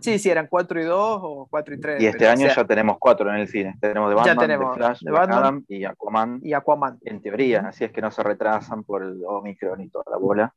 [0.00, 2.02] Sí, sí, eran cuatro y dos o cuatro y tres.
[2.02, 3.76] Y este año ya tenemos cuatro en el cine.
[3.80, 6.40] Tenemos de Batman, tenemos de Flash, de Batman, y Aquaman.
[6.42, 6.98] Y Aquaman.
[7.02, 10.54] En teoría, así es que no se retrasan por el Omicron y toda la bola.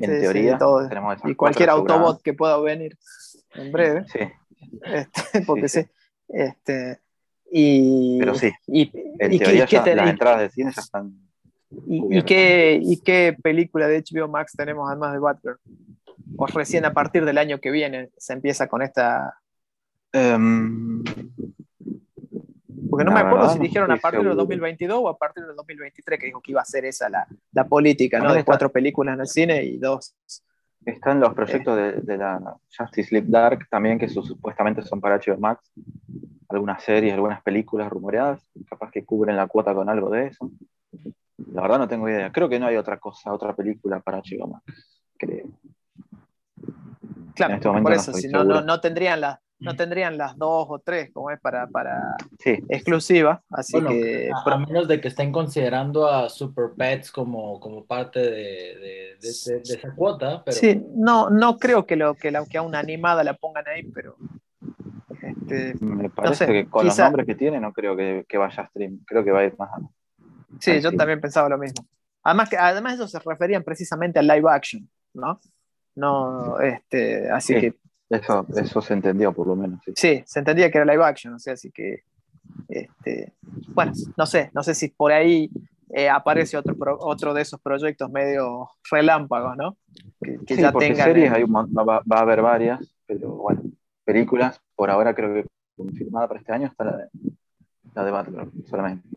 [0.00, 0.58] En teoría,
[0.88, 2.96] tenemos Y cualquier Autobot que pueda venir
[3.54, 4.04] en breve.
[4.08, 4.20] Sí.
[4.82, 5.86] Este, porque sí.
[6.28, 7.00] Este,
[7.56, 8.90] y, Pero sí, y,
[9.20, 11.14] en teoría ya las entradas de cine ya están.
[11.86, 15.58] ¿Y, qué, ¿Y qué película de HBO Max tenemos además de Batgirl?
[16.36, 19.38] ¿O recién a partir del año que viene se empieza con esta.?
[20.12, 21.04] Um,
[22.90, 26.18] Porque no me acuerdo si dijeron a partir del 2022 o a partir del 2023,
[26.18, 28.34] que dijo que iba a ser esa la, la política, ¿no?
[28.34, 30.16] De cuatro películas en el cine y dos.
[30.84, 35.38] Están los proyectos de, de, la Justice League Dark también, que supuestamente son para HBO
[35.38, 35.70] Max
[36.54, 40.50] algunas series, algunas películas rumoreadas, capaz que cubren la cuota con algo de eso.
[41.52, 42.32] La verdad no tengo idea.
[42.32, 45.46] Creo que no hay otra cosa, otra película para HBO Max, creo.
[47.34, 51.10] Claro, este por eso, si no, no, tendrían las no tendrían las dos o tres
[51.12, 52.16] como es para, para
[52.68, 53.42] exclusiva.
[53.48, 54.30] Así que.
[54.30, 59.28] A, menos de que estén considerando a Super Pets como, como parte de, de,
[59.62, 60.42] esa cuota.
[60.44, 60.56] Pero...
[60.56, 63.84] Sí, no, no creo que, lo, que, la, que a una animada la pongan ahí,
[63.84, 64.16] pero
[65.46, 69.00] este, me parece que con los nombres que tiene no creo que, vaya a stream,
[69.06, 69.80] creo que va a ir más a...
[70.60, 71.86] Sí, yo también pensaba lo mismo.
[72.22, 75.40] Además, que, además eso se referían precisamente al live action, ¿no?
[75.94, 77.74] No, este, así que...
[78.10, 79.80] Eso, eso se entendió por lo menos.
[79.96, 80.22] Sí.
[80.24, 82.04] se entendía que era live action, o sea, así que...
[82.68, 83.32] Este,
[83.68, 85.50] bueno, no sé, no sé si por ahí
[85.90, 89.76] eh, aparece otro, otro de esos proyectos medio relámpagos, ¿no?
[90.20, 93.62] Que, sí, ya porque series va, a haber varias, pero bueno,
[94.04, 95.46] películas, por ahora creo que
[95.76, 97.08] confirmada para este año está la de,
[97.94, 99.08] la de Batgirl, solamente.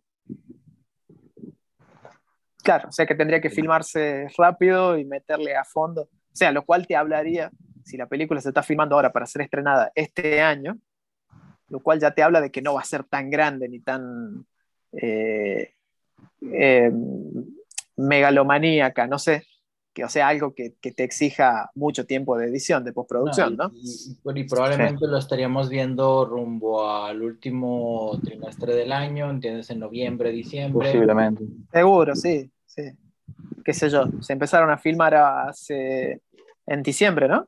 [2.63, 6.01] Claro, o sea que tendría que filmarse rápido y meterle a fondo.
[6.03, 7.49] O sea, lo cual te hablaría,
[7.83, 10.77] si la película se está filmando ahora para ser estrenada este año,
[11.69, 14.45] lo cual ya te habla de que no va a ser tan grande ni tan
[14.91, 15.73] eh,
[16.41, 16.91] eh,
[17.95, 19.43] megalomaníaca, no sé,
[20.03, 23.71] o sea, algo que, te exija mucho tiempo de edición, de postproducción, ¿no?
[23.73, 29.69] Y, probablemente lo estaríamos viendo rumbo al último trimestre del año, ¿entiendes?
[29.69, 30.87] En noviembre, diciembre.
[30.87, 31.45] Posiblemente.
[31.71, 32.83] Seguro, sí, sí.
[33.63, 36.21] Qué sé yo, se empezaron a filmar hace...
[36.65, 37.47] en diciembre, ¿no?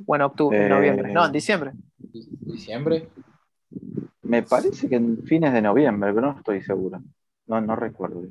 [0.00, 1.12] Bueno, octubre, eh, noviembre.
[1.12, 1.72] No, en diciembre.
[1.98, 3.08] ¿Diciembre?
[4.22, 7.02] Me parece que en fines de noviembre, pero no estoy seguro.
[7.46, 8.22] No, no recuerdo.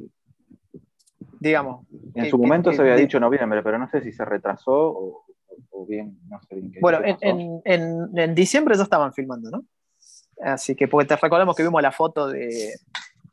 [1.40, 1.86] Digamos.
[2.16, 4.26] En que- su momento que- se había de- dicho noviembre, pero no sé si se
[4.26, 5.26] retrasó o,
[5.72, 9.50] o bien, no sé bien qué Bueno, en, en- en- en diciembre ya estaban filmando,
[9.52, 9.66] ¿no?
[10.42, 12.74] Así que, porque te recordamos que vimos la foto de,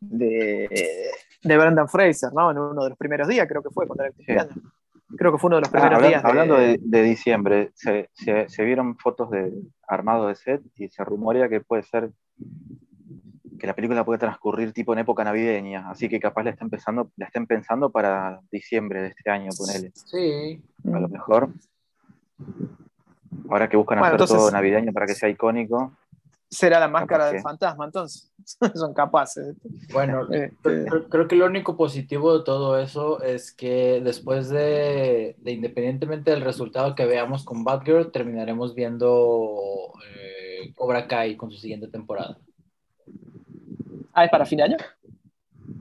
[0.00, 1.10] de,
[1.42, 2.50] de Brendan Fraser, ¿no?
[2.50, 4.54] En uno de los primeros días, creo que fue, cuando era el cumpleaños.
[5.16, 6.24] Creo que fue uno de los Ah, primeros días.
[6.24, 9.52] hablando de, de diciembre, se, se- se vieron fotos de
[9.86, 12.10] armado de set y se rumorea que puede ser
[13.64, 17.10] que la película puede transcurrir tipo en época navideña, así que capaz la estén pensando,
[17.16, 19.90] la estén pensando para diciembre de este año, ponele.
[19.94, 20.62] Sí.
[20.92, 21.48] A lo mejor.
[23.48, 25.92] Ahora que buscan Bueno, hacer entonces- todo navideño para que sea icónico.
[26.50, 28.30] Será la máscara del que- fantasma, entonces.
[28.74, 29.56] Son capaces.
[29.94, 35.36] Bueno, Este, creo, creo que lo único positivo de todo eso es que después de,
[35.38, 41.56] de independientemente del resultado que veamos con Batgirl, terminaremos viendo eh, Cobra Kai con su
[41.56, 42.36] siguiente temporada.
[44.14, 44.76] Ah, ¿es para fin de año?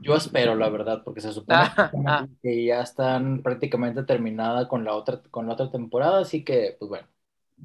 [0.00, 2.26] Yo espero, la verdad, porque se supone Ah, ah.
[2.42, 6.88] que ya están prácticamente terminada con la otra, con la otra temporada, así que, pues
[6.88, 7.06] bueno,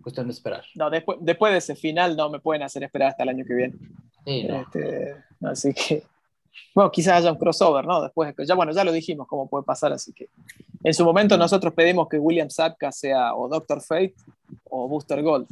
[0.01, 0.63] cuestión de esperar.
[0.75, 3.53] No, después, después de ese final no me pueden hacer esperar hasta el año que
[3.53, 3.73] viene.
[4.25, 4.61] Sí, no.
[4.61, 6.03] Este, así que,
[6.75, 8.01] bueno, quizás haya un crossover, ¿no?
[8.01, 10.29] Después, ya bueno, ya lo dijimos cómo puede pasar, así que
[10.83, 14.15] en su momento nosotros pedimos que William Sapka sea o Doctor Fate
[14.69, 15.47] o Booster Gold.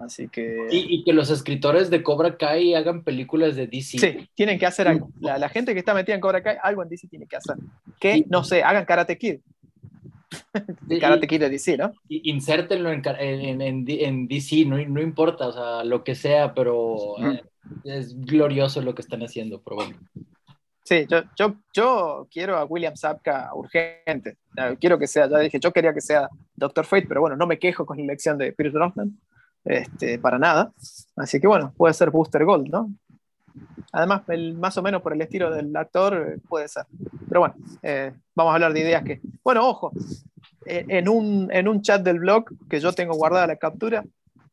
[0.00, 0.66] Así que...
[0.70, 3.98] Y, y que los escritores de Cobra Kai hagan películas de DC.
[3.98, 5.10] Sí, tienen que hacer algo.
[5.20, 7.56] La, la gente que está metida en Cobra Kai, algo en DC tiene que hacer.
[7.98, 8.26] Que, Sí.
[8.28, 9.40] no sé, hagan Karate Kid.
[10.88, 11.92] Y- Karate Kid de DC, ¿no?
[12.08, 16.52] y- insértenlo en, en, en- en DC, no, no importa, o sea, lo que sea,
[16.54, 17.42] pero eh,
[17.84, 19.96] es glorioso lo que están haciendo, pero bueno.
[20.84, 24.36] Sí, yo, yo, yo quiero a William Sapka urgente.
[24.56, 27.46] Eh, Quiero que sea, ya dije, yo quería que sea Doctor Fate, pero bueno, no
[27.46, 29.18] me quejo con la elección de Pierce Brosnan,
[29.68, 30.72] este, para nada.
[31.16, 32.90] Así que bueno, puede ser Booster Gold, ¿no?
[33.92, 36.84] Además, el, más o menos por el estilo del actor, eh, puede ser.
[37.28, 39.20] Pero bueno, eh, vamos a hablar de ideas que.
[39.44, 39.92] Bueno, ojo,
[40.66, 44.04] eh, en, un, en un chat del blog que yo tengo guardada la captura,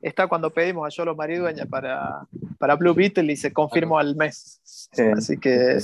[0.02, 2.26] está cuando pedimos a Yolo Maridueña para,
[2.58, 4.60] para Blue Beetle y se confirmó al mes.
[4.64, 5.78] Sí, Así que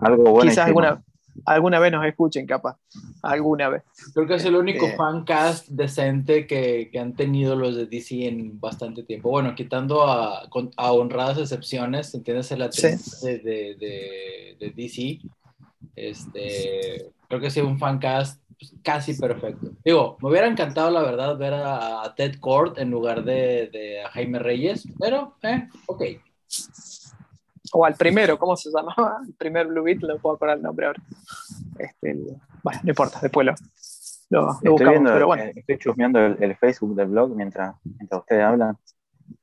[0.00, 0.50] algo bueno.
[0.50, 0.84] quizás hicimos.
[0.84, 1.04] alguna,
[1.46, 2.76] alguna vez nos escuchen, capaz.
[3.22, 3.82] Alguna vez.
[4.12, 4.94] Creo que es el único Eh.
[4.96, 9.30] fan cast decente que, que han tenido los de DC en bastante tiempo.
[9.30, 12.88] Bueno, quitando a, a honradas excepciones, entiendes la Sí.
[13.26, 15.20] de, de, de, de DC.
[15.96, 19.70] Este, creo que sí, un fan cast pues, casi perfecto.
[19.84, 24.02] Digo, me hubiera encantado, la verdad, ver a, a Ted Kord en lugar de, de
[24.02, 26.02] a Jaime Reyes, pero, eh, ok.
[27.76, 29.18] O al primero, ¿cómo se llamaba?
[29.26, 31.02] El primer Blue Beetle, no puedo acordar el nombre ahora.
[31.78, 33.52] Este, el- bueno, no importa, después lo,
[34.30, 34.92] lo, lo Estoy, buscamos.
[34.92, 38.78] viendo, pero bueno, estoy chusmeando el, el Facebook del blog mientras, mientras ustedes hablan.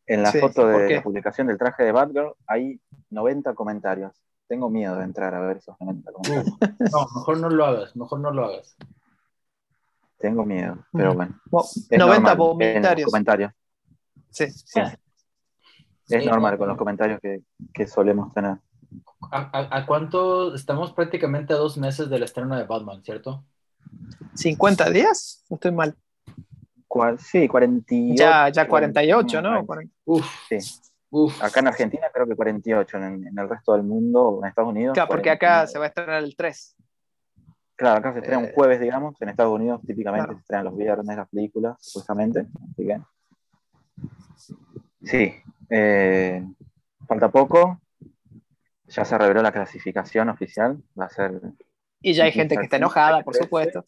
[0.06, 2.80] En la Sí, foto ¿por de la publicación del traje de Batgirl hay
[3.10, 4.12] 90 comentarios.
[4.48, 6.56] Tengo miedo de entrar a ver esos 90 comentarios.
[6.92, 8.76] No, mejor no lo hagas, mejor no lo hagas.
[10.18, 11.40] Tengo miedo, pero bueno.
[11.50, 13.06] Bo- Es 90 normal, en los comentarios.
[13.08, 13.52] comentarios.
[14.30, 14.50] Sí.
[14.52, 14.80] Sí.
[16.10, 16.74] Es Sí, normal no, con no.
[16.74, 17.42] los comentarios que,
[17.74, 18.58] que solemos tener.
[19.32, 20.54] ¿A, a, a cuánto?
[20.56, 23.46] Estamos prácticamente a dos meses del estreno de Batman, ¿cierto?
[24.36, 25.46] ¿50 días?
[25.50, 25.96] No estoy mal.
[26.88, 28.16] Cual- sí, 48.
[28.22, 29.54] Ya, ya 48, ¿no?
[29.56, 30.58] Ay, Uf, Sí.
[31.10, 31.42] uf.
[31.42, 34.94] Acá en Argentina creo que 48, en, en el resto del mundo, en Estados Unidos.
[34.94, 35.68] Claro, porque acá 49.
[35.72, 36.76] se va a estrenar el 3.
[37.78, 39.16] Claro, acá se estrena Eh, un jueves, digamos.
[39.22, 40.38] En Estados Unidos típicamente claro.
[40.38, 42.46] se estrenan los viernes las películas, supuestamente.
[42.74, 43.02] Así que.
[45.04, 45.34] Sí.
[45.72, 46.46] Eh,
[47.08, 47.82] falta poco.
[48.88, 50.78] Ya se reveló la clasificación oficial.
[51.00, 51.42] Va a ser.
[52.02, 53.84] Y ya hay gente que está enojada, por supuesto.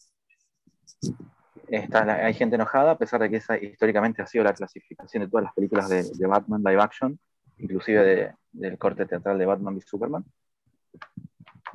[1.68, 5.28] Está, hay gente enojada, a pesar de que esa históricamente ha sido la clasificación de
[5.28, 7.18] todas las películas de, de Batman live action,
[7.58, 10.24] inclusive de- del corte teatral de Batman v Superman.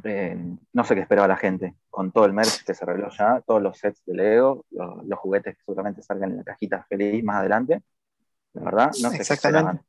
[0.03, 0.37] Eh,
[0.73, 3.61] no sé qué esperaba la gente, con todo el merch que se reveló ya, todos
[3.61, 7.37] los sets de Lego, los, los juguetes que seguramente salgan en la cajita feliz más
[7.37, 7.81] adelante.
[8.53, 9.83] La verdad, no sé qué Exactamente.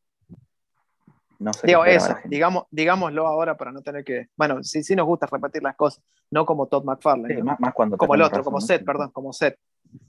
[1.41, 4.29] No sé Digo eso, digamos, digámoslo ahora para no tener que.
[4.37, 7.35] Bueno, sí, sí nos gusta repetir las cosas, no como Todd McFarlane.
[7.35, 7.47] Sí, ¿no?
[7.47, 8.67] más, más cuando como el otro, razón, como ¿no?
[8.67, 9.59] Seth, perdón, como Seth.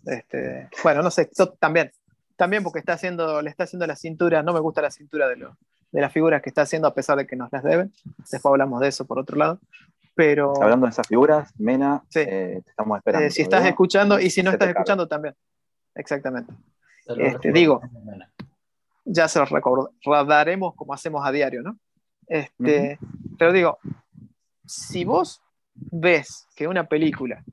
[0.06, 1.90] Este, bueno, no sé, Todd también.
[2.36, 5.38] También porque está haciendo, le está haciendo la cintura, no me gusta la cintura de,
[5.38, 5.58] lo-
[5.92, 7.94] de las figuras que está haciendo a pesar de que nos las deben.
[8.18, 9.60] Después hablamos de eso por otro lado.
[10.16, 12.20] Pero Hablando de esas figuras, Mena, Sí.
[12.20, 13.26] eh, te estamos esperando.
[13.28, 13.70] eh, si estás todavía.
[13.70, 15.34] escuchando y si no estás escuchando también.
[15.96, 16.54] Exactamente.
[17.18, 17.82] Este, digo.
[19.14, 21.78] Ya se los recordaremos como hacemos a diario, ¿no?
[22.28, 22.98] Este,
[23.38, 23.78] Pero digo,
[24.66, 25.42] si vos
[25.74, 27.44] ves que una película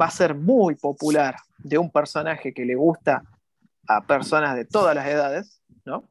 [0.00, 3.22] va a ser muy popular de un personaje que le gusta
[3.86, 6.08] a personas de todas las edades, ¿no?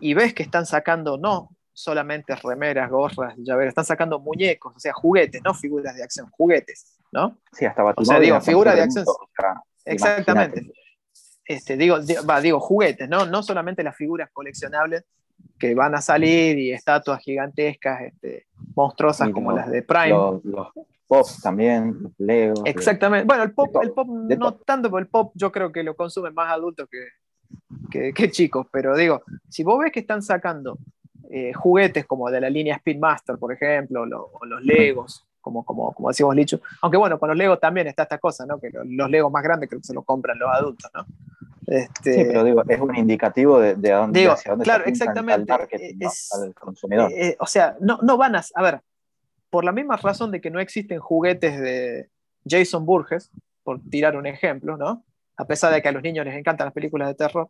[0.00, 4.92] Y ves que están sacando no solamente remeras, gorras, llaveros, están sacando muñecos, o sea,
[4.92, 7.38] juguetes, no figuras de acción, juguetes, ¿no?
[7.52, 9.04] Sí, hasta O sea, digo, figura de acción.
[9.84, 10.72] Exactamente.
[11.48, 11.96] Este, digo,
[12.28, 13.24] va, digo, juguetes, ¿no?
[13.24, 15.04] No solamente las figuras coleccionables
[15.58, 18.46] que van a salir y estatuas gigantescas, este,
[18.76, 20.10] monstruosas como las de Prime.
[20.10, 20.68] Los, los
[21.06, 22.60] pop también, los Legos.
[22.66, 23.26] Exactamente.
[23.26, 26.34] Bueno, el pop, el pop no tanto, porque el pop yo creo que lo consumen
[26.34, 26.86] más adultos
[27.90, 30.78] que, que, chicos, pero digo, si vos ves que están sacando
[31.30, 36.08] eh, juguetes como de la línea Speedmaster, por ejemplo, o los Legos, como, como, como
[36.08, 38.60] decíamos Licho, aunque bueno, con los Legos también está esta cosa, ¿no?
[38.60, 41.06] Que los, Legos más grandes creo que se los compran los adultos, ¿no?
[41.66, 45.52] Este, sí, pero digo, es un indicativo de, de dónde, digo, hacia dónde claro, exactamente,
[46.00, 47.10] es, al consumidor.
[47.12, 48.80] Eh, o sea, no, no van a, a ver,
[49.50, 52.10] por la misma razón de que no existen juguetes de
[52.48, 53.30] Jason Burgess,
[53.62, 55.04] por tirar un ejemplo, ¿no?
[55.36, 57.48] A pesar de que a los niños les encantan las películas de terror.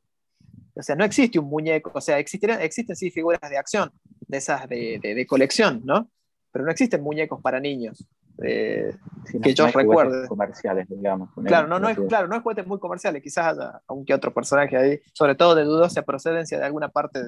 [0.74, 3.90] O sea, no existe un muñeco, o sea, existen, existen sí figuras de acción,
[4.26, 6.08] de esas de, de, colección, ¿no?
[6.52, 8.06] Pero no existen muñecos para niños.
[8.42, 8.94] Eh,
[9.42, 10.28] que yo recuerde.
[10.28, 11.30] comerciales, digamos.
[11.44, 14.32] Claro, no, no es, claro, no es juguetes muy comerciales, quizás haya un que otro
[14.32, 17.20] personaje ahí, sobre todo de dudosa procedencia de alguna parte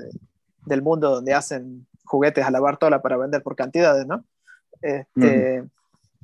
[0.66, 4.24] del mundo donde hacen juguetes a la Bartola para vender por cantidades, ¿no?
[4.80, 5.64] Este,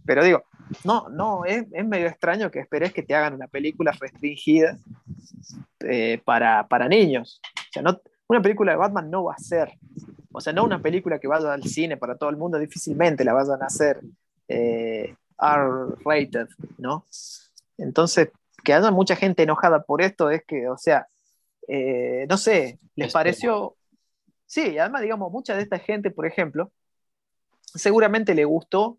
[0.05, 0.45] pero digo,
[0.85, 4.79] no, no, es, es, medio extraño que esperes que te hagan una película restringida
[5.81, 7.41] eh, para, para, niños.
[7.57, 9.73] O sea, no, una película de Batman no va a ser.
[10.37, 13.33] O sea, no una película que vaya al cine para todo el mundo, difícilmente la
[13.33, 14.03] vayan a hacer
[14.49, 17.07] eh, R-rated, ¿no?
[17.79, 18.29] Entonces,
[18.63, 21.09] que haya mucha gente enojada por esto es que, o sea,
[21.67, 23.77] eh, no sé, les pareció...
[24.45, 26.71] Sí, además, digamos, mucha de esta gente, por ejemplo,
[27.75, 28.99] seguramente le gustó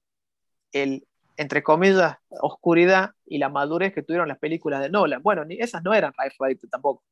[0.72, 1.06] el,
[1.38, 5.22] entre comillas, oscuridad y la madurez que tuvieron las películas de Nolan.
[5.22, 7.04] Bueno, ni esas no eran Life Rated tampoco.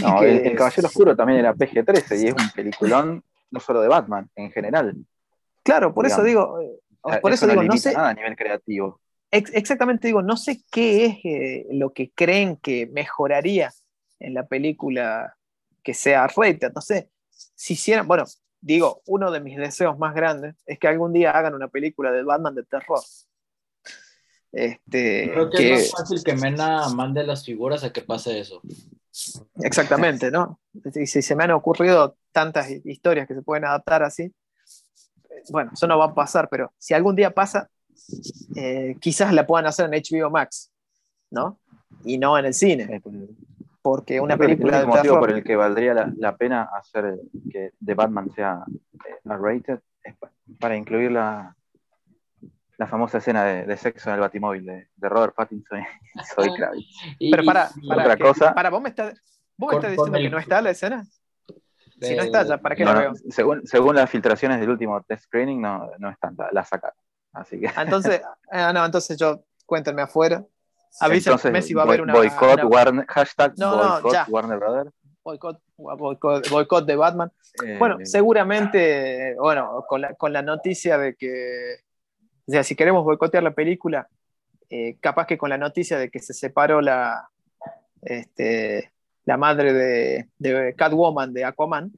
[0.00, 4.28] no, el, Caballero Oscuro también era PG-13 y es un peliculón no solo de Batman,
[4.34, 4.96] en general.
[5.62, 6.58] Claro, por eso digo,
[7.20, 7.92] por eso, digo, no sé.
[7.92, 9.00] Nada a nivel creativo.
[9.30, 13.72] exactamente digo, no sé qué es eh, lo que creen que mejoraría
[14.18, 15.36] en la película
[15.82, 16.72] que sea rated.
[16.74, 18.24] No sé, si hicieran, bueno,
[18.60, 22.22] digo, uno de mis deseos más grandes es que algún día hagan una película de
[22.22, 23.00] Batman de terror.
[24.52, 28.60] Este, Creo que, es más fácil que Mena mande las figuras a que pase eso.
[29.62, 30.60] Exactamente, ¿no?
[30.94, 34.32] Y si se me han ocurrido tantas historias que se pueden adaptar así,
[35.50, 37.68] bueno, eso no va a pasar, pero si algún día pasa,
[38.56, 40.70] eh, quizás la puedan hacer en HBO Max,
[41.30, 41.58] ¿no?
[42.04, 43.02] Y no en el cine
[43.82, 47.18] porque una película el motivo por el que valdría la, pena hacer
[47.50, 48.64] que The Batman sea
[49.04, 50.14] eh, rated es
[50.58, 51.56] para incluir la,
[52.78, 55.84] la famosa escena de, sexo en el batimóvil de, Robert Pattinson y
[56.34, 56.86] Zoe Kravitz.
[57.18, 58.54] Pero para, para, otra cosa.
[58.54, 59.20] Para, vos me estás,
[59.56, 61.04] vos estás diciendo que no está la escena.
[62.02, 63.12] Si no está, ya, ¿para qué lo veo?
[63.30, 66.96] según, según las filtraciones del último test screening, no, no están, la sacaron.
[67.32, 67.68] Así que.
[67.68, 68.20] Ah, entonces,
[68.50, 70.44] ah, no, entonces yo cuéntenme afuera
[71.00, 72.12] Avísenme si va a haber una.
[72.12, 74.92] Boicot, Warner, hashtag no, boicot Warner Brothers.
[75.24, 77.32] Boicot, de Batman.
[77.64, 81.76] Eh, bueno, seguramente, bueno, con la, con la, noticia de que,
[82.46, 84.08] o sea, si queremos boicotear la película,
[84.68, 87.28] eh, capaz que con la noticia de que se separó la,
[88.02, 88.92] este,
[89.24, 91.92] la madre de, de Catwoman de Aquaman,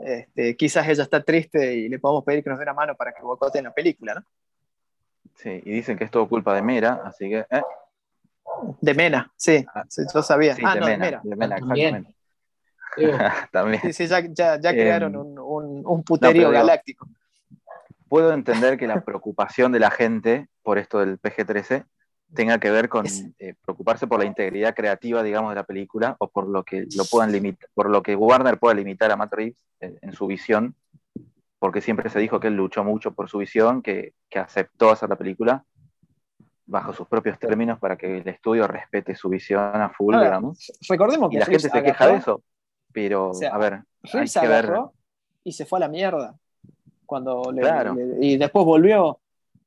[0.00, 3.12] este, quizás ella está triste y le podemos pedir que nos dé una mano para
[3.12, 4.24] que boicoteen la película, ¿no?
[5.36, 7.46] Sí, y dicen que es todo culpa de Mera, así que.
[7.50, 7.62] Eh,
[8.80, 10.56] de Mena, sí, ah, sí yo sabía.
[10.64, 12.14] ah, no, Mena, de Mena, exactamente.
[13.52, 13.82] También.
[13.82, 17.06] Sí, sí, ya, ya, ya crearon em, un, un, un, puterío galáctico.
[18.08, 21.84] Puedo entender que la preocupación de la gente por esto del PG-13
[22.34, 26.28] tenga que ver con eh, preocuparse por la integridad creativa, digamos, de la película o
[26.28, 29.64] por lo que lo puedan limitar, por lo que Warner pueda limitar a Matt Reeves
[29.80, 30.74] en, en, su visión,
[31.58, 35.08] porque siempre se dijo que él luchó mucho por su visión, que, que aceptó hacer
[35.08, 35.64] la película
[36.66, 40.72] bajo sus propios términos para que el estudio respete su visión a full, digamos.
[40.88, 42.42] Recordemos que y la gente se queja de eso,
[42.92, 43.82] pero a ver,
[44.12, 44.74] hay que ver...
[45.44, 46.34] y se fue a la mierda
[47.06, 47.62] cuando le,
[48.20, 49.20] y después volvió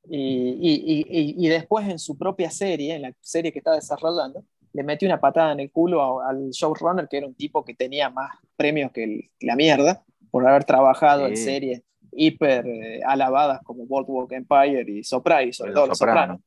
[0.08, 4.82] y, y, y, después en su propia serie, en la serie que está desarrollando, le
[4.82, 8.30] metió una patada en el culo al showrunner, que era un tipo que tenía más
[8.56, 11.82] premios que, la mierda, por haber trabajado en series
[12.12, 16.40] hiper eh, alabadas como Boardwalk Empire y Soprano, sobre todo Soprano.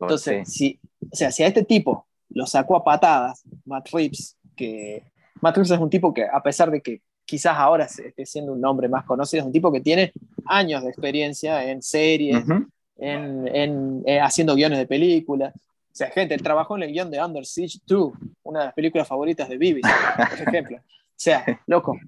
[0.00, 0.78] Entonces, si,
[1.10, 5.04] o sea, si a este tipo lo sacó a patadas, Matt Reeves, que
[5.40, 8.60] Matt Reeves es un tipo que, a pesar de que quizás ahora esté siendo un
[8.60, 10.12] nombre más conocido, es un tipo que tiene
[10.44, 12.44] años de experiencia en series,
[12.98, 15.54] en, en, eh, haciendo guiones de películas.
[15.54, 18.12] O sea, gente, trabajó en el guion de Under Siege 2,
[18.42, 20.76] una de las películas favoritas de Vivi, por ejemplo.
[20.78, 21.98] O sea, loco,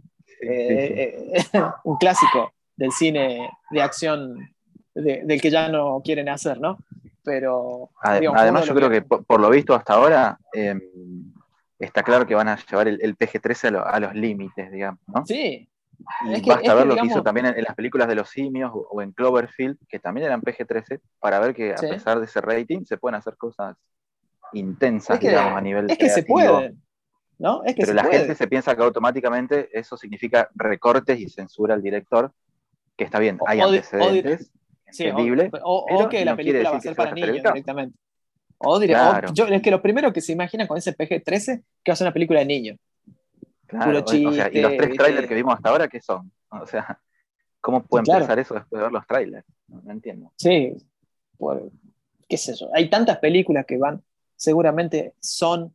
[0.43, 1.33] eh,
[1.85, 4.37] un clásico del cine de acción
[4.95, 6.79] del que ya no quieren hacer, ¿no?
[7.25, 7.91] Pero...
[8.03, 10.81] Además, yo creo que, por, lo visto hasta ahora, em,
[11.79, 15.25] está claro que van a llevar el, PG-13 a, los límites, digamos, ¿no?
[15.27, 15.68] Sí.
[16.25, 19.13] Y basta ver lo que hizo también en, las películas de los simios o, en
[19.13, 23.17] Cloverfield, que también eran PG-13, para ver que a pesar de ese rating se pueden
[23.17, 23.77] hacer cosas
[24.53, 26.75] intensas, digamos, a nivel Es que se puede,
[27.39, 27.63] ¿no?
[27.65, 31.83] Es que Pero la gente se piensa que automáticamente eso significa recortes y censura al
[31.83, 32.33] director,
[32.97, 34.51] que está bien, hay antecedentes,
[35.63, 37.99] o, que la película va a ser para niños directamente.
[38.59, 41.97] O, yo, es que lo primero que se imagina con ese PG-13 que va a
[41.97, 42.79] ser una película de niños.
[43.69, 44.25] Claro, y
[44.61, 46.33] los tres trailers que vimos hasta ahora, ¿qué son?
[46.51, 46.99] O sea,
[47.61, 49.47] ¿cómo pueden pensar eso después de ver los trailers?
[49.67, 50.33] No, entiendo.
[50.37, 50.75] Sí,
[52.27, 52.71] qué sé yo.
[52.73, 54.03] Hay tantas películas que van,
[54.35, 55.75] seguramente son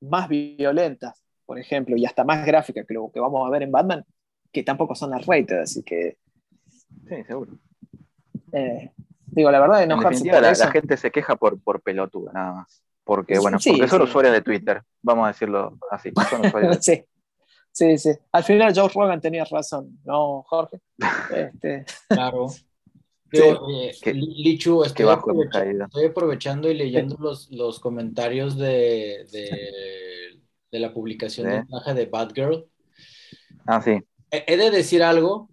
[0.00, 3.72] más violentas, por ejemplo, y hasta más gráficas que lo que vamos a ver en
[3.72, 4.04] Batman,
[4.52, 6.18] que tampoco son las rated, así que...
[7.08, 7.58] Sí, seguro.
[8.52, 8.92] Eh,
[9.26, 10.66] digo, la verdad, enojarse por la, eso.
[10.66, 12.82] la gente se queja por, por pelotuda, nada más.
[13.02, 16.12] Porque, bueno, porque son usuarios de Twitter, vamos a decirlo así.
[16.80, 17.04] sí.
[17.72, 18.10] Sí, sí.
[18.32, 20.80] Al final Joe Rogan tenía razón, ¿no, Jorge?
[21.52, 21.84] Este...
[22.08, 22.48] Claro.
[23.32, 30.38] Lichu, estoy, aprovechando, y leyendo los, los comentarios de, de,
[30.70, 32.68] de, la publicación de de, de Bad Girl.
[33.66, 33.98] Ah, sí.
[34.30, 35.48] He de decir algo,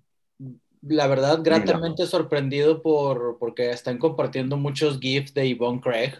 [0.82, 6.16] la verdad, gratamente sorprendido por porque están compartiendo muchos GIFs de Yvonne Craig.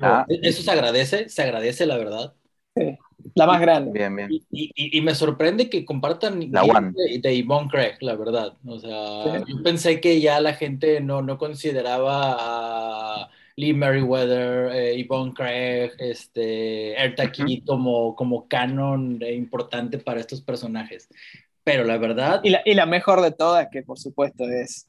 [0.00, 0.24] Ah.
[0.28, 2.34] Eso se agradece, se agradece, la verdad.
[2.74, 2.98] Sí,
[3.34, 3.92] la más grande.
[3.92, 4.28] Bien, bien.
[4.50, 8.54] Y, me sorprende que compartan la de, de, Yvonne Craig, la verdad.
[8.66, 14.98] O sea, yo pensé que ya la gente no, no consideraba a Lee Merriweather, eh,
[14.98, 21.08] Yvonne Craig, este, Ertaki como, como canon importante para estos personajes.
[21.62, 22.40] Pero la verdad.
[22.42, 24.86] Y la, y la mejor de todas, que por supuesto es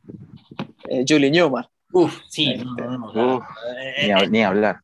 [0.89, 1.69] eh, Julie Newmar.
[1.91, 2.83] Uf, sí, este,
[3.97, 4.81] eh, ni, hablar.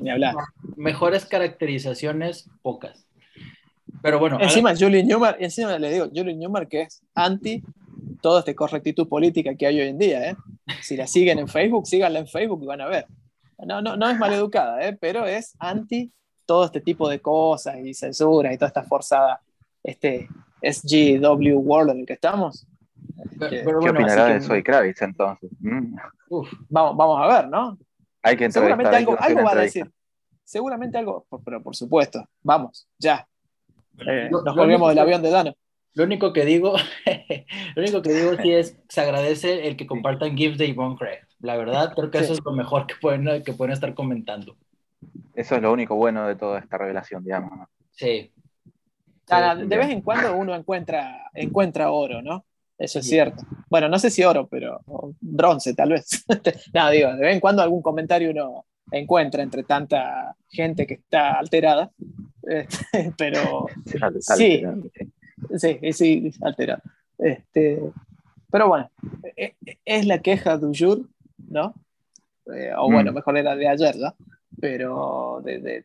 [0.00, 0.34] Ni hablar.
[0.76, 3.06] Mejores caracterizaciones, pocas.
[4.02, 4.38] Pero bueno.
[4.40, 7.62] Encima, Julie Newmar, encima le digo, Julie Newmar que es anti
[8.20, 10.30] toda esta correctitud política que hay hoy en día.
[10.30, 10.36] ¿eh?
[10.82, 13.06] Si la siguen en Facebook, síganla en Facebook y van a ver.
[13.58, 14.96] No, no, no es maleducada, ¿eh?
[14.98, 16.10] pero es anti
[16.46, 19.40] todo este tipo de cosas y censura y toda esta forzada
[19.82, 20.28] este,
[20.62, 22.66] SGW World en el que estamos.
[23.38, 25.50] ¿Qué opinará de Soy Kravitz entonces?
[25.60, 25.96] Mm.
[26.68, 27.78] vamos, vamos a ver, ¿no?
[28.22, 29.90] Hay que Seguramente algo, algo va a decir.
[30.44, 33.26] Seguramente algo, pero por supuesto, vamos, ya.
[34.06, 35.54] Eh, nos volvemos del avión de Dano.
[35.94, 36.76] Lo único que digo,
[37.74, 41.20] lo único que digo sí es se agradece el que compartan GIFs de Yvonne Craig.
[41.40, 44.56] La verdad, creo que eso es lo mejor que pueden, que pueden estar comentando.
[45.34, 47.68] Eso es lo único bueno de toda esta revelación, digamos.
[47.92, 48.32] Sí,
[49.30, 52.44] de vez en cuando uno encuentra, encuentra oro, ¿no?
[52.80, 53.44] Eso es cierto.
[53.68, 54.80] Bueno, no sé si oro, pero
[55.20, 56.24] bronce tal vez.
[56.72, 61.32] no, digo, de vez en cuando algún comentario uno encuentra entre tanta gente que está
[61.32, 61.92] alterada.
[62.42, 63.66] Este, pero
[64.20, 64.62] sí,
[65.58, 66.82] sí, sí, alterada.
[67.18, 67.80] Este,
[68.50, 68.90] pero bueno,
[69.36, 71.74] e, e, es la queja de Ujur, ¿no?
[72.46, 73.14] Eh, o bueno, mm.
[73.14, 74.14] mejor era de ayer, ¿no?
[74.58, 75.84] Pero del,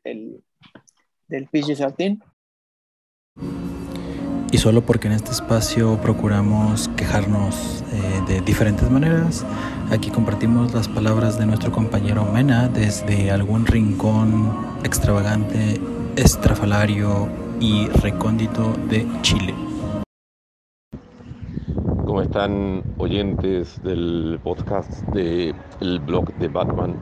[1.27, 2.21] del PG-13.
[4.55, 9.45] Y solo porque en este espacio procuramos quejarnos eh, de diferentes maneras,
[9.91, 14.55] aquí compartimos las palabras de nuestro compañero Mena desde algún rincón
[14.85, 15.81] extravagante,
[16.15, 17.27] estrafalario
[17.59, 19.53] y recóndito de Chile.
[22.15, 26.95] ¿Cómo están oyentes del podcast del blog de Batman?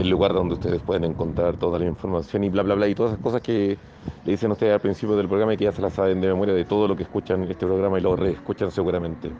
[0.00, 3.12] El lugar donde ustedes pueden encontrar toda la información y bla, bla, bla, y todas
[3.12, 3.76] esas cosas que
[4.24, 6.54] le dicen ustedes al principio del programa y que ya se las saben de memoria
[6.54, 9.30] de todo lo que escuchan en este programa y lo reescuchan seguramente.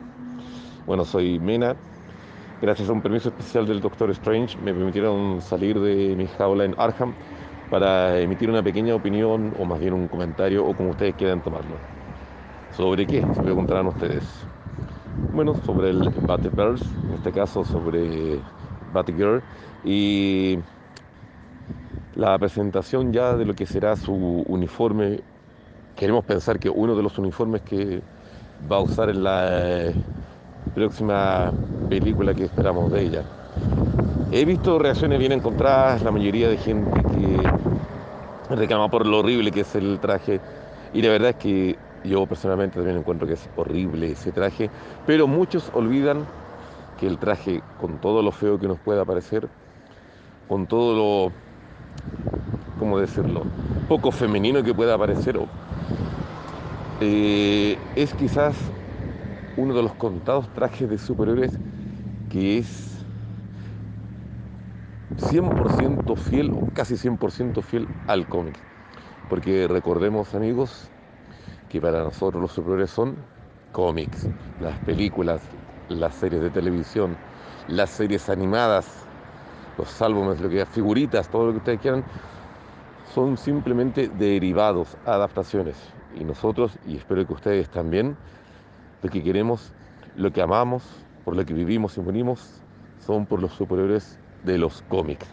[0.85, 1.75] Bueno, soy Mena.
[2.61, 6.75] Gracias a un permiso especial del Doctor Strange me permitieron salir de mi jaula en
[6.77, 7.15] Arkham
[7.71, 11.81] para emitir una pequeña opinión o más bien un comentario o como ustedes quieran tomarlo.
[12.69, 13.25] ¿Sobre qué?
[13.33, 14.23] Se preguntarán ustedes.
[15.27, 18.47] Bueno, sobre el Batgirl, en este caso sobre
[18.79, 19.43] Batgirl
[19.83, 20.57] y
[22.11, 24.13] la presentación ya de lo que será su
[24.47, 25.23] uniforme.
[25.95, 28.03] Queremos pensar que uno de los uniformes que
[28.61, 30.01] va a usar en la eh,
[30.73, 31.53] próxima
[31.87, 33.31] película que esperamos de ella.
[34.31, 37.55] He visto reacciones bien encontradas, la mayoría de gente que
[38.49, 40.43] reclama por lo horrible que es el traje.
[40.91, 44.71] Y la verdad es que yo personalmente también encuentro que es horrible ese traje,
[45.05, 46.27] pero muchos olvidan
[46.97, 49.49] que el traje, con todo lo feo que nos pueda parecer,
[50.47, 51.33] con todo lo
[52.77, 53.45] ¿cómo decirlo?
[53.87, 55.37] Poco femenino que pueda parecer,
[57.01, 58.55] eh, es quizás
[59.55, 61.59] uno de los contados trajes de superhéroes
[62.29, 63.05] que es
[65.17, 68.63] 100% fiel o casi 100% fiel al cómic.
[69.27, 70.91] Porque recordemos amigos
[71.69, 73.15] que para nosotros los superhéroes son
[73.71, 74.27] cómics,
[74.59, 75.41] las películas,
[75.87, 77.15] las series de televisión,
[77.67, 79.05] las series animadas,
[79.77, 82.03] los álbumes, lo que figuritas, todo lo que ustedes quieran,
[83.13, 85.75] son simplemente derivados, adaptaciones.
[86.19, 88.17] Y nosotros, y espero que ustedes también,
[89.01, 89.71] lo que queremos,
[90.15, 90.83] lo que amamos,
[91.23, 92.61] por lo que vivimos y morimos,
[93.05, 95.27] son por los superhéroes de los cómics,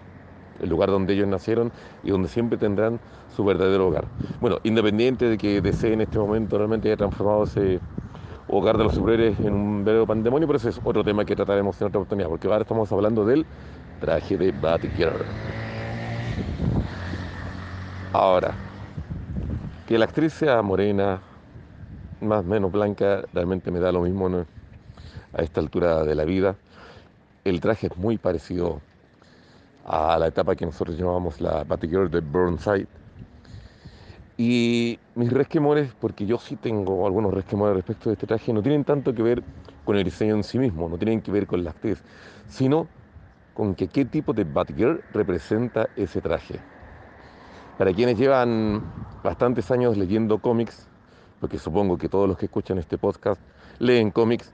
[0.61, 1.73] el lugar donde ellos nacieron
[2.05, 3.01] y donde siempre tendrán
[3.37, 4.09] su verdadero hogar.
[4.41, 7.81] Bueno, independiente de que DC en este momento realmente haya transformado ese
[8.49, 11.81] hogar de los superhéroes en un verdadero pandemonio, pero ese es otro tema que trataremos
[11.81, 13.47] en otra oportunidad, porque ahora estamos hablando del
[14.01, 15.37] traje de Batgirl.
[18.13, 18.55] Ahora,
[19.87, 21.21] que la actriz sea morena,
[22.21, 24.47] más o menos blanca, realmente me da lo mismo
[25.33, 26.57] a esta altura de la vida.
[27.45, 28.81] El traje es muy parecido
[29.85, 32.89] a la etapa que nosotros llamábamos la Batgirl de Burnside.
[34.39, 38.85] Y mis resquemores, porque yo sí tengo algunos resquemores respecto de este traje, no tienen
[38.85, 39.43] tanto que ver
[39.85, 42.03] con el diseño en sí mismo, no tienen que ver con la actriz,
[42.47, 42.87] sino
[43.55, 46.61] con que qué tipo de Batgirl representa ese traje.
[47.79, 48.83] Para quienes llevan
[49.23, 50.91] bastantes años leyendo cómics,
[51.41, 53.41] porque supongo que todos los que escuchan este podcast
[53.79, 54.53] leen cómics,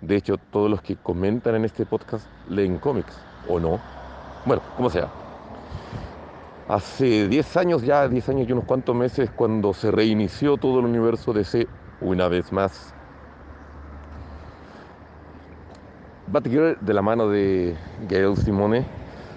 [0.00, 3.80] de hecho todos los que comentan en este podcast leen cómics, ¿o no?
[4.44, 5.23] Bueno, como sea.
[6.68, 10.86] Hace 10 años, ya 10 años y unos cuantos meses, cuando se reinició todo el
[10.86, 11.66] universo DC
[12.00, 12.94] una vez más.
[16.26, 17.76] Batgirl, de la mano de
[18.08, 18.86] Gail Simone,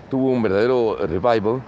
[0.10, 1.62] tuvo un verdadero revival,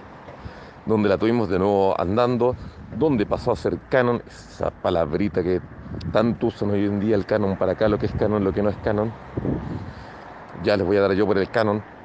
[0.86, 2.56] donde la tuvimos de nuevo andando,
[2.96, 5.60] donde pasó a ser canon, esa palabrita que
[6.10, 8.62] tanto usan hoy en día el canon para acá, lo que es canon, lo que
[8.62, 9.12] no es canon.
[10.64, 11.99] Ya les voy a dar yo por el canon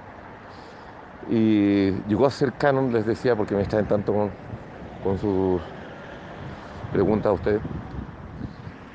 [1.26, 4.38] y llegó a ser canon, les decía, porque me en tanto con,
[5.00, 5.64] con sus
[6.90, 7.64] preguntas a ustedes.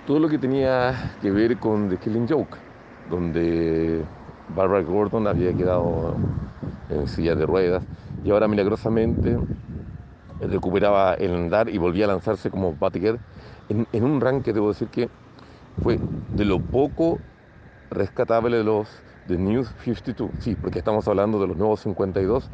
[0.04, 2.58] Todo lo que tenía que ver con The Killing Joke,
[3.04, 4.08] donde
[4.46, 6.24] Barbara Gordon había quedado
[6.88, 7.88] en silla de ruedas
[8.22, 9.38] y ahora milagrosamente
[10.40, 13.20] recuperaba el andar y volvía a lanzarse como Batgirl
[13.68, 15.10] en, en un rank que debo decir que
[15.78, 17.22] fue de lo poco
[17.90, 22.48] rescatable de los The News 52, sí, porque estamos hablando de los nuevos 52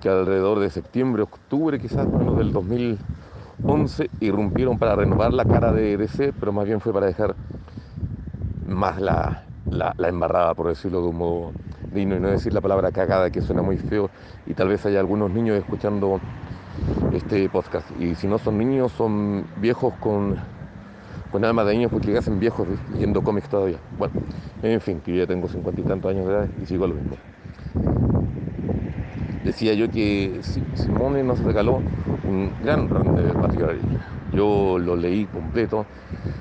[0.00, 5.96] que alrededor de septiembre, octubre quizás menos del 2011 irrumpieron para renovar la cara de
[5.96, 7.34] DC, pero más bien fue para dejar
[8.66, 11.52] más la, la, embarrada, por decirlo de un modo
[11.92, 14.10] digno, y no decir la palabra cagada que suena muy feo,
[14.46, 16.20] y tal vez haya algunos niños escuchando
[17.12, 20.36] este podcast, y si no son niños, son viejos con
[21.30, 23.78] con alma de niños porque hacen viejos leyendo cómics todavía.
[23.98, 24.12] Bueno,
[24.62, 26.94] en fin, que yo ya tengo cincuenta y tantos años de edad y sigo lo
[26.94, 27.16] mismo.
[29.44, 30.40] Decía yo que
[30.74, 31.82] Simone nos regaló
[32.26, 33.80] un gran Batgirl.
[34.32, 35.86] Yo lo leí completo,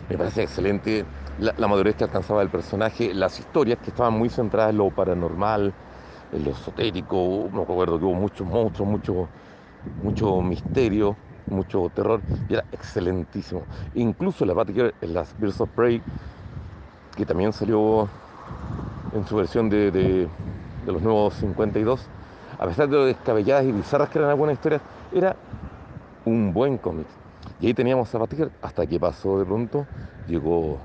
[0.10, 1.06] me parece excelente
[1.40, 5.74] la, madurez que alcanzaba el personaje, las historias que estaban muy centradas en lo paranormal,
[6.34, 9.30] en lo esotérico, me acuerdo que hubo muchos monstruos, mucho,
[10.04, 11.16] mucho misterio,
[11.50, 13.64] mucho terror y era excelentísimo.
[13.96, 16.02] Incluso la Batgirl en las Birds of Prey,
[17.16, 18.08] que también salió
[19.14, 20.28] en su versión de, de,
[20.86, 22.02] los nuevos 52,
[22.58, 24.82] a pesar de lo descabelladas y bizarras que eran algunas historias,
[25.14, 25.36] era
[26.26, 27.08] un buen cómic.
[27.60, 29.86] Y ahí teníamos a Batgirl hasta que pasó de pronto,
[30.28, 30.80] llegó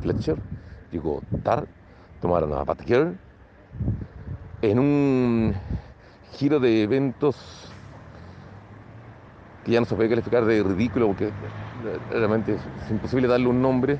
[0.00, 0.36] Fletcher,
[0.90, 1.66] llegó Tar,
[2.20, 3.16] tomaron a Batgirl
[4.62, 5.54] en un
[6.32, 7.70] giro de eventos
[9.72, 11.30] ya no se puede calificar de ridículo porque
[12.10, 13.98] realmente es imposible darle un nombre.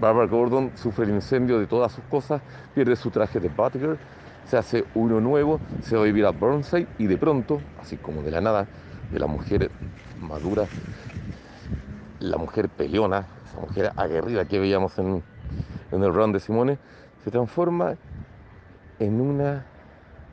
[0.00, 2.42] Barbara Gordon sufre el incendio de todas sus cosas,
[2.74, 3.98] pierde su traje de Batgirl,
[4.48, 8.22] se hace uno nuevo, se va a vivir a Burnside y de pronto, así como
[8.22, 8.66] de la nada,
[9.12, 9.70] de la mujer
[10.20, 10.66] madura,
[12.20, 15.22] la mujer peleona, esa mujer aguerrida que veíamos en,
[15.92, 16.78] en el run de Simone,
[17.24, 17.96] se transforma
[18.98, 19.64] en una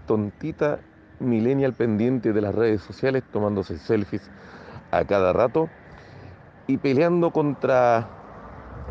[0.07, 0.79] tontita
[1.21, 4.31] millennial pendiente de las redes sociales, tomándose selfies
[4.91, 5.71] a cada rato
[6.67, 8.09] y peleando contra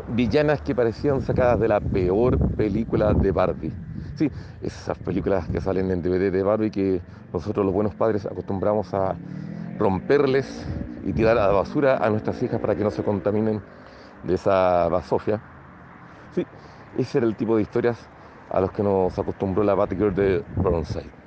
[0.07, 3.73] villanas que parecían sacadas de la peor película de Barbie.
[4.15, 4.31] Sí,
[4.61, 7.03] esas películas que salen en DVD de Barbie que
[7.33, 9.17] nosotros los buenos padres acostumbramos a
[9.77, 10.67] romperles
[11.03, 13.63] y tirar a la basura a nuestras hijas para que no se contaminen
[14.23, 15.41] de esa basofia.
[16.31, 16.47] Sí,
[16.93, 18.09] ese era el tipo de historias
[18.49, 21.20] a los que nos acostumbró la Batgirl de Burnside.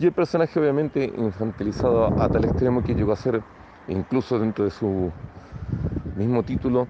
[0.00, 3.42] Y el personaje obviamente infantilizado a tal extremo que llegó a ser
[3.86, 5.12] incluso dentro de su
[6.16, 6.86] mismo título,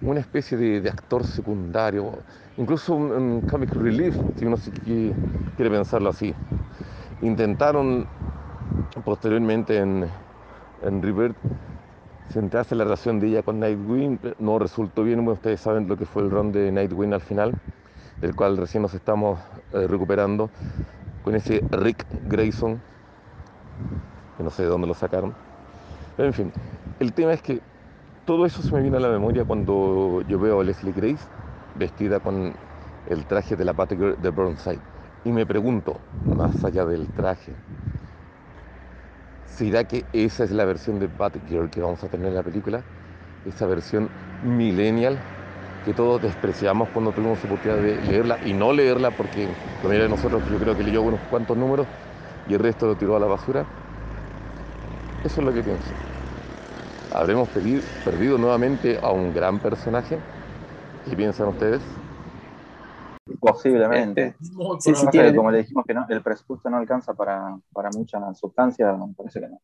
[0.00, 2.20] una especie de, actor secundario,
[2.56, 6.34] incluso un, comic relief, si uno quiere pensarlo así.
[7.20, 8.06] Intentaron
[9.04, 10.06] posteriormente en,
[10.84, 11.34] en River
[12.30, 16.06] centrarse en la relación de ella con Nightwing, no resultó bien, ustedes saben lo que
[16.06, 17.52] fue el run de Nightwing al final,
[18.22, 19.38] del cual recién nos estamos
[19.74, 20.48] eh, recuperando,
[21.24, 22.82] con ese Rick Grayson,
[24.36, 25.34] que no sé de dónde lo sacaron.
[26.18, 26.52] en fin,
[27.00, 27.62] el tema es que
[28.24, 31.26] todo eso se me viene a la memoria cuando yo veo a Leslie Grace
[31.74, 32.54] vestida con
[33.06, 34.82] el traje de la Batgirl de Burnside.
[35.24, 37.58] Y me pregunto, más allá del traje,
[39.44, 42.84] ¿será que esa es la versión de Batgirl que vamos a tener en la película?
[43.44, 45.24] Esa versión millennial
[45.84, 50.08] que todos despreciamos cuando tuvimos oportunidad de leerla y no leerla porque la mayoría de
[50.08, 51.86] nosotros yo creo que leyó unos cuantos números
[52.48, 53.66] y el resto lo tiró a la basura.
[55.24, 55.90] Eso es lo que pienso.
[57.12, 60.18] ¿Habremos perdido nuevamente a un gran personaje?
[61.08, 61.82] ¿Qué piensan ustedes?
[63.40, 64.34] Posiblemente.
[64.84, 67.56] Este, como le dijimos que no, el presupuesto no alcanza para,
[67.94, 69.60] mucha sustancia, me parece que no.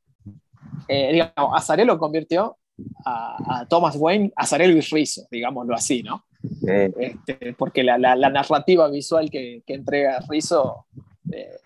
[0.86, 2.56] Eh, digamos, Azarelo convirtió
[3.05, 6.24] a, Thomas Wayne Azarelo y Rizzo, digámoslo así, ¿no?
[6.62, 10.86] Este, porque la, narrativa visual que, entrega Rizzo.
[11.32, 11.59] Eh,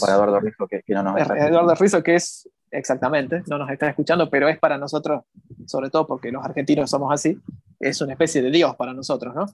[0.00, 3.88] para Eduardo Rizzo, que, no nos está Eduardo Rizzo, que es exactamente, no nos está
[3.88, 5.24] escuchando, pero es para nosotros,
[5.66, 7.38] sobre todo porque los argentinos somos así,
[7.80, 9.46] es una especie de Dios para nosotros, ¿no?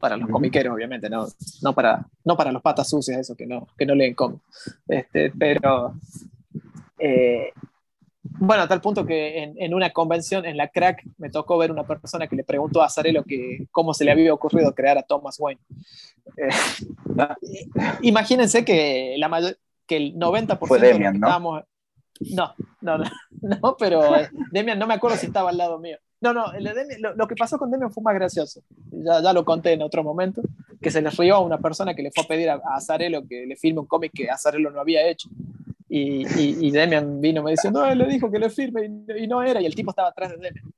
[0.00, 1.26] Para los comiqueros, obviamente, no,
[1.62, 4.42] no, para, no para los patas sucias, eso que no, que no leen cómics.
[4.88, 5.94] Este, pero,
[6.98, 7.52] eh,
[8.40, 11.84] bueno, a tal punto que en, una convención, en la crack, me tocó ver una
[11.84, 15.38] persona que le preguntó a Zarello que cómo se le había ocurrido crear a Thomas
[15.38, 15.60] Wayne.
[16.36, 16.48] Eh,
[18.02, 19.56] imagínense que, la mayor,
[19.86, 21.64] que el 90% de los que estábamos
[22.20, 23.04] no, no, no,
[23.62, 25.98] no pero eh, Demian, no me acuerdo si estaba al lado mío.
[26.20, 26.46] No, no,
[27.14, 28.60] lo, que pasó con Demian fue más gracioso.
[28.90, 30.42] Ya, ya, lo conté en otro momento,
[30.82, 33.46] que se le rió a una persona que le fue a pedir a, Azarelo que
[33.46, 35.28] le firme un cómic que Azarelo no había hecho.
[35.88, 38.84] Y, y, Demian vino me diciendo, no, le dijo que le firme
[39.16, 40.72] y, no era, y el tipo estaba atrás de Demian.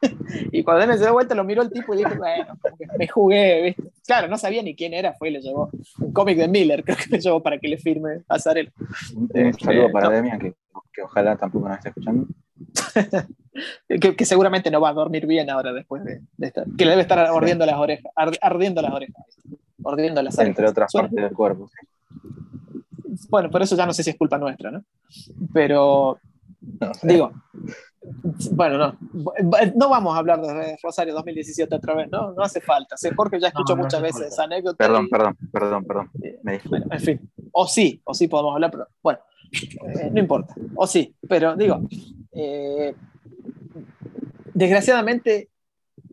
[0.52, 2.58] y cuando Demian se dio vuelta, lo miró el tipo y dijo, bueno,
[2.98, 3.92] me jugué, ¿viste?
[4.04, 5.70] Claro, no sabía ni quién era, fue y le llevó
[6.00, 8.72] un cómic de Miller, creo que le llevó para que le firme a Azarelo.
[9.14, 10.54] Un, saludo este, para Demian, que
[10.98, 12.26] que ojalá tampoco nos esté escuchando.
[14.16, 16.66] que, seguramente no va a dormir bien ahora después de, estar.
[16.76, 18.12] Que le debe estar ardiendo las orejas.
[18.16, 19.24] ardiendo las orejas.
[19.84, 21.70] Ardiendo las Entre otras partes del cuerpo.
[23.28, 24.84] Bueno, por eso ya no sé si es culpa nuestra, ¿no?
[25.52, 26.18] Pero.
[27.02, 27.32] Digo.
[28.52, 28.98] Bueno, no.
[29.74, 32.32] No vamos a hablar de Rosario 2017 otra vez, ¿no?
[32.32, 32.96] No hace falta.
[32.96, 34.76] Sé porque ya escucho muchas veces esa anécdota.
[34.76, 36.10] Perdón, perdón, perdón, perdón.
[36.64, 37.30] bueno, en fin.
[37.52, 39.20] O sí, o sí podemos hablar, pero bueno.
[39.50, 41.80] Eh, no importa, o sí, pero digo,
[42.32, 42.94] eh,
[44.52, 45.48] desgraciadamente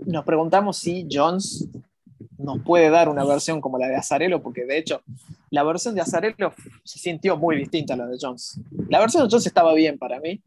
[0.06, 1.68] nos preguntamos si Jones
[2.38, 5.02] nos puede dar una versión como la de Azarelo, porque de hecho
[5.56, 6.54] la versión de Azarelo
[6.84, 8.60] se sintió muy distinta a la de Jones.
[8.90, 10.42] La versión de Jones estaba bien para mí,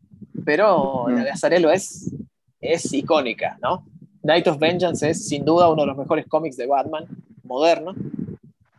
[0.44, 2.14] pero la de Azarelo es,
[2.60, 3.86] es icónica, ¿no?
[4.22, 7.06] Night of Vengeance es sin duda uno de los mejores cómics de Batman
[7.42, 7.94] moderno.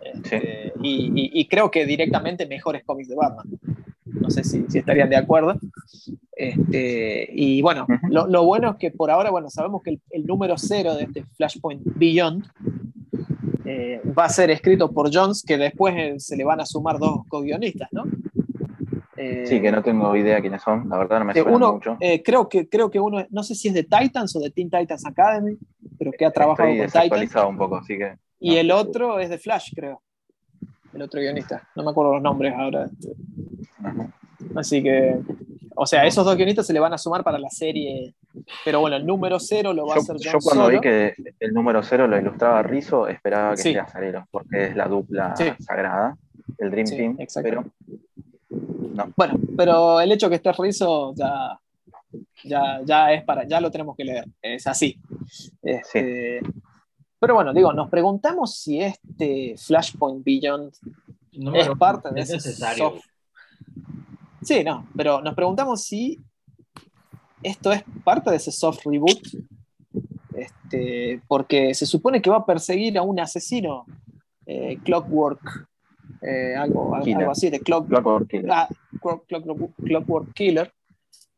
[0.01, 3.47] Este, y, y, creo que directamente mejores cómics de Batman
[4.19, 5.55] no sé si, estarían de acuerdo.
[6.35, 10.95] Este, y bueno, lo, bueno es que por ahora, bueno, sabemos que el, número cero
[10.95, 12.45] de este Flashpoint Beyond
[13.71, 16.97] eh, va a ser escrito por Jones, que después eh, se le van a sumar
[16.97, 18.03] dos co-guionistas, ¿no?
[19.15, 21.97] Eh, sí, que no tengo idea quiénes son, la verdad no me suena uno, mucho.
[22.23, 25.05] creo, que, creo que uno, no sé si es de Titans o de Teen Titans
[25.05, 25.55] Academy,
[25.99, 27.35] pero que ha trabajado con Titans.
[27.47, 28.15] un poco, así que...
[28.39, 30.01] Y el otro es de Flash, creo.
[30.93, 31.67] El otro guionista.
[31.75, 32.89] No me acuerdo los nombres ahora.
[34.55, 35.19] Así que,
[35.75, 38.15] o sea, esos dos guionistas se le van a sumar para la serie.
[38.65, 41.53] Pero bueno, el número cero lo va a hacer John Yo cuando vi que el
[41.53, 46.17] número cero lo ilustraba Rizzo, esperaba que sea Salero, porque es la dupla sagrada,
[46.57, 47.17] el Dream Team.
[47.41, 47.65] Pero
[48.95, 49.13] no.
[49.15, 51.59] Bueno, pero el hecho que esté Rizzo ya,
[52.43, 54.25] ya, ya es para, ya lo tenemos que leer.
[54.41, 54.99] Es así.
[55.61, 56.41] Este,
[57.19, 60.73] pero bueno, digo, nos preguntamos si este Flashpoint Beyond
[61.53, 63.03] es parte de ese soft,
[64.41, 66.17] Sí, no, pero nos preguntamos si
[67.43, 69.19] esto es parte de ese soft reboot,
[70.35, 73.85] este, porque se supone que va a perseguir a un asesino,
[74.45, 75.67] eh, Clockwork,
[76.21, 76.95] eh, algo,
[77.29, 78.67] así, de Clockwork Killer, ah,
[79.77, 80.73] Clockwork Killer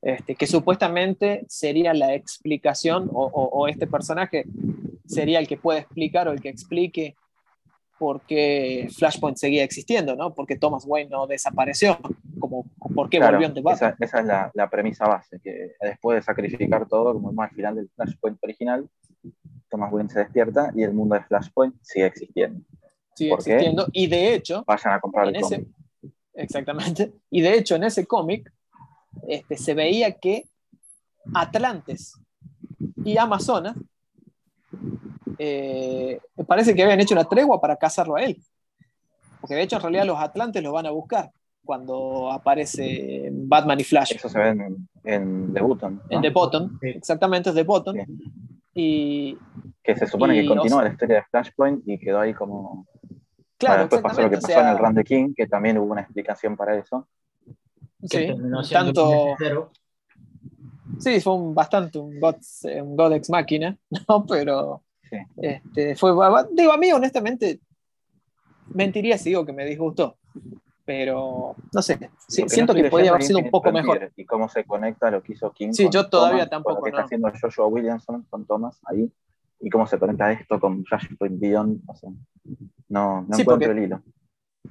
[0.02, 4.46] este, que supuestamente sería la explicación, o, este personaje
[5.06, 7.16] sería el que puede explicar o el que explique
[8.02, 10.34] por qué Flashpoint seguía existiendo, ¿no?
[10.34, 12.00] Porque Thomas Wayne no desapareció,
[12.40, 12.66] como,
[12.96, 13.96] por qué volvió ante Batman.
[14.00, 17.76] Esa, es la, la, premisa base, que después de sacrificar todo, como más al final
[17.76, 18.90] del Flashpoint original,
[19.70, 22.66] Thomas Wayne se despierta y el mundo de Flashpoint sigue existiendo.
[23.14, 24.64] Sigue existiendo, y de hecho...
[24.66, 25.68] Vayan a comprar el ese,
[26.34, 27.14] Exactamente.
[27.30, 28.52] Y de hecho, en ese cómic
[29.28, 30.50] este, se veía que
[31.36, 32.20] Atlantes
[33.06, 33.76] y Amazonas
[35.44, 38.40] eh, parece que habían hecho una tregua para cazarlo a él.
[39.40, 41.32] Porque de hecho, en realidad, los Atlantes lo van a buscar
[41.66, 44.14] cuando aparece Batman y Flash.
[44.16, 46.00] Eso se ve en, en The Button.
[46.10, 47.98] En The Button, exactamente, es The Button.
[48.76, 49.36] Y,
[49.84, 52.86] que se supone que continúa la historia de Flashpoint y quedó ahí como.
[53.58, 56.02] Claro, después pasó lo que pasó en el Run the King, que también hubo una
[56.02, 57.08] explicación para eso.
[58.04, 58.28] Sí,
[58.72, 59.36] tanto.
[61.00, 62.36] Sí, fue un, bastante un God,
[62.84, 63.76] un God ex máquina,
[64.08, 64.24] ¿no?
[64.28, 64.84] Pero
[65.38, 66.12] este, fue,
[66.52, 67.60] digo, a mí honestamente
[68.74, 70.18] mentiría si digo que me disgustó,
[70.86, 74.12] pero no sé, siento que podría haber sido un poco mejor.
[74.16, 75.72] Y cómo se conecta lo que hizo King.
[75.74, 76.78] Sí, yo todavía tampoco.
[76.78, 79.12] Lo que está haciendo Joshua Williamson con Thomas ahí,
[79.60, 82.10] y cómo se conecta esto con Flashpoint Beyond, o sea,
[82.90, 84.02] no, no encuentro el hilo.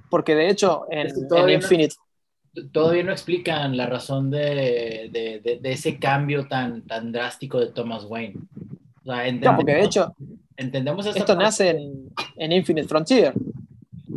[0.08, 1.94] Porque de hecho, en, en Infinite
[2.72, 8.04] todavía no explican la razón de, de, de, ese cambio tan, tan drástico de Thomas
[8.04, 8.40] Wayne.
[9.10, 10.14] O sea, porque de hecho,
[10.56, 13.32] entendemos esto nace en, en, Infinite Frontier,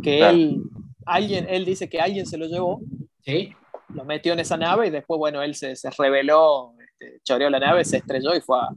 [0.02, 0.62] que él,
[1.06, 2.80] alguien, él dice que alguien se lo llevó,
[3.22, 3.52] ¿Sí?
[3.94, 7.60] lo metió en esa nave y después, bueno, él se, se reveló, este, choreó la
[7.60, 8.68] nave, se estrelló y fue a...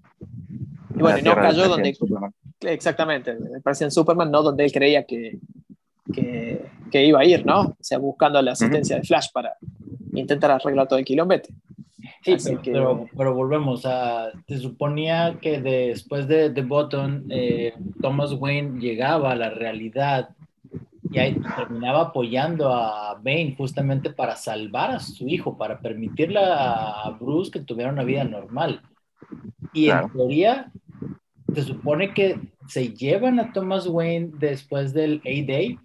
[0.96, 1.96] Y bueno, no cayó donde...
[2.62, 5.38] Exactamente, parecía en Superman, no donde él creía que,
[6.12, 7.62] que, que, iba a ir, ¿no?
[7.62, 9.56] O sea, buscando la asistencia de Flash para
[10.14, 11.54] intentar arreglar todo el kilómetro.
[12.38, 14.32] Sí, pero, pero, volvemos a.
[14.48, 20.30] Se suponía que después de The Button, eh, Thomas Wayne llegaba a la realidad
[21.10, 27.16] y ahí terminaba apoyando a Bane justamente para salvar a su hijo, para permitirle a
[27.20, 28.82] Bruce que tuviera una vida normal.
[29.74, 30.72] Y en teoría,
[31.54, 35.80] se supone que se llevan a Thomas Wayne después del A-Day.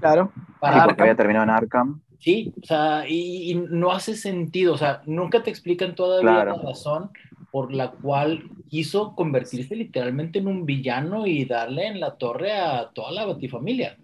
[0.00, 0.32] Claro.
[0.60, 2.00] Para porque había terminado en Arkham.
[2.24, 7.10] Sí, o sea, y, no hace sentido, o sea, nunca te explican todavía la razón
[7.50, 12.88] por la cual quiso convertirse literalmente en un villano y darle en la torre a
[12.94, 13.98] toda la batifamilia.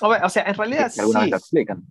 [0.00, 1.02] O sea, en realidad sí.
[1.30, 1.84] explican.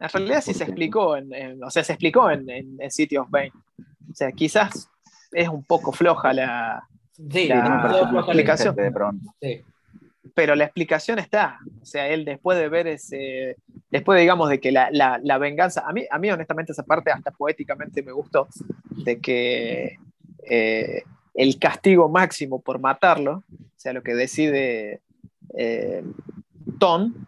[0.00, 3.52] En realidad sí se explicó, en, o sea, se explicó en, en, City of Bane.
[4.10, 4.90] O sea, quizás
[5.30, 6.82] es un poco floja la,
[7.30, 8.74] sí, la, explicación.
[8.74, 9.32] De pronto.
[9.40, 9.62] Sí
[10.34, 11.58] pero la explicación está.
[11.80, 13.56] O sea, él después de ver ese,
[13.90, 17.30] después digamos de que la, la, venganza, a mí, a mí honestamente esa parte hasta
[17.30, 18.48] poéticamente me gustó,
[18.90, 19.98] de que
[20.48, 21.02] eh,
[21.34, 25.00] el castigo máximo por matarlo, o sea, lo que decide
[25.56, 26.02] eh,
[26.78, 27.26] Ton,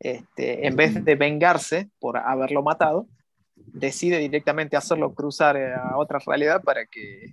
[0.00, 3.06] este, en vez de vengarse por haberlo matado,
[3.54, 7.30] decide directamente hacerlo cruzar a otra realidad para que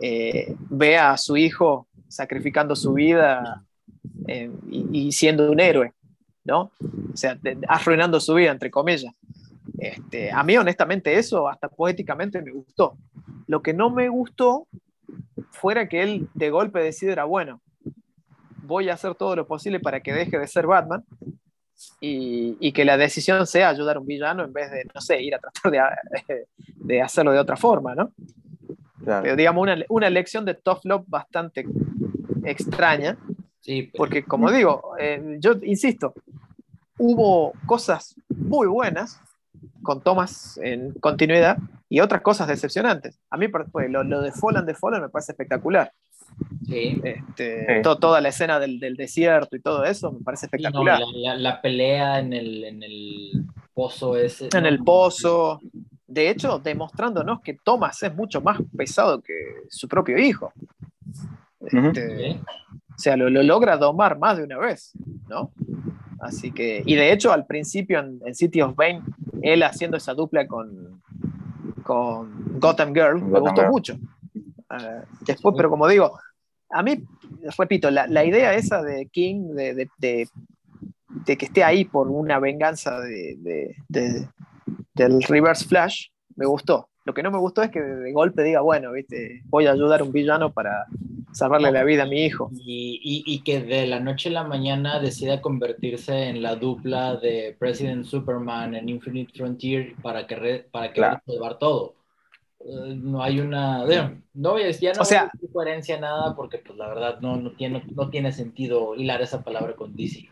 [0.00, 3.64] eh, vea a su hijo sacrificando su vida
[4.28, 5.92] eh, y, siendo un héroe,
[6.44, 6.70] ¿no?
[7.12, 9.14] O sea, arruinando su vida, entre comillas.
[9.78, 12.96] Este, a mí, honestamente, eso hasta poéticamente me gustó.
[13.46, 14.68] Lo que no me gustó
[15.50, 17.60] fuera que él de golpe decidiera, bueno,
[18.62, 21.04] voy a hacer todo lo posible para que deje de ser Batman
[22.00, 25.34] y, que la decisión sea ayudar a un villano en vez de, no sé, ir
[25.34, 28.12] a tratar de, de hacerlo de otra forma, ¿no?
[29.04, 31.64] Pero digamos, una, una lección de tough love bastante
[32.44, 33.18] extraña.
[33.60, 36.14] Sí, porque como digo, eh, yo insisto,
[36.98, 39.20] hubo cosas muy buenas
[39.82, 41.58] con Thomas en continuidad
[41.88, 43.20] y otras cosas decepcionantes.
[43.30, 45.92] A mí pues, lo, de Fallen de Fallen me parece espectacular.
[46.66, 47.00] Sí.
[47.04, 51.00] Este, toda la escena del, del, desierto y todo eso me parece espectacular.
[51.36, 53.44] la, pelea en el, en el
[53.74, 54.48] pozo ese.
[54.56, 55.60] En el pozo.
[56.06, 59.34] De hecho, demostrándonos que Thomas es mucho más pesado que
[59.68, 60.52] su propio hijo.
[61.66, 62.40] Este,
[62.94, 64.92] o sea, lo, logra domar más de una vez,
[65.28, 65.52] ¿no?
[66.20, 69.02] Así que, y de hecho, al principio en, City of Bane,
[69.42, 71.02] él haciendo esa dupla con,
[71.82, 73.94] con Gotham Girl, me gustó mucho.
[73.94, 76.18] Eh, después, pero como digo,
[76.70, 77.04] a mí,
[77.58, 80.28] repito, la, la idea esa de King, de, de,
[81.26, 83.36] de, que esté ahí por una venganza de,
[83.88, 86.06] del Reverse Flash,
[86.36, 86.88] me gustó.
[87.04, 90.00] Lo que no me gustó es que de golpe diga, bueno, viste, voy a ayudar
[90.00, 90.86] a un villano para
[91.32, 92.50] salvarle la vida a mi hijo.
[92.52, 97.56] Y, y, que de la noche a la mañana decida convertirse en la dupla de
[97.58, 101.94] President Superman en Infinite Frontier para que, para que salvar todo.
[102.60, 103.84] Eh, no hay una.
[104.34, 108.08] No ya no o sea, coherencia nada porque, pues la verdad, no, no, tiene, no
[108.10, 110.28] tiene sentido hilar esa palabra con DC.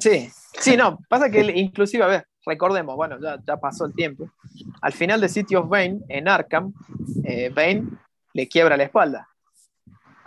[0.00, 0.28] Sí,
[0.58, 0.98] sí, no.
[1.08, 4.30] Pasa que, inclusive, a ver, recordemos, bueno, ya, ya pasó el tiempo.
[4.82, 6.72] Al final de City of Bane, en Arkham,
[7.24, 7.84] eh, Bane
[8.34, 9.28] le quiebra la espalda.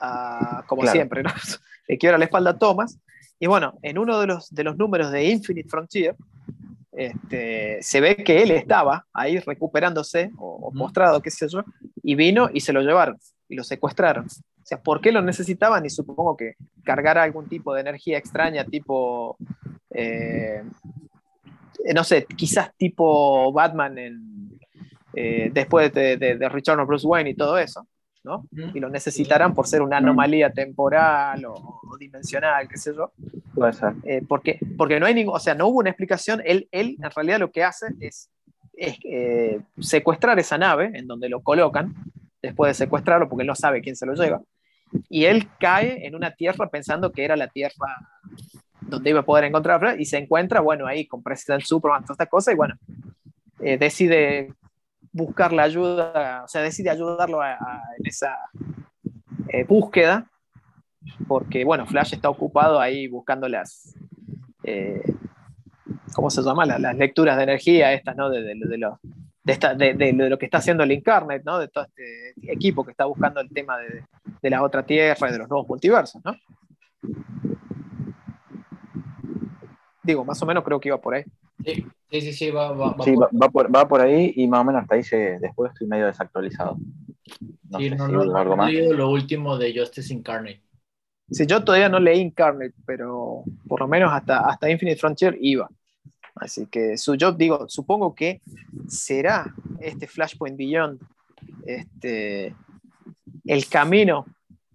[0.02, 0.96] A- como Claro.
[0.96, 1.30] siempre, ¿no?
[1.88, 3.00] le quiebra la espalda a Thomas.
[3.40, 6.16] Y bueno, en uno de los, de los números de Infinite Frontier,
[6.92, 11.64] este, se ve que él estaba ahí recuperándose o, o postrado, qué sé yo,
[12.04, 13.18] y vino y se lo llevaron
[13.48, 14.26] y lo secuestraron.
[14.26, 15.86] O sea, ¿por qué lo necesitaban?
[15.86, 19.38] Y supongo que cargar algún tipo de energía extraña, tipo,
[19.90, 20.64] eh,
[21.96, 24.60] no sé, quizás tipo Batman en,
[25.14, 27.88] eh, después de, de, de Return of Bruce Wayne y todo eso,
[28.24, 28.48] ¿no?
[28.52, 33.12] Y lo necesitarán por ser una anomalía temporal o, o dimensional, qué sé yo.
[33.54, 33.94] Puede ser.
[34.04, 36.42] Eh, porque, porque no hay ningún, o sea, no hubo una explicación.
[36.46, 38.30] Él, él en realidad lo que hace es,
[38.74, 41.94] es, eh, secuestrar esa nave en donde lo colocan,
[42.42, 44.42] después de secuestrarlo, porque él no sabe quién se lo lleva.
[45.10, 47.98] Y él cae en una tierra pensando que era la tierra
[48.82, 52.26] donde iba a poder encontrar y se encuentra, bueno, ahí con President Superman, toda esta
[52.26, 52.76] cosa, y bueno,
[53.60, 54.54] eh, decide
[55.12, 58.38] buscar la ayuda, o sea, decide ayudarlo en esa
[59.50, 60.28] eh, búsqueda,
[61.28, 63.96] porque, bueno, Flash está ocupado ahí buscando las,
[64.64, 65.02] eh,
[66.14, 66.66] ¿cómo se llama?
[66.66, 68.30] Las, lecturas de energía estas, ¿no?
[68.30, 69.00] De, de, de lo,
[69.46, 71.60] esta- de- lo que está haciendo el Incarnate, ¿no?
[71.60, 74.06] De todo este equipo que está buscando el tema de,
[74.42, 76.36] de la otra tierra y de los nuevos multiversos, ¿no?
[80.04, 81.24] Digo, más o menos creo que iba por ahí.
[81.64, 84.48] Sí, sí, sí, sí, va, va, va Sí, por- va, por, va por ahí y
[84.48, 85.40] más o menos hasta ahí llegué.
[85.40, 86.78] Después estoy medio desactualizado.
[87.70, 90.62] No sí, sé no, si no, no he leído lo último de Justice Incarnate.
[91.30, 95.70] Sí, yo todavía no leí Incarnate, pero por lo menos hasta, hasta Infinite Frontier iba.
[96.36, 98.42] Así que su, yo digo, supongo que
[98.88, 101.00] será este Flashpoint Beyond
[101.66, 102.56] este,
[103.46, 104.26] el camino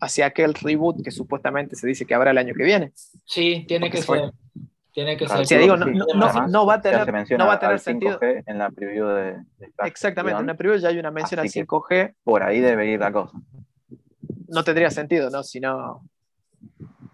[0.00, 2.92] hacia aquel reboot que supuestamente se dice que habrá el año que viene.
[3.24, 4.30] Sí, tiene Porque que fue- ser.
[4.96, 5.44] Tiene que Claro, ser.
[5.44, 7.52] O sea, digo, no, sí, no- no- además, no va a se tener, no va
[7.52, 8.18] a tener al sentido.
[8.18, 9.36] 5G en la preview de,
[9.84, 12.86] Exactamente, en la preview ya hay una mención al Así que- 5G, Por ahí debe
[12.90, 13.38] ir la cosa.
[14.48, 15.42] no tendría sentido, ¿no?
[15.42, 16.00] Si no,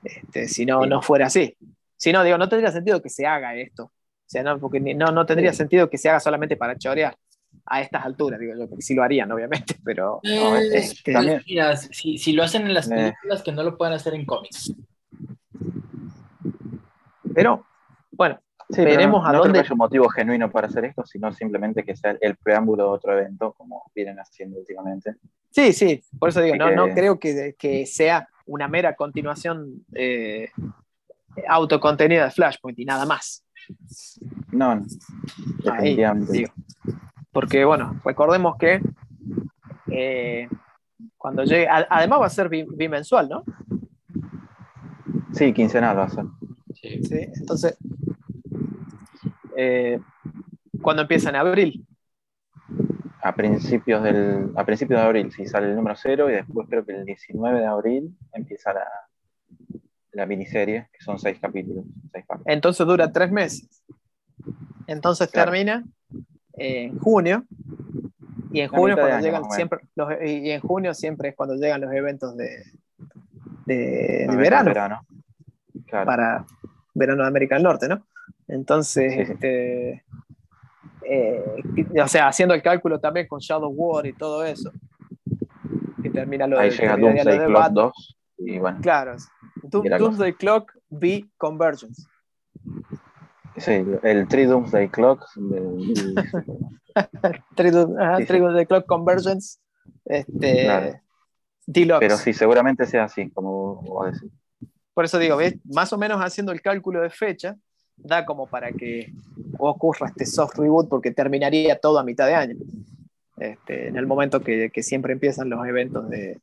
[0.04, 0.88] este, si no, Sí.
[0.90, 1.56] no fuera así.
[1.96, 3.86] Si no, digo, no tendría sentido que se haga esto.
[3.86, 3.92] O
[4.26, 5.56] sea, no, porque ni- no, no tendría Sí.
[5.58, 7.16] sentido que se haga solamente para chorear
[7.66, 11.42] a estas alturas, digo yo, porque sí lo harían, obviamente, pero No, Eh, este, también-
[11.48, 12.94] mira, si, si lo hacen en las Eh.
[12.94, 14.72] películas, que no lo puedan hacer en cómics.
[17.34, 17.64] pero
[18.12, 18.38] bueno,
[18.70, 21.04] Sí, Veremos no, a no creo dónde- que haya un motivo genuino para hacer esto,
[21.04, 25.16] sino simplemente que sea el preámbulo de otro evento, como vienen haciendo últimamente.
[25.50, 28.94] sí, sí, por eso digo, Así no, que- no creo que, que sea una mera
[28.94, 30.48] continuación eh,
[31.48, 33.44] autocontenida de Flashpoint y nada más.
[34.52, 34.82] No, no,
[35.64, 36.32] definitivamente.
[36.32, 36.52] digo.
[37.32, 38.80] Porque, bueno, recordemos que
[39.88, 40.48] eh,
[41.18, 43.44] cuando llegue, a- además va a ser bi- bimensual, ¿no?
[45.32, 46.24] Sí, quincenal va a ser.
[46.74, 47.02] Sí.
[47.04, 47.76] Sí, entonces,
[49.56, 49.98] eh,
[50.80, 51.86] cuando empieza en abril,
[53.24, 56.84] A principios, del, a principios de abril, sí, sale el número cero y después creo
[56.84, 58.84] que el 19 de abril empieza la,
[60.12, 61.84] la miniserie, que son seis capítulos.
[62.12, 63.82] Seis entonces dura tres meses.
[64.88, 65.50] Entonces Claro.
[65.52, 65.84] termina
[66.54, 67.44] en junio.
[68.52, 71.54] Y en La junio cuando año, llegan siempre los, y en junio siempre es cuando
[71.54, 72.64] llegan los eventos de,
[73.66, 75.06] de, de No, verano, verano.
[75.86, 76.06] Claro.
[76.06, 76.44] para
[76.92, 78.04] verano de América del Norte, ¿no?
[78.52, 80.04] Entonces, este,
[81.08, 81.42] eh,
[82.02, 84.70] o sea, haciendo el cálculo también con Shadow War y todo eso,
[86.02, 89.16] que termina lo Ahí de, llega Doomsday de Clock Bat- 2 y bueno, Claro,
[89.62, 92.02] Doom- Doomsday Clock V Convergence.
[93.56, 94.88] sí, el Three Doomsday.
[97.56, 99.58] Tri- Doomsday Clock Convergence.
[100.04, 101.00] Este, Claro.
[101.66, 102.00] Deluxe.
[102.00, 104.30] pero sí, seguramente sea así, como vos decís.
[104.94, 105.54] Por eso digo, ¿ves?
[105.64, 107.56] más o menos haciendo el cálculo de fecha,
[107.96, 109.12] da como para que
[109.58, 112.56] ocurra este soft reboot, porque terminaría todo a mitad de año.
[113.38, 116.38] Este, en el momento que, que siempre empiezan los eventos de,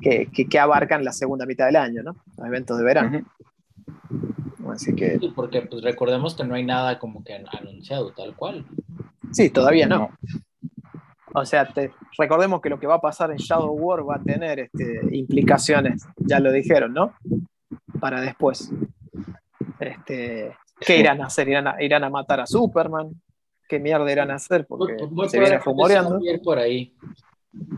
[0.00, 2.16] que, que- que abarcan la segunda mitad del año, ¿no?
[2.36, 3.18] Los eventos de verano.
[3.18, 4.70] Ujú.
[4.72, 8.64] Así que, Sí, porque pues recordemos que no hay nada como que anunciado tal cual.
[9.32, 10.10] sí, todavía no.
[11.34, 14.22] O sea, te- recordemos que lo que va a pasar en Shadow War va a
[14.22, 17.12] tener este, implicaciones, ya lo dijeron, ¿no?
[18.00, 18.70] Para después.
[19.80, 21.48] Este, ¿Qué irán a hacer?
[21.48, 23.10] ¿Irán a, irán a matar a Superman?
[23.68, 24.66] ¿Qué mierda irán a hacer?
[24.66, 26.20] Porque Muy- muy se viene rumoreando.
[26.44, 26.94] por ahí.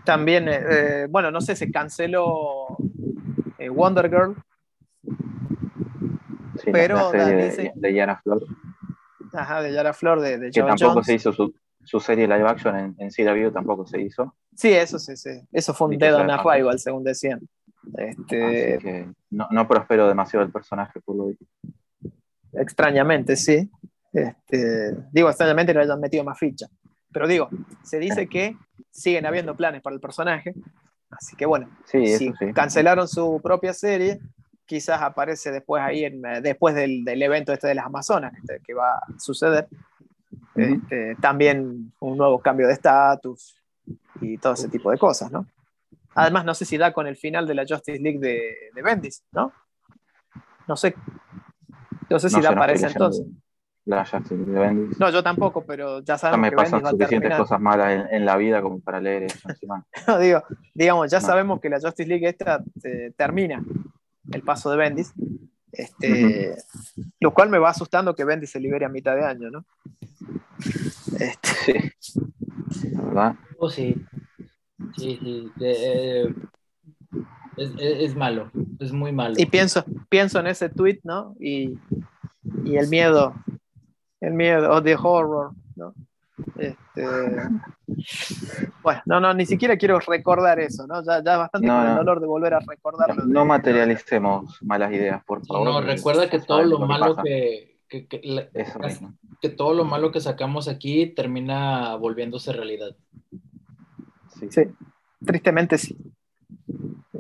[0.05, 2.77] También, eh, eh, bueno, no sé, se canceló
[3.59, 4.35] eh, Wonder Girl.
[6.57, 8.43] Sí, Pero, la, serie de, dice- de Yara Flor,
[9.33, 11.07] Ajá, de Yara Flor, de, de que Joe tampoco Jones.
[11.07, 11.55] se hizo su,
[11.85, 14.35] su serie live action en, en CW, tampoco se hizo.
[14.57, 15.31] Sí, eso sí, sí.
[15.53, 17.41] Eso fue un Dicho dead on arrival, según decían.
[17.97, 21.45] Este, Así que no, no prosperó demasiado el personaje por lo visto.
[22.61, 23.71] Extrañamente, sí.
[24.13, 26.67] Este, digo, extrañamente no le hayan metido más ficha.
[27.13, 27.49] Pero digo,
[27.83, 28.57] se dice que
[28.91, 30.55] siguen habiendo planes para el personaje.
[31.11, 34.21] Así que bueno, si cancelaron su propia serie,
[34.67, 38.75] quizás aparece después ahí, en, después del, del, evento este de las Amazonas, este, que
[38.75, 39.67] va a suceder.
[40.55, 43.57] Este, también un nuevo cambio de estatus
[44.21, 45.47] y todo ese tipo de cosas, ¿no?
[46.15, 49.23] Además, no sé si da con el final de la Justice League de, de Bendis,
[49.33, 49.53] ¿no?
[50.67, 50.95] No sé.
[52.11, 53.27] No sé si da para ese entonces.
[53.85, 55.01] La Justice League de Bendis.
[55.01, 58.61] No, yo tampoco, pero ya sabemos me que pasan suficientes cosas malas en, la vida
[58.61, 59.87] como para leer eso encima.
[60.07, 60.43] no, digo,
[60.75, 63.63] digamos, ya sabemos que la Justice League esta eh, termina
[64.31, 65.15] el paso de Bendis.
[65.73, 66.55] Este,
[67.21, 69.65] Lo cual me va asustando que Bendis se libere a mitad de año, ¿no?
[71.19, 71.95] Este...
[72.71, 72.91] Sí.
[72.93, 73.37] ¿Verdad?
[73.59, 73.95] Oh, sí.
[74.97, 75.53] Sí, sí.
[75.61, 76.35] Eh,
[77.59, 79.35] es, malo, es muy malo.
[79.37, 81.35] Y pienso, pienso en ese tweet, ¿no?
[81.39, 81.79] Y,
[82.65, 83.35] y el miedo,
[84.21, 85.95] el miedo, o the horror, ¿no?
[86.57, 87.05] Este,
[88.83, 91.03] bueno, no, no, ni siquiera quiero recordar eso, ¿no?
[91.03, 93.25] Ya, ya bastante con el dolor de volver a recordarlo.
[93.25, 95.67] No, materialicemos malas ideas, por favor.
[95.67, 101.07] No, recuerda que todo lo, malo que, que, que, todo lo malo que sacamos aquí
[101.07, 102.95] termina volviéndose realidad.
[104.39, 104.49] Sí.
[104.51, 104.63] sí,
[105.25, 105.97] tristemente sí.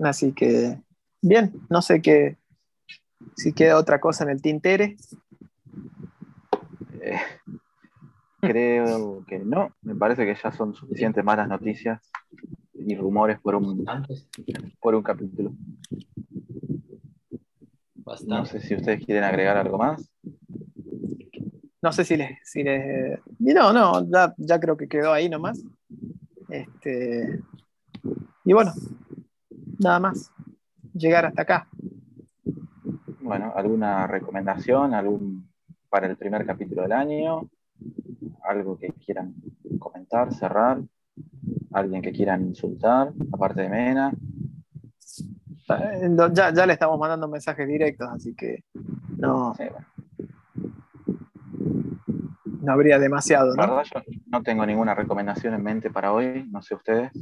[0.02, 0.80] Así que,
[1.20, 2.36] bien, no sé qué,
[3.36, 4.96] si queda otra cosa en el tintere.
[7.00, 7.20] Eh,
[8.40, 12.00] Creo que no, me parece que ya son suficientes malas noticias
[12.72, 13.84] y rumores por un,
[14.80, 15.52] por un capítulo.
[18.26, 20.08] No sé si ustedes quieren agregar algo más.
[21.82, 22.38] No sé si les...
[22.44, 23.18] Si les...
[23.40, 24.06] No, no,
[24.38, 25.60] ya, creo que quedó ahí nomás.
[26.48, 27.40] Este...
[28.44, 28.72] Y bueno,
[29.78, 30.32] nada más.
[30.94, 31.68] Llegar hasta acá.
[33.20, 35.48] Bueno, ¿alguna recomendación algún
[35.88, 37.48] para el primer capítulo del año?
[38.48, 39.34] algo que quieran
[39.78, 40.80] comentar, cerrar,
[41.72, 44.12] alguien que quieran insultar, aparte de Mena.
[45.68, 48.64] Eh, ya, ya le estamos mandando mensajes directos, así que
[49.18, 49.54] no,
[52.62, 53.54] no habría demasiado.
[53.54, 53.62] ¿no?
[53.62, 57.12] verdad, yo no tengo ninguna recomendación en mente para hoy, no sé ustedes.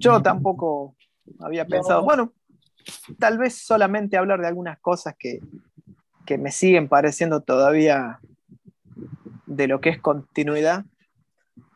[0.00, 0.96] Yo tampoco
[1.38, 2.32] había pensado, bueno,
[3.18, 5.40] tal vez solamente hablar de algunas cosas que,
[6.26, 8.20] que me siguen pareciendo todavía
[9.46, 10.84] de lo que es continuidad.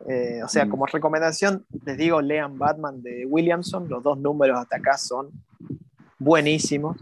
[0.09, 0.71] Eh, o sea, mm.
[0.71, 5.31] como recomendación, les digo, lean Batman de Williamson, los dos números hasta acá son
[6.19, 6.97] buenísimos.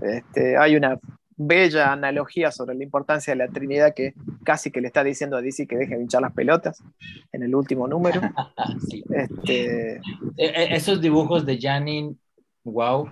[0.00, 0.98] Este, hay una
[1.36, 4.14] bella analogía sobre la importancia de la Trinidad que
[4.44, 6.82] casi que le está diciendo a DC que deje de hinchar las pelotas
[7.32, 8.20] en el último número.
[9.10, 10.00] Este, e,
[10.36, 12.14] e, esos dibujos de Janine,
[12.64, 13.08] wow.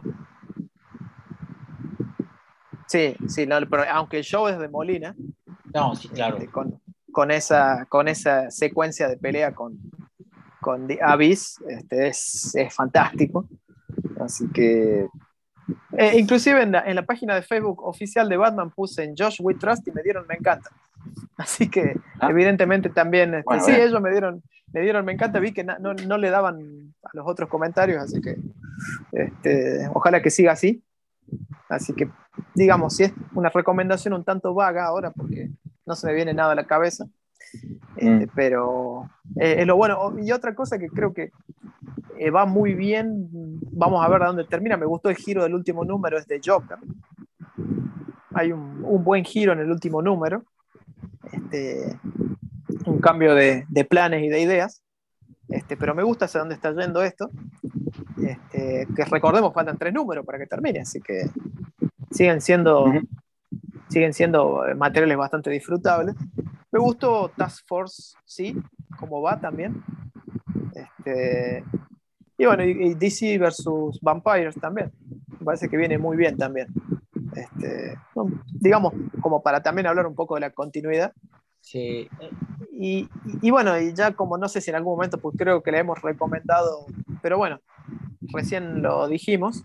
[2.86, 5.14] Sí, sí, pero aunque el show es de Molina,
[5.74, 6.36] no, sí, claro.
[6.36, 6.50] Este,
[7.12, 9.78] con, esa, con esa secuencia de pelea con,
[10.60, 13.48] con The Abyss, este, es, fantástico.
[14.20, 15.08] Así que,
[15.96, 19.86] eh, inclusive en la, página de Facebook oficial de Batman puse en Josh We Trust
[19.88, 20.70] y me dieron me encanta.
[21.36, 22.30] Así que, ah.
[22.30, 24.42] evidentemente también, este, sí, ellos me dieron,
[24.72, 28.20] me dieron me encanta, vi que no, no, le daban a los otros comentarios, así
[28.20, 28.36] que
[29.12, 30.82] este, ojalá que siga así.
[31.68, 32.10] Así que,
[32.54, 35.50] digamos, si es una recomendación un tanto vaga ahora, porque
[35.86, 37.06] no se me viene nada a la cabeza,
[37.96, 38.30] este, mm.
[38.34, 40.16] pero eh, es lo bueno.
[40.20, 41.30] Y otra cosa que creo que
[42.22, 43.28] eh, va muy bien,
[43.72, 44.76] vamos a ver a dónde termina.
[44.76, 46.76] Me gustó el giro del último número, es de Joker.
[48.34, 50.44] Hay un, buen giro en el último número,
[51.32, 51.98] este,
[52.84, 54.82] un cambio de, de planes y de ideas.
[55.48, 57.30] Este, pero me gusta hacia dónde está yendo esto.
[58.22, 61.22] Este, que recordemos, faltan tres números para que termine, así que
[62.10, 62.84] siguen siendo,
[63.88, 66.14] siguen siendo materiales bastante disfrutables.
[66.70, 68.54] Me gustó Task Force, sí,
[68.98, 69.82] como va también.
[70.74, 71.64] Este,
[72.40, 74.90] y bueno, y, DC versus Vampires también.
[75.38, 76.68] Me parece que viene muy bien también.
[77.36, 77.98] Este,
[78.54, 81.12] digamos, como para también hablar un poco de la continuidad.
[81.60, 82.08] Sí.
[82.72, 83.10] Y,
[83.42, 85.80] y, bueno, y ya como no sé si en algún momento, pues creo que le
[85.80, 86.86] hemos recomendado,
[87.20, 87.60] pero bueno,
[88.32, 89.62] recién lo dijimos,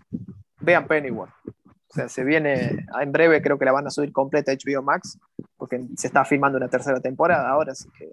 [0.60, 1.32] vean Pennyworth.
[1.46, 4.82] O sea, se viene, en breve creo que la van a subir completa a HBO
[4.82, 5.18] Max,
[5.56, 8.12] porque se está filmando una tercera temporada ahora, así que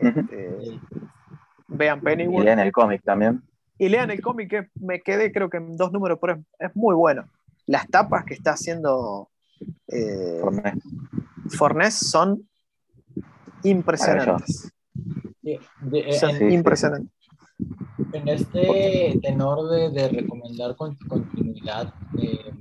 [0.00, 0.80] este,
[1.68, 2.44] vean Pennyworth.
[2.44, 3.42] Y lean el cómic también.
[3.78, 6.94] Y lean el cómic que me quedé creo que en dos números, pero es, muy
[6.94, 7.28] bueno.
[7.66, 9.30] Las tapas que está haciendo
[9.88, 10.40] eh,
[11.50, 12.48] Fornés son
[13.62, 14.72] impresionantes.
[16.20, 17.12] son impresionantes.
[18.12, 22.52] En este tenor de, recomendar continuidad, eh,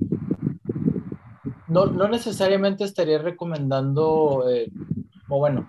[1.68, 4.72] no, no necesariamente estaría recomendando, eh,
[5.30, 5.68] o bueno,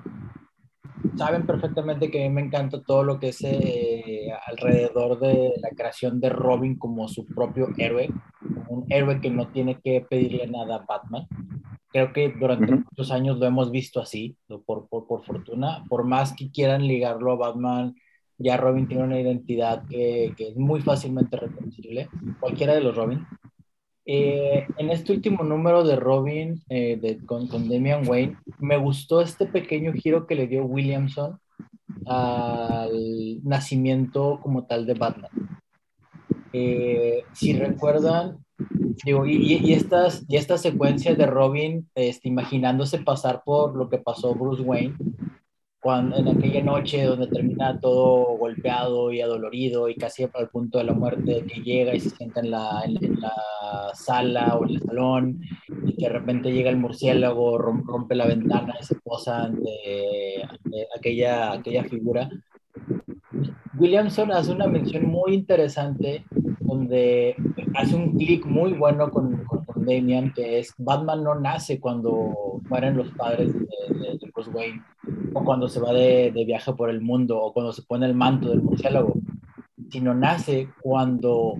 [1.17, 5.71] saben perfectamente que a mí me encanta todo lo que es eh, alrededor de la
[5.71, 8.11] creación de Robin como su propio héroe,
[8.69, 11.27] un héroe que no tiene que pedirle nada a Batman.
[11.89, 14.37] Creo que durante muchos años lo hemos visto así,
[14.67, 15.85] por, por, por, fortuna.
[15.89, 17.95] Por más que quieran ligarlo a Batman,
[18.37, 22.09] ya Robin tiene una identidad que, que es muy fácilmente reconocible,
[22.41, 23.25] cualquiera de los Robin.
[24.07, 29.47] Eh, en este último número de Robin eh, con, con, Damian Wayne, me gustó este
[29.47, 31.39] pequeño giro que le dio Williamson
[32.07, 35.31] al nacimiento como tal de Batman.
[36.53, 38.45] Eh, si recuerdan,
[39.05, 43.99] digo, y, y, estas, y esta secuencia de Robin este, imaginándose pasar por lo que
[43.99, 44.95] pasó Bruce Wayne,
[45.85, 50.85] cuando, en aquella noche donde termina todo golpeado y adolorido y casi al punto de
[50.85, 54.81] la muerte, que llega y se sienta en la, en, la sala o en el
[54.81, 55.41] salón
[55.87, 60.89] y que de repente llega el murciélago, rompe la ventana y se posa ante, ante
[60.97, 62.31] aquella, aquella figura.
[63.79, 66.25] Williamson hace una mención muy interesante
[66.61, 67.37] donde
[67.75, 69.45] hace un clic muy bueno con,
[70.35, 74.83] que es Batman no nace cuando mueren los padres de, de, Bruce Wayne
[75.33, 78.49] o cuando se va de, viaje por el mundo, o cuando se pone el manto
[78.49, 79.15] del murciélago,
[79.91, 81.55] sino nace cuando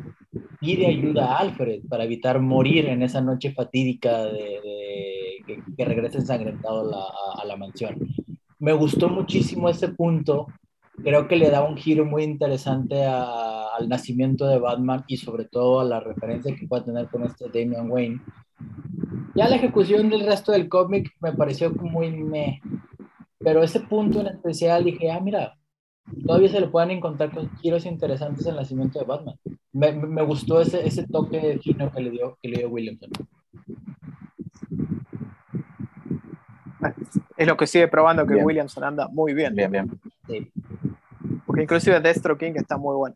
[0.61, 6.19] pide ayuda a Alfred para evitar morir en esa noche fatídica de, que, que, regresa
[6.19, 6.91] ensangrentado
[7.41, 7.97] a la mansión.
[8.59, 10.47] Me gustó muchísimo ese punto
[11.03, 15.45] creo que le da un giro muy interesante a, al nacimiento de Batman y sobre
[15.47, 18.21] todo a la referencia que puede tener con este Damian Wayne.
[19.35, 22.61] Ya la ejecución del resto del cómic me pareció muy meh,
[23.39, 25.55] pero ese punto en especial dije, ah, mira,
[26.27, 29.37] todavía se le pueden encontrar giros interesantes al nacimiento de Batman.
[29.73, 33.11] Me, me gustó ese, ese toque fino que le dio, que le dio Williamson.
[37.37, 38.47] Es lo que sigue probando que bien.
[38.47, 39.55] Williamson anda muy bien.
[39.55, 40.01] Bien, bien.
[40.29, 40.53] Sí.
[41.55, 43.15] Porque inclusive Destro King está muy bueno.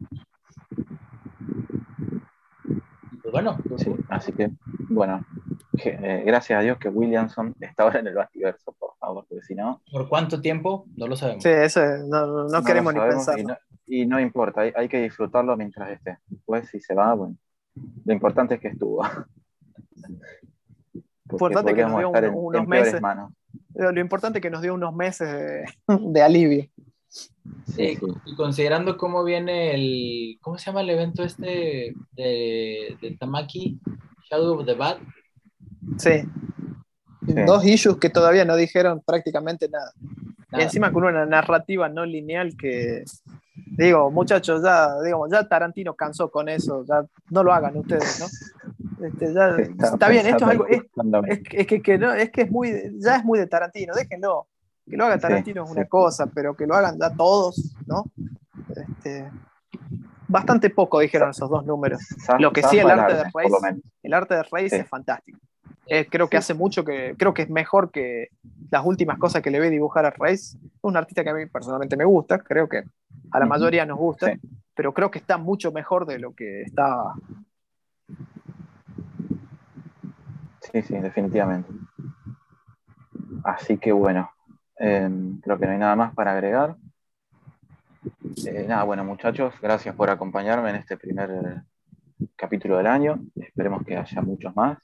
[3.20, 3.59] Pues bueno.
[3.77, 4.52] Sí, así que,
[4.90, 5.27] bueno,
[5.82, 9.56] eh, gracias a Dios que Williamson está ahora en el Bastiverso, por favor, porque si
[9.56, 9.82] no...
[9.90, 10.86] ¿Por cuánto tiempo?
[10.94, 11.43] No lo sabemos.
[11.43, 13.40] Sí, eso no, no, no queremos ni pensar.
[13.40, 13.56] Y no,
[13.89, 16.19] y no importa, hay, hay, que disfrutarlo mientras esté.
[16.28, 17.35] Después, si se va, bueno,
[18.05, 19.02] lo importante es que estuvo.
[21.28, 23.01] importante que nos dio un, en, unos en meses.
[23.01, 23.32] Manos.
[23.74, 25.65] Lo importante es que nos dio unos meses de,
[26.12, 26.69] de alivio.
[27.09, 27.31] Sí,
[27.67, 33.81] sí, y considerando cómo viene el, ¿cómo se llama el evento este de, de Tamaki?
[34.31, 34.99] Shadow of the Bat.
[35.97, 36.23] Sí.
[37.27, 37.35] sí.
[37.47, 39.91] Dos issues que todavía no dijeron prácticamente nada.
[40.51, 40.63] nada.
[40.63, 43.05] Y encima con una narrativa no lineal que,
[43.55, 49.07] digo, muchachos, ya, digamos, ya Tarantino cansó con eso, ya no lo hagan ustedes, ¿no?
[49.07, 50.83] Este, ya, está, está bien, esto es algo, es,
[51.29, 54.47] es, es, que, que no, es que es muy, ya es muy de Tarantino, déjenlo.
[54.89, 55.89] Que lo haga Tarantino sí, es una sí.
[55.89, 58.05] cosa, pero que lo hagan ya todos, ¿no?
[58.74, 59.31] Este,
[60.27, 62.01] bastante poco dijeron esos dos números.
[62.39, 63.52] Lo que sí, el arte de Reis,
[64.02, 65.39] el arte de Reis es fantástico.
[65.86, 68.28] Eh, creo que hace mucho que, creo que es mejor que
[68.70, 70.55] las últimas cosas que le ve dibujar a Reis.
[70.55, 72.85] Es un artista que a mí personalmente me gusta, creo que
[73.31, 74.35] a la mayoría nos gusta,
[74.74, 77.15] pero creo que está mucho mejor de lo que estaba.
[80.60, 81.73] Sí, sí, definitivamente.
[83.44, 84.31] Así que bueno,
[84.79, 85.11] eh,
[85.43, 86.77] creo que no hay nada más para agregar.
[88.47, 91.63] Eh, nada, bueno, muchachos, gracias por acompañarme en este primer
[92.37, 93.21] capítulo del año.
[93.37, 94.79] Esperemos que haya muchos más.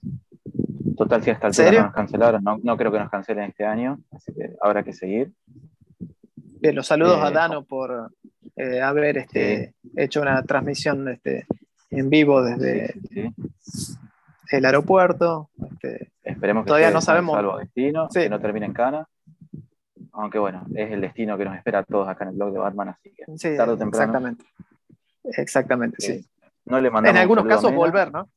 [0.97, 3.65] Total, si hasta el altura no nos cancelaron, no, no, creo que nos cancelen este
[3.65, 5.33] año, así que habrá que seguir.
[6.61, 8.13] Bien, los saludos eh, a Dano por
[8.57, 9.91] eh, haber este, sí.
[9.97, 11.47] hecho una transmisión este,
[11.91, 13.97] en vivo desde sí, sí,
[14.51, 15.51] el aeropuerto.
[15.73, 17.35] Este, Esperemos que todavía no sabemos.
[17.35, 19.09] Salvo destino, que no termine en cana
[20.15, 22.59] aunque bueno, es el destino que nos espera a todos acá en el blog de
[22.59, 24.05] Batman, así que sí, tarde o temprano.
[24.05, 24.45] Exactamente,
[25.25, 26.29] exactamente, eh, sí.
[26.65, 28.29] No le mandamos en algunos casos volver, ¿no?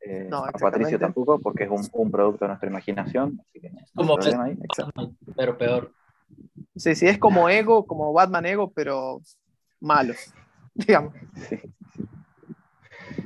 [0.00, 3.70] Eh, no a Patricio tampoco, porque es un, un, producto de nuestra imaginación, así que
[3.70, 4.56] no como ahí.
[5.36, 5.92] pero peor.
[6.76, 9.20] Sí, sí, es como Ego, como Batman Ego, pero
[9.80, 10.14] malo,
[10.74, 11.14] digamos.
[11.48, 11.60] Sí.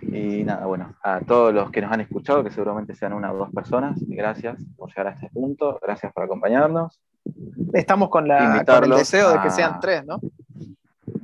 [0.03, 3.37] Y nada, bueno, a todos los que nos han escuchado, que seguramente sean una o
[3.37, 7.01] dos personas, gracias por llegar a este punto, gracias por acompañarnos.
[7.73, 10.19] Estamos con, la, con el deseo de que sean tres, ¿no?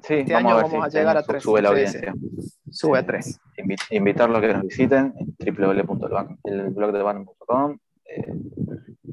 [0.02, 1.42] Sí, este vamos año a vamos si a llegar a tres.
[1.42, 2.14] Sube la audiencia.
[2.70, 3.40] Sube a tres.
[3.56, 8.32] Invit invitarlos a que nos visiten en www.elblogdebatman.com, eh,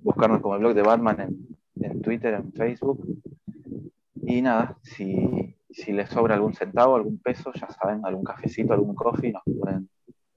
[0.02, 1.38] buscarnos como el blog de Batman en,
[1.84, 3.04] en, Twitter, en Facebook.
[4.16, 8.96] Y nada, si, si les sobra algún centavo, algún peso, ya saben, algún cafecito, algún
[8.96, 9.90] coffee, nos pueden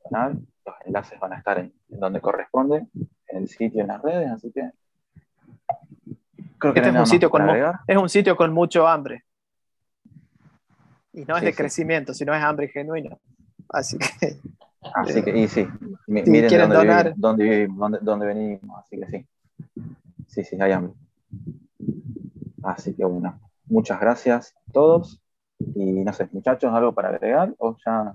[0.05, 0.37] donar.
[0.65, 2.87] Los enlaces van a estar en, en donde corresponde,
[3.29, 4.71] en el sitio en las redes, así que
[6.59, 7.49] creo que Este no es, un sitio con
[7.87, 9.25] es un sitio con mucho hambre.
[11.13, 11.57] Y no es Sí, de sí.
[11.57, 13.19] crecimiento, sino es hambre genuino.
[13.69, 14.39] Así que
[14.95, 15.67] Así que, y sí,
[16.23, 17.05] Si miren quieren dónde donar.
[17.05, 19.27] vivimos, dónde vivimos, dónde, dónde venimos, así que sí.
[20.29, 20.95] Sí, sí, hay hambre.
[22.63, 25.21] Así que bueno, muchas gracias a todos.
[25.75, 27.55] Y no sé, muchachos, ¿algo para agregar?
[27.59, 28.15] O ya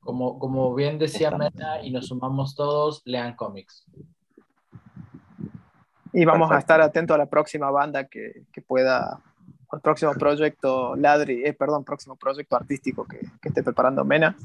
[0.00, 1.30] Como, como bien decía.
[1.32, 3.84] Mena, y nos sumamos todos, lean cómics.
[6.12, 9.20] Y vamos a estar atentos a la próxima banda que, que pueda,
[9.70, 14.36] al próximo proyecto Ladri, eh, perdón, próximo proyecto artístico que, que esté preparando Mena.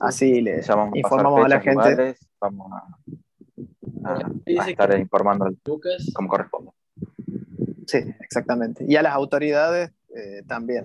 [0.00, 1.74] Así le vamos a informamos a la gente.
[1.74, 2.72] lugares, vamos
[4.04, 6.70] a, a- estar informando Lucas, como corresponde.
[7.86, 8.84] Sí, exactamente.
[8.86, 10.84] Y a las autoridades eh, también.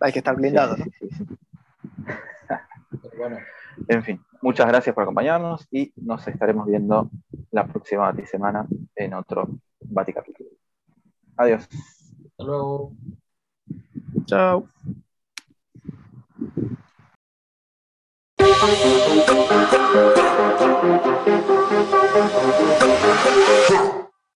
[0.00, 0.90] Hay que estar blindado, Sí, ¿no?
[0.98, 1.26] sí, sí, sí.
[3.02, 3.36] pero bueno,
[3.88, 7.10] En fin, muchas gracias por acompañarnos y nos estaremos viendo
[7.50, 9.48] la próxima semana en otro
[9.80, 10.50] Vaticapítulo.
[11.36, 11.68] Adiós.
[12.24, 12.92] hasta luego.
[14.26, 14.68] Chao.